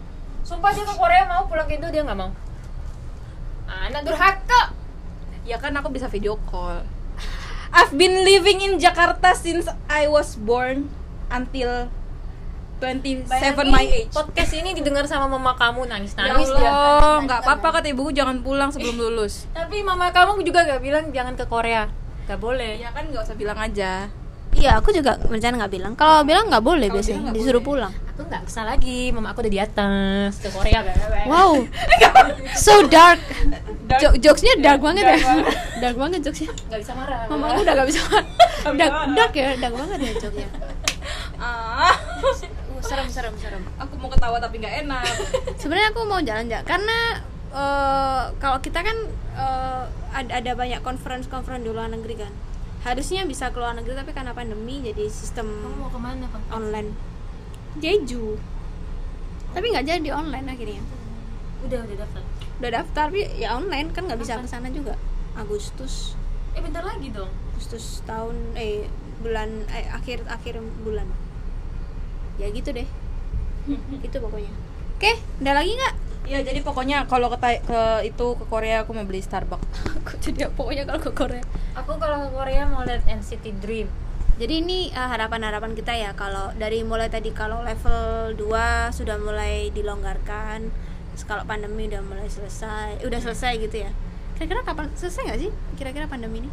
Sumpah 0.48 0.72
dia 0.72 0.88
ke 0.88 0.96
Korea 0.96 1.28
mau 1.28 1.52
pulang 1.52 1.68
ke 1.68 1.76
Indo 1.76 1.92
dia 1.92 2.08
nggak 2.08 2.16
mau. 2.16 2.32
Anak 3.68 4.08
durhaka. 4.08 4.72
Ya 5.44 5.60
kan 5.60 5.76
aku 5.76 5.92
bisa 5.92 6.08
video 6.08 6.40
call. 6.48 6.80
I've 7.76 7.92
been 7.92 8.24
living 8.24 8.64
in 8.64 8.80
Jakarta 8.80 9.36
since 9.36 9.68
I 9.92 10.08
was 10.08 10.40
born 10.40 10.88
until 11.28 11.92
27 12.80 13.28
my 13.68 13.84
age. 13.84 14.16
Podcast 14.16 14.52
ini 14.56 14.72
didengar 14.72 15.04
sama 15.12 15.28
mama 15.28 15.52
kamu 15.60 15.92
nangis 15.92 16.16
Ya. 16.16 16.32
Allah, 16.32 17.20
nggak 17.28 17.40
apa-apa 17.44 17.80
kata 17.80 17.92
ibuku 17.92 18.16
jangan 18.16 18.40
pulang 18.40 18.72
sebelum 18.72 18.96
lulus. 18.96 19.44
Tapi 19.56 19.84
mama 19.84 20.08
kamu 20.10 20.40
juga 20.48 20.64
gak 20.64 20.80
bilang 20.80 21.12
jangan 21.12 21.36
ke 21.36 21.46
Korea. 21.52 21.92
Gak 22.32 22.40
boleh. 22.40 22.80
Ya 22.80 22.96
kan 22.96 23.12
nggak 23.12 23.28
usah 23.28 23.36
bilang 23.36 23.60
aja. 23.60 24.08
iya 24.52 24.76
aku 24.76 24.92
juga 24.92 25.16
rencana 25.16 25.64
nggak 25.64 25.72
bilang 25.72 25.94
kalau 25.96 26.28
bilang 26.28 26.52
nggak 26.52 26.60
boleh 26.60 26.92
biasanya 26.92 27.32
disuruh 27.32 27.64
boleh. 27.64 27.88
pulang 27.88 27.94
Aku 28.22 28.30
nggak 28.30 28.44
kesal 28.46 28.66
lagi. 28.66 29.10
Mama 29.10 29.34
aku 29.34 29.42
udah 29.42 29.50
di 29.50 29.58
atas. 29.58 30.38
Ke 30.38 30.54
Korea 30.54 30.86
wow. 31.26 31.58
So 32.56 32.86
dark, 32.86 33.18
Jo- 33.98 34.14
jokesnya 34.16 34.62
dark 34.62 34.78
banget 34.80 35.04
ya? 35.04 35.18
dark 35.80 35.98
banget 35.98 36.22
jokesnya. 36.22 36.54
Gak 36.70 36.80
bisa 36.80 36.94
marah. 36.94 37.26
mama 37.26 37.50
aku 37.50 37.66
udah 37.66 37.74
gak 37.74 37.88
bisa 37.92 38.02
dark, 38.78 38.94
dark 39.12 39.34
ya? 39.34 39.58
Dark 39.58 39.74
banget 39.74 39.98
ya 40.00 40.12
jokesnya. 40.20 40.50
Ah, 41.42 41.98
Uh, 42.22 42.38
serem 42.80 43.10
serem 43.10 43.34
serem. 43.36 43.66
Aku 43.76 43.98
mau 43.98 44.06
ketawa 44.06 44.38
tapi 44.38 44.62
nggak 44.62 44.86
enak. 44.86 45.02
sebenarnya 45.58 45.90
aku 45.90 46.06
mau 46.06 46.22
jalan-jalan. 46.22 46.62
Karena 46.62 46.98
eh, 47.52 48.24
kalau 48.38 48.62
kita 48.62 48.80
kan 48.80 48.94
eh, 49.34 49.84
ada 50.14 50.32
ada 50.38 50.52
banyak 50.54 50.78
conference 50.80 51.26
conference 51.26 51.66
di 51.66 51.74
luar 51.74 51.90
negeri 51.90 52.22
kan. 52.22 52.30
Harusnya 52.82 53.26
bisa 53.26 53.50
ke 53.50 53.58
luar 53.58 53.74
negeri 53.74 53.98
tapi 53.98 54.10
karena 54.12 54.34
pandemi 54.34 54.82
jadi 54.82 55.06
sistem 55.06 55.50
Kamu 55.50 55.78
mau 55.80 55.90
ke 55.90 55.98
mana 55.98 56.26
kan? 56.30 56.42
online 56.52 56.94
Jeju. 57.80 58.36
Tapi 59.52 59.66
nggak 59.72 59.86
jadi 59.88 60.10
online 60.12 60.48
akhirnya. 60.52 60.84
Udah 61.62 61.80
udah 61.86 61.98
daftar. 62.02 62.24
udah 62.62 62.72
daftar 62.78 63.06
tapi 63.10 63.26
ya 63.42 63.58
online 63.58 63.90
kan 63.96 64.06
nggak 64.06 64.20
bisa. 64.20 64.38
Ke 64.42 64.50
sana 64.50 64.68
juga? 64.74 64.98
Agustus. 65.38 66.20
Eh 66.58 66.60
bentar 66.60 66.84
lagi 66.84 67.14
dong. 67.14 67.32
Agustus 67.56 68.04
tahun 68.04 68.36
eh 68.58 68.90
bulan 69.22 69.66
eh 69.72 69.88
akhir 69.88 70.28
akhir 70.28 70.60
bulan. 70.84 71.08
Ya 72.42 72.52
gitu 72.52 72.74
deh. 72.76 72.88
Itu 74.08 74.18
pokoknya. 74.20 74.52
Oke 74.98 75.18
udah 75.42 75.54
lagi 75.58 75.72
nggak? 75.74 75.96
Ya 76.30 76.40
jadi 76.46 76.62
pokoknya 76.62 77.10
kalau 77.10 77.34
ke, 77.34 77.38
ke 77.42 77.82
itu 78.06 78.26
ke 78.38 78.46
Korea 78.46 78.86
aku 78.86 78.94
mau 78.94 79.06
beli 79.10 79.26
Starbucks. 79.26 79.66
aku 79.98 80.12
jadi 80.22 80.54
pokoknya 80.54 80.86
kalau 80.86 81.02
ke 81.02 81.12
Korea? 81.18 81.44
Aku 81.74 81.98
kalau 81.98 82.30
ke 82.30 82.30
Korea 82.30 82.70
mau 82.70 82.86
lihat 82.86 83.02
NCT 83.10 83.58
Dream. 83.58 83.90
Jadi 84.42 84.54
ini 84.58 84.90
eh, 84.90 85.08
harapan-harapan 85.14 85.78
kita 85.78 85.94
ya 85.94 86.12
kalau 86.18 86.50
dari 86.58 86.82
mulai 86.82 87.14
tadi 87.14 87.30
kalau 87.30 87.62
level 87.62 88.34
2 88.34 88.90
sudah 88.90 89.22
mulai 89.22 89.70
dilonggarkan 89.70 90.66
terus 91.14 91.24
kalau 91.30 91.46
pandemi 91.46 91.86
udah 91.86 92.02
mulai 92.02 92.26
selesai 92.26 92.98
eh, 92.98 93.06
udah 93.06 93.22
selesai 93.22 93.62
gitu 93.62 93.86
ya 93.86 93.94
kira-kira 94.34 94.66
kapan 94.66 94.90
selesai 94.98 95.22
nggak 95.30 95.40
sih 95.46 95.52
kira-kira 95.78 96.10
pandemi 96.10 96.42
ini 96.42 96.52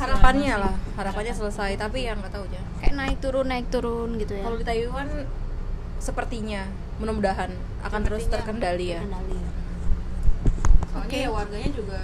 Harapannya 0.00 0.54
lah, 0.56 0.74
harapannya 0.96 1.34
selesai 1.34 1.76
tapi 1.76 2.08
yang 2.08 2.16
nggak 2.24 2.32
tahu 2.32 2.48
aja. 2.48 2.62
kayak 2.80 2.94
naik 2.96 3.18
turun 3.20 3.46
naik 3.52 3.66
turun 3.68 4.16
gitu 4.16 4.32
ya 4.32 4.48
Kalau 4.48 4.56
di 4.56 4.64
Taiwan 4.64 5.08
sepertinya 6.00 6.62
mudah-mudahan 6.96 7.52
akan 7.84 8.00
terus 8.08 8.24
terkendali 8.32 8.96
ya. 8.96 9.04
Kendali. 9.04 9.40
Soalnya 10.88 11.04
Oke. 11.04 11.18
ya 11.20 11.28
warganya 11.28 11.70
juga 11.76 12.00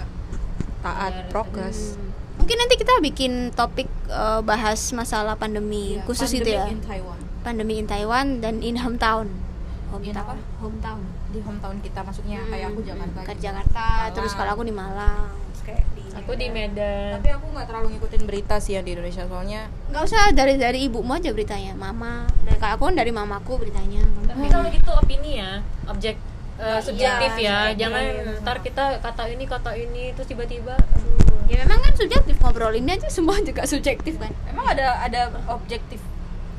taat 0.85 1.13
prokes. 1.33 1.97
Hmm. 1.97 2.06
Mungkin 2.37 2.55
nanti 2.55 2.75
kita 2.75 2.93
bikin 2.99 3.31
topik 3.51 3.85
eh, 4.07 4.41
bahas 4.41 4.79
masalah 4.91 5.33
pandemi 5.33 5.95
Iya, 5.95 6.05
khusus 6.05 6.29
pandemic 6.29 6.45
itu 6.45 6.51
ya. 6.53 6.65
in 6.67 6.79
Taiwan. 6.79 7.19
Pandemi 7.41 7.73
in 7.75 7.85
Taiwan 7.85 8.27
dan 8.39 8.61
in 8.61 8.77
hometown. 8.77 9.27
In 9.27 9.89
Hometown. 9.89 10.15
apa? 10.17 10.35
Hometown. 10.59 10.99
Di 11.27 11.39
hometown 11.39 11.75
kita 11.79 11.99
maksudnya 12.01 12.39
kayak 12.45 12.67
aku 12.69 12.79
Hmm, 12.81 12.89
Jakarta. 12.89 13.19
Ke 13.21 13.31
gitu. 13.31 13.41
Jakarta, 13.41 13.83
Malang. 13.83 14.13
terus 14.13 14.31
kalau 14.33 14.51
aku 14.51 14.63
di 14.63 14.73
Malang. 14.73 15.27
Terus 15.47 15.61
kayak 15.63 15.83
di 15.89 16.03
Aku 16.17 16.31
di 16.33 16.47
Medan. 16.49 17.09
Tapi 17.15 17.29
aku 17.29 17.45
nggak 17.47 17.65
terlalu 17.67 17.87
ngikutin 17.93 18.21
berita 18.25 18.55
sih 18.57 18.73
yang 18.73 18.81
di 18.81 18.91
Indonesia 18.91 19.23
soalnya 19.23 19.61
nggak 19.87 20.03
usah 20.03 20.21
dari 20.31 20.53
dari 20.55 20.79
ibumu 20.83 21.13
aja 21.13 21.29
beritanya, 21.29 21.71
mama. 21.73 22.25
Dan 22.41 22.57
kalau 22.57 22.73
aku 22.75 22.83
kan 22.85 22.95
dari 22.95 23.11
mamaku 23.11 23.53
beritanya. 23.57 24.01
Tapi 24.25 24.45
kalau 24.47 24.65
gitu 24.67 24.91
opini 24.91 25.31
ya, 25.37 25.61
objek 25.85 26.17
eh, 26.57 26.79
subjektif 26.79 27.31
Iya, 27.37 27.69
ya 27.71 27.77
jangan 27.77 28.01
subjektif. 28.03 28.41
ntar 28.41 28.57
kita 28.59 28.83
kata 28.99 29.23
ini 29.29 29.43
kata 29.45 29.71
ini 29.73 30.03
terus 30.11 30.25
tiba-tiba 30.25 30.73
aduh 30.73 31.16
ya 31.45 31.61
memang 31.61 31.79
kan 31.79 31.93
subjektif 31.93 32.35
ngobrolinnya 32.37 32.93
aja 32.95 33.07
semua 33.07 33.37
juga 33.47 33.63
subjektif 33.63 34.17
kan 34.17 34.33
Emang 34.45 34.65
ada 34.67 34.99
ada 34.99 35.21
objektif? 35.47 36.01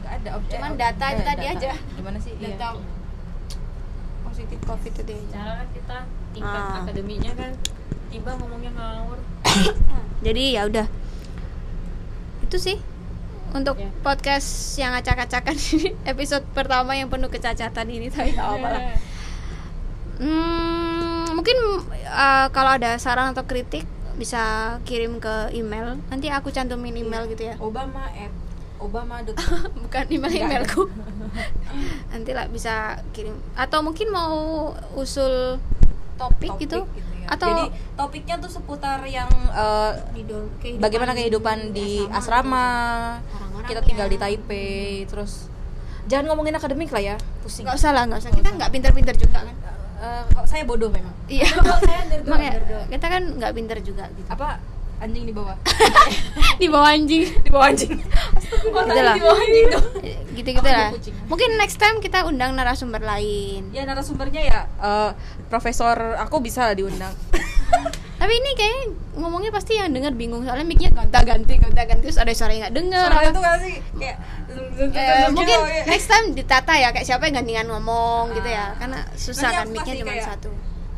Gak 0.00 0.12
ada 0.18 0.30
objek. 0.34 0.54
Cuman 0.54 0.72
data 0.74 1.04
itu 1.10 1.22
tadi 1.22 1.44
aja. 1.46 1.72
Gimana 1.92 2.16
sih? 2.16 2.32
Iya. 2.34 2.54
Data 2.54 2.78
positif 4.22 4.58
covid 4.62 4.92
itu 4.92 5.02
dia 5.04 5.18
cara 5.28 5.52
kan 5.56 5.68
kita 5.68 5.96
tingkat 6.30 6.62
Ah. 6.62 6.80
akademinya 6.80 7.32
kan 7.34 7.50
tiba 8.08 8.30
ngomongnya 8.34 8.70
ngawur 8.70 9.18
jadi 10.26 10.42
ya 10.54 10.62
udah 10.64 10.86
itu 12.40 12.56
sih 12.56 12.76
untuk 13.50 13.76
Ya. 13.76 13.88
podcast 14.00 14.48
yang 14.76 14.92
acak-acakan 14.94 15.56
ini 15.74 15.96
episode 16.04 16.44
pertama 16.52 16.92
yang 16.92 17.08
penuh 17.08 17.26
kecacatan 17.26 17.88
ini 17.88 18.08
tapi 18.08 18.32
nggak 18.32 18.48
apa 18.54 18.68
lah 18.68 18.82
Hmm, 20.18 21.30
mungkin 21.30 21.54
uh, 22.04 22.46
kalau 22.50 22.74
ada 22.74 22.98
saran 22.98 23.30
atau 23.30 23.46
kritik 23.46 23.86
bisa 24.18 24.42
kirim 24.82 25.22
ke 25.22 25.54
email. 25.54 25.96
Nanti 26.10 26.26
aku 26.28 26.50
cantumin 26.50 26.92
email 26.92 27.24
gitu 27.30 27.46
ya. 27.46 27.54
Obama 27.56 28.10
at 28.10 28.34
Obama 28.78 29.22
bukan 29.86 30.04
email 30.10 30.34
emailku. 30.34 30.90
nanti 32.12 32.30
lah 32.34 32.50
bisa 32.50 32.98
kirim. 33.14 33.38
Atau 33.54 33.80
mungkin 33.80 34.10
mau 34.10 34.70
usul 34.94 35.58
topik, 36.18 36.58
gitu, 36.58 36.82
ya. 36.82 37.30
atau 37.30 37.46
Jadi 37.46 37.64
topiknya 37.94 38.42
tuh 38.42 38.50
seputar 38.50 39.06
yang 39.06 39.30
Hidup- 40.10 40.50
kehidupan 40.58 40.82
bagaimana 40.82 41.14
kehidupan 41.14 41.70
di 41.70 42.02
asrama, 42.10 42.66
Orang-orangnya. 43.22 43.68
kita 43.70 43.80
tinggal 43.86 44.10
di 44.10 44.18
Taipei, 44.18 45.06
terus 45.06 45.46
jangan 46.10 46.34
ngomongin 46.34 46.58
akademik 46.58 46.90
lah 46.90 47.14
ya, 47.14 47.16
pusing. 47.38 47.62
nggak 47.62 47.78
usah 47.78 47.94
lah 47.94 48.02
nggak 48.10 48.18
usah. 48.18 48.30
Kita 48.34 48.50
nggak 48.50 48.70
pinter-pinter 48.74 49.14
juga 49.14 49.46
kan 49.46 49.54
Eh, 49.98 50.22
kok 50.30 50.46
saya 50.46 50.62
bodoh 50.62 50.86
memang. 50.88 51.10
iya 51.26 51.50
makanya 52.22 52.62
kita 52.86 53.06
kan 53.08 53.22
nggak 53.34 53.52
pinter 53.52 53.78
juga 53.82 54.06
gitu 54.08 54.30
Apa 54.30 54.62
anjing 54.98 55.26
di 55.26 55.34
bawah? 55.34 55.58
di 56.62 56.66
bawah 56.66 56.88
anjing 56.88 57.26
di 57.44 57.50
bawah 57.50 57.66
anjing. 57.66 57.98
gitu 57.98 58.70
lah 58.96 59.14
di 59.14 59.20
bawah 59.20 59.38
anjing 59.38 59.66
tuh. 59.68 59.82
gitu 60.32 60.48
gitu 60.54 60.60
Apa 60.60 60.70
lah 60.70 60.88
kucing? 60.90 61.14
mungkin 61.26 61.50
next 61.54 61.76
time 61.76 61.98
kita 61.98 62.22
undang 62.24 62.54
narasumber 62.54 62.98
lain 62.98 63.70
Ya 63.70 63.82
narasumbernya 63.82 64.38
ya 64.40 64.60
eh, 64.66 65.10
profesor 65.46 65.94
aku 66.16 66.38
bisa 66.38 66.70
diundang. 66.72 67.10
tapi 68.28 68.44
ini 68.44 68.52
kayaknya 68.52 68.82
ngomongnya 69.16 69.48
pasti 69.48 69.72
yang 69.72 69.88
denger 69.88 70.12
bingung 70.12 70.44
soalnya 70.44 70.60
mic-nya 70.62 70.92
gonta-ganti 70.92 71.56
gonta-ganti 71.56 72.04
terus 72.04 72.20
ada 72.20 72.28
suara 72.30 72.52
yang 72.52 72.60
nggak 72.60 72.76
denger 72.76 73.08
Suara 73.08 73.24
itu 73.24 73.40
kan 73.40 73.56
sih 73.58 73.76
kayak 73.96 74.16
Eh, 74.68 75.28
mungkin 75.32 75.48
gitu, 75.48 75.64
ya. 75.66 75.84
next 75.88 76.06
time 76.06 76.26
ditata 76.36 76.72
ya 76.76 76.88
kayak 76.92 77.06
siapa 77.08 77.24
yang 77.24 77.40
gantian 77.40 77.66
ngomong 77.66 78.28
gitu 78.30 78.44
ya 78.46 78.76
karena 78.76 79.00
susah 79.16 79.48
kan 79.54 79.66
kasih 79.72 80.04
cuma 80.04 80.12
kayak- 80.12 80.28
satu 80.28 80.50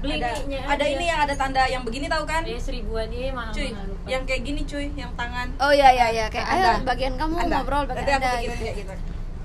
ada, 0.02 0.28
ada 0.66 0.84
ini 0.84 1.04
yang 1.06 1.20
ada 1.22 1.34
tanda 1.36 1.62
yang 1.64 1.86
begini 1.86 2.10
tahu 2.10 2.26
kan? 2.26 2.42
ya 2.42 2.58
seribuan 2.58 3.06
ini 3.06 3.30
mahal 3.30 3.54
Cuy, 3.54 3.70
mahal 3.70 3.86
lupa. 3.86 4.06
yang 4.08 4.22
kayak 4.24 4.42
gini 4.42 4.60
cuy, 4.64 4.86
yang 4.92 5.12
tangan. 5.14 5.46
oh 5.54 5.70
iya 5.70 5.88
iya 5.92 6.06
iya 6.10 6.26
kayak 6.26 6.48
ayo 6.50 6.66
Anda. 6.74 6.82
bagian 6.84 7.14
kamu 7.14 7.34
Anda. 7.38 7.56
ngobrol 7.56 7.84
bagian 7.86 8.10
Nanti 8.10 8.26
anda 8.26 8.30
gitu. 8.42 8.54
kayak 8.58 8.74
gitu. 8.74 8.92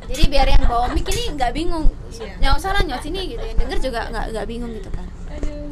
jadi 0.10 0.24
biar 0.26 0.48
yang 0.50 0.64
bawa 0.66 0.86
mic 0.90 1.06
ini 1.06 1.24
nggak 1.38 1.52
bingung 1.54 1.86
Iya. 2.10 2.34
nyawa 2.42 2.58
sana 2.58 2.82
nyawa 2.82 2.98
sini 3.00 3.20
gitu 3.30 3.44
yang 3.44 3.58
denger 3.60 3.78
juga 3.80 4.00
nggak 4.10 4.26
nggak 4.32 4.46
bingung 4.48 4.74
gitu 4.74 4.90
kan 4.90 5.06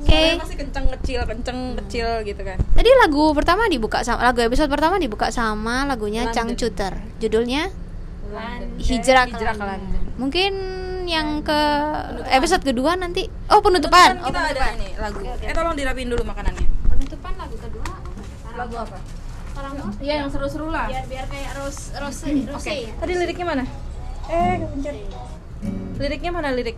oke 0.04 0.12
Suaranya 0.12 0.38
pasti 0.38 0.56
kenceng 0.56 0.86
kecil, 0.91 1.20
kenceng 1.24 1.60
kecil 1.80 2.08
gitu 2.22 2.41
kan. 2.43 2.58
tadi 2.60 2.89
lagu 2.99 3.32
pertama 3.32 3.66
dibuka 3.66 4.04
sama 4.04 4.20
lagu 4.22 4.39
episode 4.39 4.68
pertama 4.68 4.99
dibuka 4.99 5.32
sama 5.32 5.88
lagunya 5.88 6.28
London. 6.28 6.36
Changcuter 6.36 6.91
judulnya 7.18 7.72
London. 8.28 8.68
Hijrah 8.78 9.26
ke 9.26 9.36
Hijrah 9.36 9.54
ke 9.56 9.64
London. 9.64 9.80
London. 9.80 10.01
mungkin 10.14 10.54
yang 11.04 11.41
ke 11.41 11.60
episode 12.30 12.64
kedua 12.64 12.95
nanti 12.95 13.28
oh 13.47 13.60
penutupan 13.60 14.16
Kan 14.16 14.24
kita 14.24 14.39
oh, 14.39 14.51
ada 14.51 14.64
ini 14.74 14.89
lagu. 14.95 15.20
Oke, 15.20 15.30
oke. 15.34 15.45
Eh 15.47 15.54
tolong 15.54 15.76
dirapiin 15.76 16.08
dulu 16.08 16.24
makanannya. 16.24 16.66
penutupan 16.86 17.34
lagu 17.36 17.56
kedua 17.58 17.88
Lagu 18.54 18.76
apa? 18.78 18.97
Paramore 19.54 19.97
Iya 19.97 20.14
yang 20.22 20.30
seru-seru 20.30 20.70
lah. 20.70 20.86
biar 20.86 21.06
biar 21.06 21.26
kayak 21.28 21.51
rose 21.58 21.91
rose 21.93 22.24
Oke. 22.24 22.49
rose 22.49 22.70
ya 22.70 22.93
Tadi 22.95 23.14
liriknya 23.14 23.45
mana? 23.45 23.64
Eh, 24.26 24.54
kepencet. 24.62 24.95
Liriknya 25.93 26.32
mana 26.32 26.49
lirik? 26.49 26.78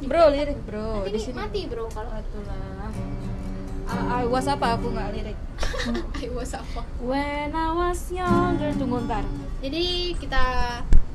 Bro, 0.00 0.22
lirik 0.30 0.58
bro. 0.64 1.04
nanti 1.04 1.10
Di 1.12 1.20
sini. 1.20 1.34
mati 1.36 1.60
bro 1.66 1.84
kalau 1.88 2.10
Itulah. 2.10 2.90
I, 3.90 4.22
I 4.22 4.24
was 4.24 4.46
apa 4.46 4.78
aku 4.78 4.86
nggak 4.90 5.08
lirik. 5.12 5.38
I 6.22 6.28
was 6.30 6.52
apa 6.52 6.80
When 6.98 7.50
I 7.50 7.68
was 7.70 8.00
younger, 8.08 8.70
tunggu 8.74 9.02
ntar. 9.04 9.24
jadi 9.60 9.84
kita 10.16 10.44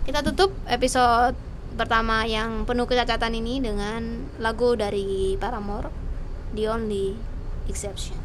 kita 0.03 0.19
tutup 0.21 0.53
episode 0.65 1.33
pertama 1.73 2.23
yang 2.23 2.63
penuh 2.63 2.85
kecacatan 2.85 3.33
ini 3.33 3.57
dengan 3.59 4.29
lagu 4.37 4.77
dari 4.77 5.33
Paramore 5.35 5.89
The 6.53 6.69
Only 6.69 7.17
Exception 7.65 8.15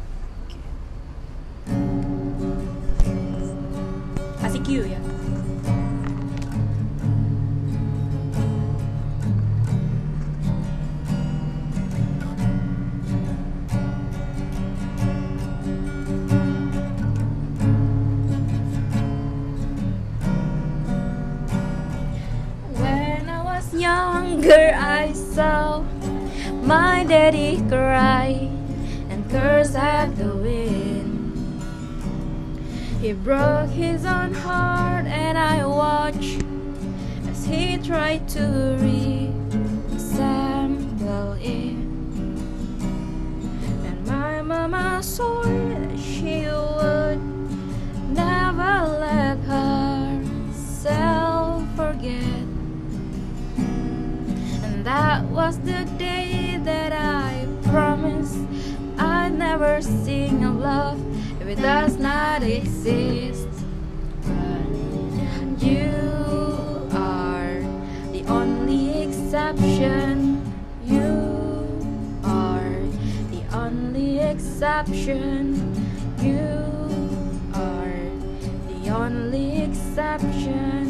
Kasih 4.39 4.61
Q 4.61 4.67
ya. 4.87 4.99
Daddy 27.31 27.61
cry 27.69 28.49
and 29.09 29.29
curse 29.29 29.73
at 29.75 30.17
the 30.17 30.35
wind. 30.35 31.31
He 32.99 33.13
broke 33.13 33.69
his 33.69 34.05
own 34.05 34.33
heart, 34.33 35.05
and 35.05 35.37
I 35.37 35.65
watched 35.65 36.43
as 37.29 37.45
he 37.45 37.77
tried 37.77 38.27
to 38.29 38.75
reassemble 38.81 39.31
it. 41.39 41.77
And 43.87 44.05
my 44.05 44.41
mama 44.41 45.01
swore 45.01 45.45
that 45.45 45.97
she 45.99 46.47
would 46.47 47.21
never 48.09 48.87
let 48.99 49.37
herself 49.53 50.83
forget. 51.77 52.45
And 54.63 54.83
that 54.85 55.23
was 55.25 55.57
the 55.59 55.90
never 59.51 59.81
sing 59.81 60.45
a 60.45 60.53
love 60.53 60.97
if 61.41 61.47
it 61.47 61.57
does 61.57 61.97
not 61.97 62.41
exist. 62.41 63.49
You 65.59 66.87
are 66.93 67.59
the 68.13 68.23
only 68.29 69.03
exception. 69.03 70.41
You 70.85 71.11
are 72.23 72.79
the 73.33 73.43
only 73.51 74.19
exception. 74.19 75.75
You 76.21 76.47
are 77.53 78.07
the 78.71 78.89
only 78.89 79.63
exception. 79.63 80.85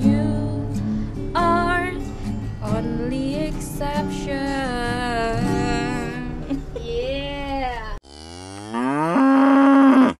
You 0.00 1.30
are 1.36 1.92
the 1.92 2.76
only 2.76 3.44
exception. 3.44 5.01